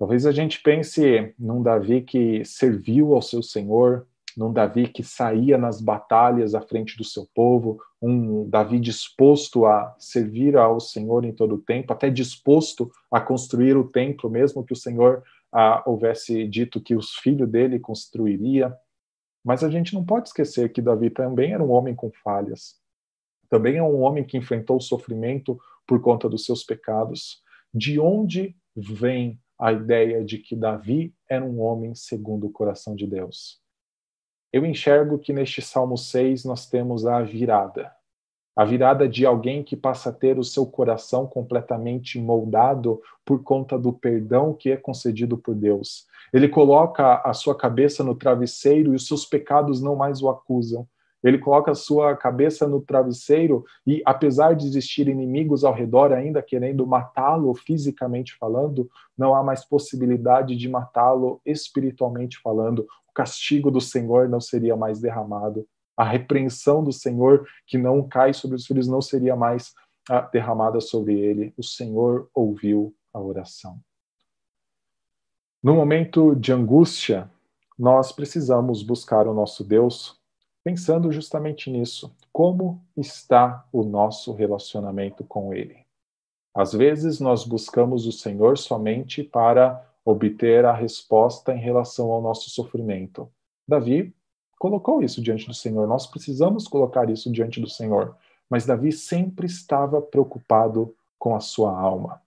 Talvez 0.00 0.24
a 0.24 0.32
gente 0.32 0.62
pense 0.62 1.34
num 1.38 1.62
Davi 1.62 2.00
que 2.00 2.42
serviu 2.42 3.14
ao 3.14 3.20
seu 3.20 3.42
Senhor, 3.42 4.06
num 4.34 4.50
Davi 4.50 4.88
que 4.88 5.02
saía 5.02 5.58
nas 5.58 5.78
batalhas 5.78 6.54
à 6.54 6.62
frente 6.62 6.96
do 6.96 7.04
seu 7.04 7.28
povo, 7.34 7.78
um 8.00 8.48
Davi 8.48 8.80
disposto 8.80 9.66
a 9.66 9.94
servir 9.98 10.56
ao 10.56 10.80
Senhor 10.80 11.26
em 11.26 11.34
todo 11.34 11.56
o 11.56 11.60
tempo, 11.60 11.92
até 11.92 12.08
disposto 12.08 12.90
a 13.10 13.20
construir 13.20 13.76
o 13.76 13.86
templo, 13.86 14.30
mesmo 14.30 14.64
que 14.64 14.72
o 14.72 14.76
Senhor 14.76 15.22
ah, 15.52 15.82
houvesse 15.84 16.48
dito 16.48 16.80
que 16.80 16.94
os 16.96 17.16
filhos 17.16 17.50
dele 17.50 17.78
construiria. 17.78 18.74
Mas 19.44 19.62
a 19.62 19.68
gente 19.68 19.92
não 19.92 20.02
pode 20.02 20.28
esquecer 20.28 20.72
que 20.72 20.80
Davi 20.80 21.10
também 21.10 21.52
era 21.52 21.62
um 21.62 21.72
homem 21.72 21.94
com 21.94 22.10
falhas. 22.24 22.80
também 23.50 23.76
é 23.76 23.82
um 23.82 24.00
homem 24.00 24.24
que 24.24 24.38
enfrentou 24.38 24.78
o 24.78 24.80
sofrimento 24.80 25.60
por 25.86 26.00
conta 26.00 26.26
dos 26.26 26.46
seus 26.46 26.64
pecados. 26.64 27.42
De 27.74 28.00
onde 28.00 28.56
vem 28.74 29.38
a 29.60 29.72
ideia 29.72 30.24
de 30.24 30.38
que 30.38 30.56
Davi 30.56 31.14
era 31.28 31.44
um 31.44 31.60
homem 31.60 31.94
segundo 31.94 32.46
o 32.46 32.50
coração 32.50 32.96
de 32.96 33.06
Deus? 33.06 33.60
Eu 34.52 34.64
enxergo 34.64 35.18
que 35.18 35.32
neste 35.32 35.60
Salmo 35.60 35.96
6 35.96 36.44
nós 36.44 36.66
temos 36.66 37.06
a 37.06 37.22
virada. 37.22 37.92
A 38.56 38.64
virada 38.64 39.08
de 39.08 39.24
alguém 39.24 39.62
que 39.62 39.76
passa 39.76 40.10
a 40.10 40.12
ter 40.12 40.38
o 40.38 40.44
seu 40.44 40.66
coração 40.66 41.26
completamente 41.26 42.18
moldado 42.18 43.00
por 43.24 43.42
conta 43.44 43.78
do 43.78 43.92
perdão 43.92 44.52
que 44.52 44.70
é 44.70 44.76
concedido 44.76 45.38
por 45.38 45.54
Deus. 45.54 46.06
Ele 46.32 46.48
coloca 46.48 47.22
a 47.24 47.32
sua 47.32 47.56
cabeça 47.56 48.02
no 48.02 48.14
travesseiro 48.14 48.92
e 48.92 48.96
os 48.96 49.06
seus 49.06 49.24
pecados 49.24 49.80
não 49.80 49.94
mais 49.94 50.22
o 50.22 50.28
acusam. 50.28 50.86
Ele 51.22 51.38
coloca 51.38 51.70
a 51.70 51.74
sua 51.74 52.16
cabeça 52.16 52.66
no 52.66 52.80
travesseiro 52.80 53.64
e, 53.86 54.02
apesar 54.06 54.54
de 54.54 54.66
existir 54.66 55.08
inimigos 55.08 55.64
ao 55.64 55.74
redor 55.74 56.12
ainda 56.12 56.42
querendo 56.42 56.86
matá-lo 56.86 57.54
fisicamente 57.54 58.36
falando, 58.38 58.88
não 59.16 59.34
há 59.34 59.42
mais 59.42 59.64
possibilidade 59.64 60.56
de 60.56 60.68
matá-lo 60.68 61.40
espiritualmente 61.44 62.38
falando. 62.40 62.86
O 63.08 63.12
castigo 63.12 63.70
do 63.70 63.80
Senhor 63.80 64.28
não 64.28 64.40
seria 64.40 64.76
mais 64.76 65.00
derramado. 65.00 65.66
A 65.96 66.04
repreensão 66.04 66.82
do 66.82 66.92
Senhor 66.92 67.46
que 67.66 67.76
não 67.76 68.06
cai 68.06 68.32
sobre 68.32 68.56
os 68.56 68.66
filhos 68.66 68.88
não 68.88 69.02
seria 69.02 69.36
mais 69.36 69.74
ah, 70.08 70.22
derramada 70.22 70.80
sobre 70.80 71.18
ele. 71.18 71.52
O 71.56 71.62
Senhor 71.62 72.30
ouviu 72.34 72.94
a 73.12 73.20
oração. 73.20 73.78
No 75.62 75.74
momento 75.74 76.34
de 76.34 76.52
angústia, 76.52 77.30
nós 77.78 78.12
precisamos 78.12 78.82
buscar 78.82 79.26
o 79.26 79.34
nosso 79.34 79.62
Deus 79.62 80.19
pensando 80.64 81.10
justamente 81.10 81.70
nisso. 81.70 82.14
Como 82.32 82.82
está 82.96 83.66
o 83.72 83.82
nosso 83.82 84.32
relacionamento 84.32 85.24
com 85.24 85.52
Ele? 85.54 85.78
Às 86.54 86.72
vezes 86.72 87.20
nós 87.20 87.44
buscamos 87.44 88.06
o 88.06 88.12
Senhor 88.12 88.58
somente 88.58 89.22
para 89.22 89.86
obter 90.04 90.64
a 90.64 90.72
resposta 90.72 91.54
em 91.54 91.58
relação 91.58 92.10
ao 92.10 92.20
nosso 92.20 92.50
sofrimento. 92.50 93.30
Davi 93.66 94.14
colocou 94.58 95.02
isso 95.02 95.22
diante 95.22 95.46
do 95.46 95.54
Senhor, 95.54 95.86
nós 95.86 96.06
precisamos 96.06 96.66
colocar 96.66 97.08
isso 97.08 97.30
diante 97.30 97.60
do 97.60 97.68
Senhor. 97.68 98.16
Mas 98.48 98.66
Davi 98.66 98.90
sempre 98.90 99.46
estava 99.46 100.02
preocupado 100.02 100.94
com 101.18 101.36
a 101.36 101.40
sua 101.40 101.78
alma. 101.78 102.20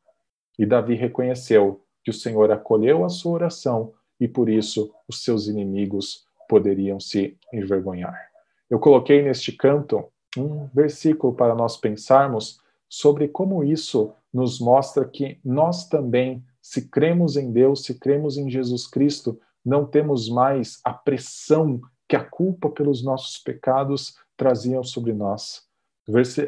E 0.57 0.65
Davi 0.65 0.95
reconheceu 0.95 1.81
que 2.03 2.11
o 2.11 2.13
Senhor 2.13 2.49
acolheu 2.51 3.03
a 3.03 3.09
sua 3.09 3.33
oração 3.33 3.93
e 4.19 4.27
por 4.27 4.47
isso 4.47 4.93
os 5.07 5.23
seus 5.23 5.47
inimigos 5.47 6.25
poderiam 6.53 6.99
se 6.99 7.35
envergonhar. 7.51 8.29
Eu 8.69 8.77
coloquei 8.77 9.23
neste 9.23 9.51
canto 9.51 10.05
um 10.37 10.67
versículo 10.67 11.33
para 11.33 11.55
nós 11.55 11.77
pensarmos 11.77 12.59
sobre 12.87 13.27
como 13.27 13.63
isso 13.63 14.13
nos 14.31 14.59
mostra 14.59 15.03
que 15.03 15.39
nós 15.43 15.89
também, 15.89 16.45
se 16.61 16.89
cremos 16.89 17.37
em 17.37 17.51
Deus, 17.51 17.83
se 17.83 17.95
cremos 17.95 18.37
em 18.37 18.51
Jesus 18.51 18.85
Cristo, 18.85 19.39
não 19.65 19.83
temos 19.83 20.29
mais 20.29 20.79
a 20.83 20.93
pressão 20.93 21.81
que 22.07 22.15
a 22.15 22.23
culpa 22.23 22.69
pelos 22.69 23.03
nossos 23.03 23.39
pecados 23.39 24.15
traziam 24.37 24.83
sobre 24.83 25.11
nós. 25.11 25.63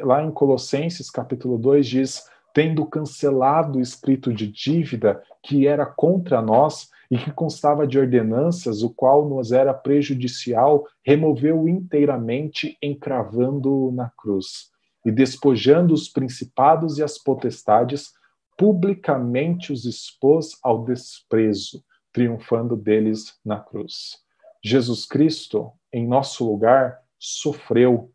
Lá 0.04 0.22
em 0.22 0.30
Colossenses 0.30 1.10
capítulo 1.10 1.58
2 1.58 1.84
diz: 1.84 2.30
tendo 2.54 2.86
cancelado 2.86 3.80
o 3.80 3.82
escrito 3.82 4.32
de 4.32 4.46
dívida 4.46 5.20
que 5.42 5.66
era 5.66 5.84
contra 5.84 6.40
nós 6.40 6.94
e 7.10 7.16
que 7.18 7.32
constava 7.32 7.86
de 7.86 7.98
ordenanças, 7.98 8.82
o 8.82 8.90
qual 8.90 9.28
nos 9.28 9.52
era 9.52 9.72
prejudicial, 9.72 10.84
removeu 11.04 11.68
inteiramente, 11.68 12.76
encravando-o 12.82 13.92
na 13.92 14.10
cruz, 14.10 14.70
e 15.04 15.10
despojando 15.10 15.94
os 15.94 16.08
principados 16.08 16.98
e 16.98 17.02
as 17.02 17.16
potestades, 17.16 18.12
publicamente 18.56 19.72
os 19.72 19.84
expôs 19.84 20.58
ao 20.62 20.84
desprezo, 20.84 21.84
triunfando 22.12 22.76
deles 22.76 23.38
na 23.44 23.60
cruz. 23.60 24.16
Jesus 24.64 25.06
Cristo, 25.06 25.70
em 25.92 26.06
nosso 26.06 26.44
lugar, 26.44 26.98
sofreu. 27.18 28.10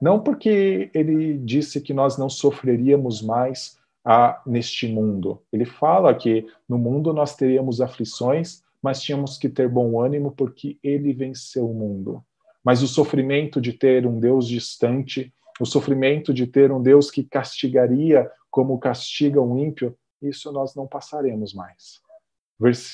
Não 0.00 0.22
porque 0.22 0.90
ele 0.94 1.38
disse 1.38 1.80
que 1.80 1.94
nós 1.94 2.18
não 2.18 2.28
sofreríamos 2.28 3.22
mais, 3.22 3.76
a, 4.06 4.40
neste 4.46 4.86
mundo. 4.86 5.42
Ele 5.52 5.64
fala 5.64 6.14
que 6.14 6.46
no 6.68 6.78
mundo 6.78 7.12
nós 7.12 7.34
teríamos 7.34 7.80
aflições, 7.80 8.62
mas 8.80 9.02
tínhamos 9.02 9.36
que 9.36 9.48
ter 9.48 9.68
bom 9.68 10.00
ânimo 10.00 10.30
porque 10.30 10.78
ele 10.80 11.12
venceu 11.12 11.68
o 11.68 11.74
mundo. 11.74 12.24
Mas 12.62 12.82
o 12.82 12.86
sofrimento 12.86 13.60
de 13.60 13.72
ter 13.72 14.06
um 14.06 14.20
Deus 14.20 14.46
distante, 14.46 15.34
o 15.60 15.66
sofrimento 15.66 16.32
de 16.32 16.46
ter 16.46 16.70
um 16.70 16.80
Deus 16.80 17.10
que 17.10 17.24
castigaria 17.24 18.30
como 18.48 18.78
castiga 18.78 19.42
um 19.42 19.58
ímpio, 19.58 19.96
isso 20.22 20.52
nós 20.52 20.76
não 20.76 20.86
passaremos 20.86 21.52
mais. 21.52 22.00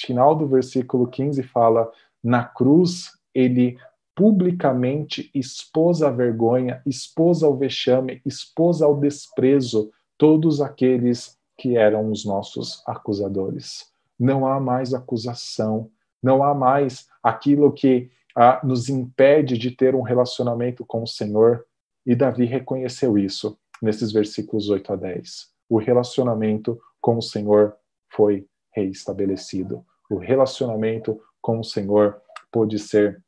Final 0.00 0.34
do 0.34 0.48
versículo 0.48 1.06
15 1.06 1.42
fala: 1.42 1.90
na 2.24 2.42
cruz 2.42 3.10
ele 3.34 3.76
publicamente 4.14 5.30
expôs 5.34 6.02
a 6.02 6.10
vergonha, 6.10 6.82
expôs 6.86 7.42
ao 7.42 7.56
vexame, 7.56 8.20
expôs 8.24 8.82
ao 8.82 8.98
desprezo 8.98 9.90
todos 10.22 10.60
aqueles 10.60 11.36
que 11.58 11.76
eram 11.76 12.08
os 12.08 12.24
nossos 12.24 12.80
acusadores. 12.86 13.92
Não 14.16 14.46
há 14.46 14.60
mais 14.60 14.94
acusação, 14.94 15.90
não 16.22 16.44
há 16.44 16.54
mais 16.54 17.08
aquilo 17.20 17.72
que 17.72 18.08
ah, 18.36 18.60
nos 18.62 18.88
impede 18.88 19.58
de 19.58 19.72
ter 19.72 19.96
um 19.96 20.02
relacionamento 20.02 20.86
com 20.86 21.02
o 21.02 21.08
Senhor. 21.08 21.66
E 22.06 22.14
Davi 22.14 22.44
reconheceu 22.44 23.18
isso 23.18 23.58
nesses 23.82 24.12
versículos 24.12 24.70
8 24.70 24.92
a 24.92 24.96
10. 24.96 25.48
O 25.68 25.78
relacionamento 25.78 26.80
com 27.00 27.18
o 27.18 27.22
Senhor 27.22 27.74
foi 28.08 28.46
reestabelecido. 28.70 29.84
O 30.08 30.18
relacionamento 30.18 31.20
com 31.40 31.58
o 31.58 31.64
Senhor 31.64 32.22
pôde 32.52 32.78
ser 32.78 33.20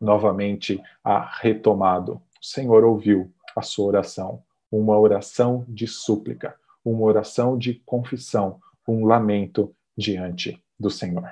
novamente 0.00 0.82
ah, 1.04 1.24
retomado. 1.40 2.14
O 2.14 2.44
Senhor 2.44 2.82
ouviu 2.82 3.32
a 3.54 3.62
sua 3.62 3.86
oração 3.86 4.42
uma 4.72 4.98
oração 4.98 5.66
de 5.68 5.86
súplica, 5.86 6.56
uma 6.82 7.02
oração 7.02 7.58
de 7.58 7.74
confissão, 7.84 8.58
um 8.88 9.04
lamento 9.04 9.74
diante 9.96 10.60
do 10.80 10.90
Senhor. 10.90 11.30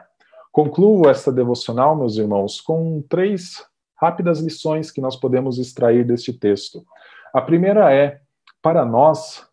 Concluo 0.53 1.09
esta 1.09 1.33
devocional, 1.33 1.97
meus 1.97 2.17
irmãos, 2.19 2.61
com 2.61 3.03
três 3.09 3.65
rápidas 3.97 4.41
lições 4.41 4.91
que 4.91 5.01
nós 5.01 5.17
podemos 5.17 5.59
extrair 5.59 6.05
deste 6.05 6.33
texto. 6.33 6.85
A 7.33 7.41
primeira 7.41 7.93
é, 7.93 8.21
para 8.61 8.85
nós, 8.85 9.47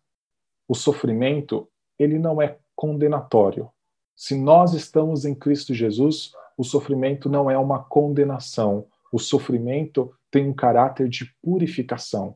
o 0.66 0.74
sofrimento, 0.74 1.68
ele 1.98 2.18
não 2.18 2.42
é 2.42 2.58
condenatório. 2.76 3.70
Se 4.14 4.36
nós 4.36 4.74
estamos 4.74 5.24
em 5.24 5.34
Cristo 5.34 5.72
Jesus, 5.72 6.32
o 6.56 6.64
sofrimento 6.64 7.28
não 7.28 7.50
é 7.50 7.56
uma 7.56 7.82
condenação. 7.84 8.86
O 9.12 9.18
sofrimento 9.18 10.12
tem 10.30 10.48
um 10.48 10.52
caráter 10.52 11.08
de 11.08 11.32
purificação. 11.42 12.34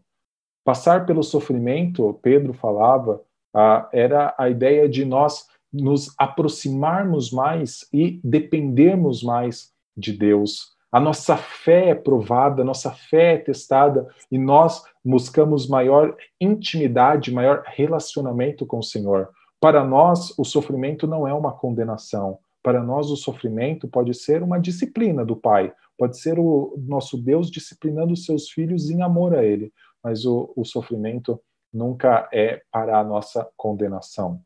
Passar 0.64 1.06
pelo 1.06 1.22
sofrimento, 1.22 2.18
Pedro 2.22 2.52
falava, 2.52 3.20
ah, 3.54 3.88
era 3.92 4.34
a 4.38 4.48
ideia 4.48 4.88
de 4.88 5.04
nós 5.04 5.46
nos 5.72 6.14
aproximarmos 6.18 7.32
mais 7.32 7.88
e 7.92 8.20
dependermos 8.22 9.22
mais 9.22 9.72
de 9.96 10.12
Deus. 10.12 10.72
A 10.92 11.00
nossa 11.00 11.36
fé 11.36 11.88
é 11.88 11.94
provada, 11.94 12.62
a 12.62 12.64
nossa 12.64 12.90
fé 12.90 13.34
é 13.34 13.38
testada 13.38 14.06
e 14.30 14.38
nós 14.38 14.84
buscamos 15.04 15.66
maior 15.66 16.14
intimidade, 16.40 17.32
maior 17.32 17.62
relacionamento 17.66 18.66
com 18.66 18.78
o 18.78 18.82
Senhor. 18.82 19.30
Para 19.58 19.82
nós, 19.82 20.36
o 20.38 20.44
sofrimento 20.44 21.06
não 21.06 21.26
é 21.26 21.32
uma 21.32 21.52
condenação. 21.52 22.38
Para 22.62 22.82
nós, 22.82 23.10
o 23.10 23.16
sofrimento 23.16 23.88
pode 23.88 24.14
ser 24.14 24.42
uma 24.42 24.60
disciplina 24.60 25.24
do 25.24 25.34
Pai, 25.34 25.72
pode 25.98 26.18
ser 26.18 26.38
o 26.38 26.74
nosso 26.86 27.16
Deus 27.16 27.50
disciplinando 27.50 28.12
os 28.12 28.24
seus 28.24 28.50
filhos 28.50 28.90
em 28.90 29.02
amor 29.02 29.34
a 29.34 29.42
Ele 29.42 29.72
mas 30.02 30.24
o, 30.24 30.52
o 30.56 30.64
sofrimento 30.64 31.40
nunca 31.72 32.28
é 32.32 32.62
para 32.70 32.98
a 32.98 33.04
nossa 33.04 33.48
condenação. 33.56 34.40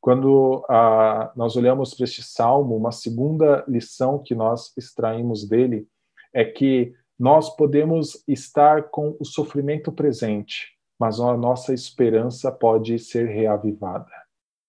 Quando 0.00 0.64
ah, 0.68 1.32
nós 1.34 1.56
olhamos 1.56 1.94
para 1.94 2.04
este 2.04 2.22
salmo, 2.22 2.76
uma 2.76 2.92
segunda 2.92 3.64
lição 3.66 4.18
que 4.18 4.34
nós 4.34 4.72
extraímos 4.76 5.48
dele 5.48 5.88
é 6.32 6.44
que 6.44 6.92
nós 7.18 7.48
podemos 7.56 8.22
estar 8.26 8.90
com 8.90 9.16
o 9.18 9.24
sofrimento 9.24 9.92
presente, 9.92 10.76
mas 10.98 11.20
a 11.20 11.36
nossa 11.36 11.72
esperança 11.72 12.50
pode 12.50 12.98
ser 12.98 13.28
reavivada. 13.28 14.10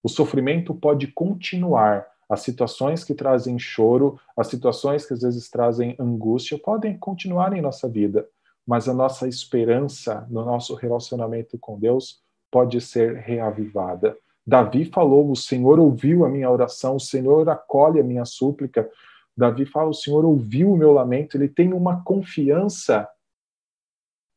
O 0.03 0.07
sofrimento 0.07 0.73
pode 0.73 1.07
continuar, 1.07 2.07
as 2.29 2.41
situações 2.41 3.03
que 3.03 3.13
trazem 3.13 3.59
choro, 3.59 4.19
as 4.37 4.47
situações 4.47 5.05
que 5.05 5.13
às 5.13 5.21
vezes 5.21 5.49
trazem 5.49 5.95
angústia, 5.99 6.57
podem 6.57 6.97
continuar 6.97 7.53
em 7.53 7.61
nossa 7.61 7.89
vida, 7.89 8.27
mas 8.65 8.89
a 8.89 8.93
nossa 8.93 9.27
esperança 9.27 10.25
no 10.29 10.43
nosso 10.43 10.73
relacionamento 10.73 11.57
com 11.57 11.79
Deus 11.79 12.21
pode 12.49 12.81
ser 12.81 13.17
reavivada. 13.17 14.17
Davi 14.45 14.85
falou: 14.85 15.29
O 15.29 15.35
Senhor 15.35 15.79
ouviu 15.79 16.25
a 16.25 16.29
minha 16.29 16.49
oração, 16.49 16.95
o 16.95 16.99
Senhor 16.99 17.47
acolhe 17.49 17.99
a 17.99 18.03
minha 18.03 18.25
súplica. 18.25 18.89
Davi 19.35 19.65
fala: 19.65 19.89
O 19.89 19.93
Senhor 19.93 20.25
ouviu 20.25 20.71
o 20.71 20.77
meu 20.77 20.91
lamento. 20.91 21.37
Ele 21.37 21.47
tem 21.47 21.73
uma 21.73 22.03
confiança, 22.03 23.07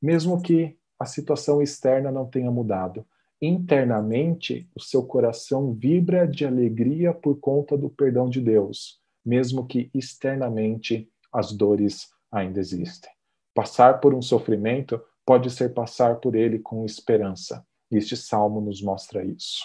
mesmo 0.02 0.40
que 0.42 0.76
a 0.98 1.06
situação 1.06 1.62
externa 1.62 2.10
não 2.10 2.26
tenha 2.26 2.50
mudado, 2.50 3.06
internamente 3.40 4.68
o 4.74 4.80
seu 4.80 5.04
coração 5.04 5.72
vibra 5.72 6.26
de 6.26 6.44
alegria 6.44 7.14
por 7.14 7.38
conta 7.38 7.78
do 7.78 7.88
perdão 7.88 8.28
de 8.28 8.40
Deus, 8.40 9.00
mesmo 9.24 9.66
que 9.66 9.90
externamente 9.94 11.08
as 11.32 11.52
dores 11.52 12.08
ainda 12.32 12.58
existem. 12.58 13.17
Passar 13.58 13.98
por 13.98 14.14
um 14.14 14.22
sofrimento 14.22 15.02
pode 15.26 15.50
ser 15.50 15.74
passar 15.74 16.20
por 16.20 16.36
ele 16.36 16.60
com 16.60 16.84
esperança. 16.84 17.66
Este 17.90 18.16
salmo 18.16 18.60
nos 18.60 18.80
mostra 18.80 19.24
isso. 19.24 19.64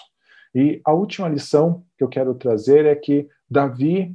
E 0.52 0.80
a 0.84 0.92
última 0.92 1.28
lição 1.28 1.86
que 1.96 2.02
eu 2.02 2.08
quero 2.08 2.34
trazer 2.34 2.86
é 2.86 2.96
que 2.96 3.28
Davi 3.48 4.12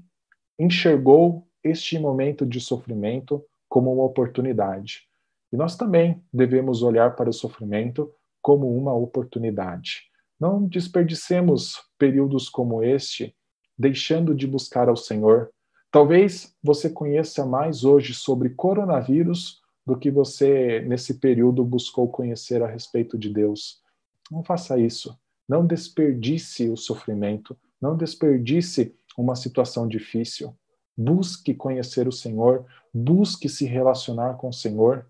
enxergou 0.60 1.48
este 1.64 1.98
momento 1.98 2.46
de 2.46 2.60
sofrimento 2.60 3.42
como 3.70 3.94
uma 3.94 4.04
oportunidade. 4.04 5.08
E 5.50 5.56
nós 5.56 5.78
também 5.78 6.22
devemos 6.34 6.84
olhar 6.84 7.16
para 7.16 7.30
o 7.30 7.34
sofrimento 7.34 8.14
como 8.42 8.78
uma 8.78 8.94
oportunidade. 8.94 10.02
Não 10.38 10.68
desperdicemos 10.68 11.82
períodos 11.98 12.50
como 12.50 12.84
este 12.84 13.34
deixando 13.78 14.36
de 14.36 14.46
buscar 14.46 14.90
ao 14.90 14.98
Senhor. 14.98 15.50
Talvez 15.90 16.54
você 16.62 16.90
conheça 16.90 17.46
mais 17.46 17.86
hoje 17.86 18.14
sobre 18.14 18.50
coronavírus 18.50 19.59
do 19.90 19.98
que 19.98 20.12
você, 20.12 20.82
nesse 20.82 21.16
período, 21.16 21.66
buscou 21.66 22.08
conhecer 22.08 22.62
a 22.62 22.68
respeito 22.68 23.18
de 23.18 23.30
Deus. 23.30 23.82
Não 24.32 24.44
faça 24.44 24.78
isso. 24.78 25.18
Não 25.48 25.66
desperdice 25.66 26.70
o 26.70 26.78
sofrimento. 26.78 27.58
Não 27.82 27.98
desperdice 27.98 28.96
uma 29.18 29.36
situação 29.36 29.88
difícil. 29.88 30.56
Busque 30.96 31.56
conhecer 31.56 32.08
o 32.08 32.12
Senhor. 32.12 32.66
Busque 32.94 33.50
se 33.50 33.66
relacionar 33.66 34.36
com 34.36 34.50
o 34.50 34.54
Senhor. 34.54 35.08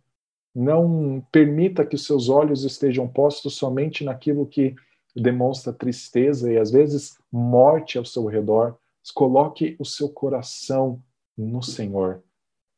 Não 0.56 1.22
permita 1.30 1.86
que 1.86 1.96
os 1.96 2.06
seus 2.06 2.30
olhos 2.30 2.64
estejam 2.64 3.06
postos 3.06 3.56
somente 3.56 4.06
naquilo 4.06 4.48
que 4.48 4.76
demonstra 5.14 5.74
tristeza 5.74 6.52
e 6.52 6.58
às 6.58 6.72
vezes 6.72 7.18
morte 7.30 7.98
ao 7.98 8.06
seu 8.06 8.26
redor. 8.26 8.78
Coloque 9.14 9.76
o 9.78 9.86
seu 9.86 10.08
coração 10.08 11.04
no 11.38 11.62
Senhor. 11.62 12.24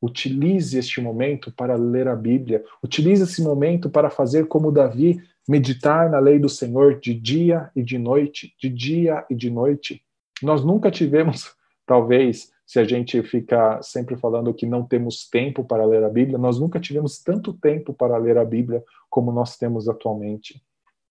Utilize 0.02 0.78
este 0.78 1.00
momento 1.00 1.52
para 1.52 1.76
ler 1.76 2.08
a 2.08 2.16
Bíblia. 2.16 2.64
Utilize 2.82 3.24
esse 3.24 3.42
momento 3.42 3.90
para 3.90 4.10
fazer 4.10 4.48
como 4.48 4.72
Davi, 4.72 5.22
meditar 5.48 6.10
na 6.10 6.20
lei 6.20 6.40
do 6.40 6.50
Senhor 6.50 7.00
de 7.00 7.14
dia 7.14 7.70
e 7.76 7.84
de 7.84 7.98
noite, 7.98 8.56
de 8.60 8.70
dia 8.70 9.26
e 9.30 9.36
de 9.36 9.50
noite. 9.50 10.04
Nós 10.42 10.64
nunca 10.66 10.90
tivemos, 10.90 11.54
talvez, 11.86 12.52
se 12.66 12.80
a 12.80 12.84
gente 12.84 13.22
fica 13.24 13.82
sempre 13.84 14.16
falando 14.16 14.54
que 14.54 14.66
não 14.66 14.84
temos 14.84 15.30
tempo 15.30 15.64
para 15.64 15.86
ler 15.86 16.04
a 16.04 16.10
Bíblia, 16.10 16.38
nós 16.38 16.58
nunca 16.58 16.80
tivemos 16.80 17.22
tanto 17.22 17.54
tempo 17.54 17.94
para 17.94 18.18
ler 18.18 18.38
a 18.38 18.46
Bíblia 18.46 18.84
como 19.10 19.32
nós 19.32 19.58
temos 19.58 19.90
atualmente. 19.90 20.64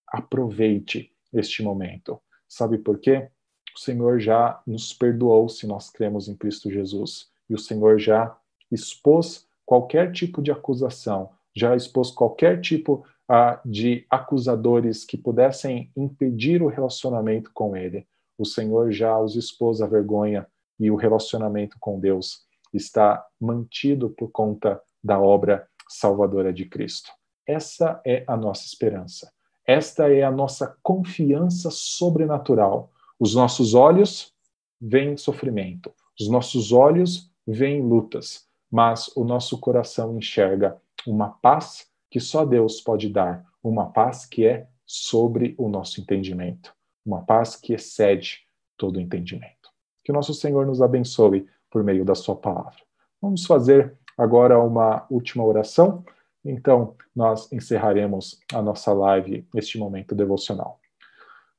Aproveite 0.07 1.11
este 1.31 1.61
momento. 1.63 2.19
Sabe 2.47 2.77
por 2.77 2.99
quê? 2.99 3.29
O 3.75 3.79
Senhor 3.79 4.19
já 4.19 4.61
nos 4.67 4.91
perdoou 4.91 5.47
se 5.47 5.65
nós 5.65 5.89
cremos 5.89 6.27
em 6.27 6.35
Cristo 6.35 6.69
Jesus. 6.69 7.29
E 7.49 7.53
o 7.53 7.59
Senhor 7.59 7.99
já 7.99 8.35
expôs 8.71 9.47
qualquer 9.65 10.11
tipo 10.11 10.41
de 10.41 10.51
acusação, 10.51 11.29
já 11.55 11.75
expôs 11.75 12.11
qualquer 12.11 12.61
tipo 12.61 13.05
uh, 13.29 13.69
de 13.69 14.05
acusadores 14.09 15.03
que 15.05 15.17
pudessem 15.17 15.91
impedir 15.95 16.61
o 16.61 16.67
relacionamento 16.67 17.51
com 17.53 17.75
Ele. 17.75 18.07
O 18.37 18.45
Senhor 18.45 18.91
já 18.91 19.19
os 19.19 19.35
expôs 19.35 19.81
à 19.81 19.87
vergonha 19.87 20.47
e 20.79 20.89
o 20.89 20.95
relacionamento 20.95 21.77
com 21.79 21.99
Deus 21.99 22.45
está 22.73 23.25
mantido 23.39 24.09
por 24.09 24.31
conta 24.31 24.81
da 25.03 25.19
obra 25.19 25.67
salvadora 25.87 26.53
de 26.53 26.65
Cristo. 26.65 27.11
Essa 27.45 28.01
é 28.05 28.23
a 28.27 28.37
nossa 28.37 28.65
esperança. 28.65 29.31
Esta 29.65 30.11
é 30.11 30.23
a 30.23 30.31
nossa 30.31 30.75
confiança 30.81 31.69
sobrenatural. 31.69 32.91
Os 33.19 33.35
nossos 33.35 33.73
olhos 33.73 34.33
veem 34.79 35.15
sofrimento, 35.15 35.93
os 36.19 36.27
nossos 36.27 36.71
olhos 36.71 37.31
veem 37.45 37.81
lutas, 37.81 38.47
mas 38.71 39.09
o 39.15 39.23
nosso 39.23 39.59
coração 39.59 40.17
enxerga 40.17 40.81
uma 41.05 41.29
paz 41.29 41.87
que 42.09 42.19
só 42.19 42.45
Deus 42.45 42.79
pode 42.79 43.09
dar, 43.09 43.45
uma 43.63 43.91
paz 43.91 44.25
que 44.25 44.45
é 44.45 44.67
sobre 44.85 45.55
o 45.57 45.67
nosso 45.67 45.99
entendimento, 46.01 46.73
uma 47.05 47.21
paz 47.23 47.55
que 47.55 47.73
excede 47.73 48.45
todo 48.77 48.97
o 48.97 49.01
entendimento. 49.01 49.69
Que 50.03 50.11
o 50.11 50.15
nosso 50.15 50.33
Senhor 50.33 50.65
nos 50.65 50.81
abençoe 50.81 51.47
por 51.69 51.83
meio 51.83 52.03
da 52.03 52.15
Sua 52.15 52.35
palavra. 52.35 52.79
Vamos 53.21 53.45
fazer 53.45 53.97
agora 54.17 54.59
uma 54.59 55.05
última 55.09 55.45
oração. 55.45 56.03
Então, 56.43 56.95
nós 57.15 57.51
encerraremos 57.51 58.39
a 58.51 58.61
nossa 58.61 58.91
live, 58.91 59.47
este 59.55 59.77
momento 59.77 60.15
devocional. 60.15 60.79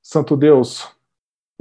Santo 0.03 0.37
Deus, 0.37 0.89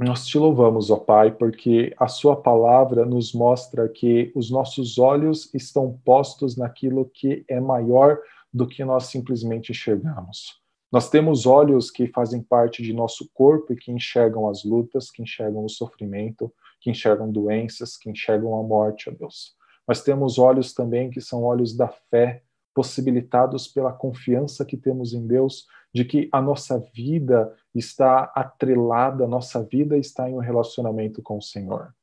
nós 0.04 0.26
te 0.26 0.38
louvamos, 0.38 0.90
ó 0.90 0.96
Pai, 0.96 1.30
porque 1.30 1.94
a 1.98 2.08
Sua 2.08 2.34
palavra 2.34 3.04
nos 3.04 3.32
mostra 3.32 3.88
que 3.88 4.32
os 4.34 4.50
nossos 4.50 4.98
olhos 4.98 5.52
estão 5.54 6.00
postos 6.04 6.56
naquilo 6.56 7.10
que 7.12 7.44
é 7.48 7.60
maior 7.60 8.18
do 8.52 8.66
que 8.66 8.84
nós 8.84 9.06
simplesmente 9.06 9.72
enxergamos. 9.72 10.60
Nós 10.90 11.08
temos 11.08 11.46
olhos 11.46 11.90
que 11.90 12.06
fazem 12.06 12.42
parte 12.42 12.82
de 12.82 12.92
nosso 12.92 13.30
corpo 13.32 13.72
e 13.72 13.76
que 13.76 13.90
enxergam 13.90 14.48
as 14.48 14.62
lutas, 14.62 15.10
que 15.10 15.22
enxergam 15.22 15.64
o 15.64 15.68
sofrimento, 15.68 16.52
que 16.80 16.90
enxergam 16.90 17.30
doenças, 17.30 17.96
que 17.96 18.10
enxergam 18.10 18.58
a 18.58 18.62
morte, 18.62 19.08
ó 19.08 19.12
Deus. 19.12 19.54
Mas 19.86 20.02
temos 20.02 20.38
olhos 20.38 20.74
também 20.74 21.10
que 21.10 21.20
são 21.20 21.44
olhos 21.44 21.74
da 21.74 21.88
fé, 21.88 22.42
possibilitados 22.74 23.68
pela 23.68 23.92
confiança 23.92 24.64
que 24.64 24.76
temos 24.76 25.12
em 25.12 25.26
Deus, 25.26 25.66
de 25.94 26.04
que 26.04 26.28
a 26.32 26.40
nossa 26.40 26.78
vida 26.94 27.54
está 27.74 28.32
atrelada, 28.34 29.24
a 29.24 29.28
nossa 29.28 29.62
vida 29.62 29.96
está 29.96 30.28
em 30.28 30.34
um 30.34 30.40
relacionamento 30.40 31.22
com 31.22 31.38
o 31.38 31.42
Senhor. 31.42 31.94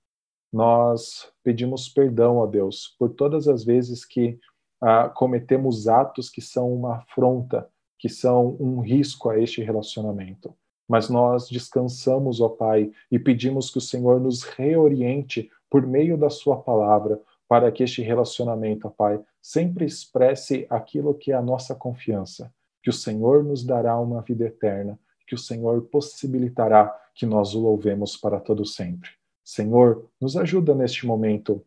Nós 0.51 1.31
pedimos 1.43 1.89
perdão 1.89 2.41
a 2.43 2.45
Deus 2.45 2.95
por 2.99 3.09
todas 3.09 3.47
as 3.47 3.63
vezes 3.63 4.05
que 4.05 4.39
ah, 4.81 5.09
cometemos 5.09 5.87
atos 5.87 6.29
que 6.29 6.41
são 6.41 6.73
uma 6.73 6.97
afronta, 6.97 7.69
que 7.97 8.09
são 8.09 8.55
um 8.59 8.79
risco 8.79 9.29
a 9.29 9.39
este 9.39 9.61
relacionamento 9.61 10.55
mas 10.89 11.07
nós 11.07 11.47
descansamos, 11.47 12.41
ó 12.41 12.49
Pai, 12.49 12.91
e 13.11 13.19
pedimos 13.19 13.69
que 13.69 13.77
o 13.77 13.81
Senhor 13.81 14.19
nos 14.19 14.41
reoriente 14.41 15.47
por 15.69 15.85
meio 15.85 16.17
da 16.17 16.31
Sua 16.31 16.57
palavra, 16.57 17.21
para 17.47 17.71
que 17.71 17.83
este 17.83 18.01
relacionamento, 18.01 18.87
ó 18.87 18.89
Pai, 18.89 19.21
sempre 19.41 19.85
expresse 19.85 20.65
aquilo 20.69 21.13
que 21.13 21.31
é 21.31 21.35
a 21.35 21.41
nossa 21.41 21.73
confiança, 21.75 22.53
que 22.81 22.89
o 22.89 22.93
Senhor 22.93 23.43
nos 23.43 23.63
dará 23.63 23.99
uma 23.99 24.21
vida 24.21 24.45
eterna, 24.45 24.99
que 25.27 25.35
o 25.35 25.37
Senhor 25.37 25.81
possibilitará 25.83 26.93
que 27.13 27.25
nós 27.25 27.53
o 27.53 27.59
louvemos 27.59 28.17
para 28.17 28.39
todo 28.39 28.65
sempre. 28.65 29.09
Senhor, 29.43 30.09
nos 30.19 30.37
ajuda 30.37 30.73
neste 30.75 31.05
momento 31.05 31.63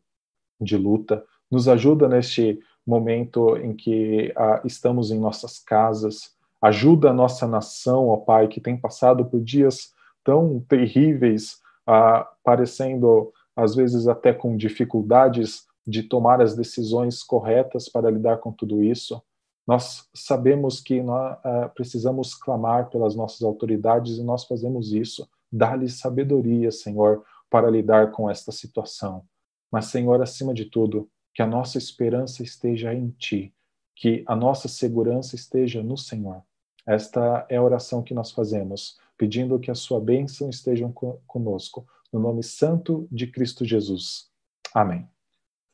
de 0.61 0.77
luta, 0.77 1.25
nos 1.51 1.68
ajuda 1.68 2.09
neste 2.09 2.61
momento 2.87 3.57
em 3.59 3.75
que 3.75 4.33
ah, 4.37 4.61
estamos 4.64 5.11
em 5.11 5.18
nossas 5.18 5.59
casas, 5.59 6.37
Ajuda 6.62 7.11
a 7.11 7.12
nossa 7.12 7.45
nação, 7.49 8.07
ó 8.07 8.16
Pai, 8.18 8.47
que 8.47 8.61
tem 8.61 8.77
passado 8.77 9.25
por 9.25 9.41
dias 9.41 9.93
tão 10.23 10.61
terríveis, 10.61 11.61
ah, 11.85 12.31
parecendo 12.45 13.33
às 13.57 13.75
vezes 13.75 14.07
até 14.07 14.33
com 14.33 14.57
dificuldades 14.57 15.66
de 15.87 16.03
tomar 16.03 16.41
as 16.41 16.55
decisões 16.55 17.22
corretas 17.22 17.89
para 17.89 18.11
lidar 18.11 18.39
com 18.39 18.53
tudo 18.53 18.83
isso. 18.83 19.22
Nós 19.66 20.09
sabemos 20.14 20.80
que 20.80 21.03
nós 21.03 21.39
ah, 21.45 21.70
precisamos 21.74 22.35
clamar 22.35 22.91
pelas 22.91 23.14
nossas 23.14 23.43
autoridades 23.43 24.18
e 24.18 24.22
nós 24.22 24.45
fazemos 24.45 24.93
isso. 24.93 25.28
Dá-lhe 25.51 25.89
sabedoria, 25.89 26.70
Senhor, 26.70 27.24
para 27.51 27.70
lidar 27.70 28.11
com 28.11 28.30
esta 28.30 28.51
situação. 28.51 29.24
Mas, 29.70 29.87
Senhor, 29.87 30.20
acima 30.20 30.53
de 30.53 30.64
tudo, 30.64 31.09
que 31.35 31.43
a 31.43 31.47
nossa 31.47 31.78
esperança 31.78 32.43
esteja 32.43 32.93
em 32.95 33.11
Ti, 33.11 33.55
que 33.95 34.24
a 34.26 34.37
nossa 34.37 34.68
segurança 34.68 35.35
esteja 35.35 35.83
no 35.83 35.97
Senhor. 35.97 36.43
Esta 36.87 37.47
é 37.49 37.57
a 37.57 37.62
oração 37.62 38.03
que 38.03 38.14
nós 38.14 38.33
fazemos, 38.33 38.99
pedindo 39.16 39.59
que 39.59 39.70
a 39.70 39.74
sua 39.74 40.01
bênção 40.01 40.51
esteja 40.51 40.91
conosco, 41.26 41.87
no 42.12 42.20
nome 42.20 42.43
santo 42.43 43.07
de 43.11 43.26
Cristo 43.26 43.64
Jesus. 43.64 44.30
Amém. 44.74 45.11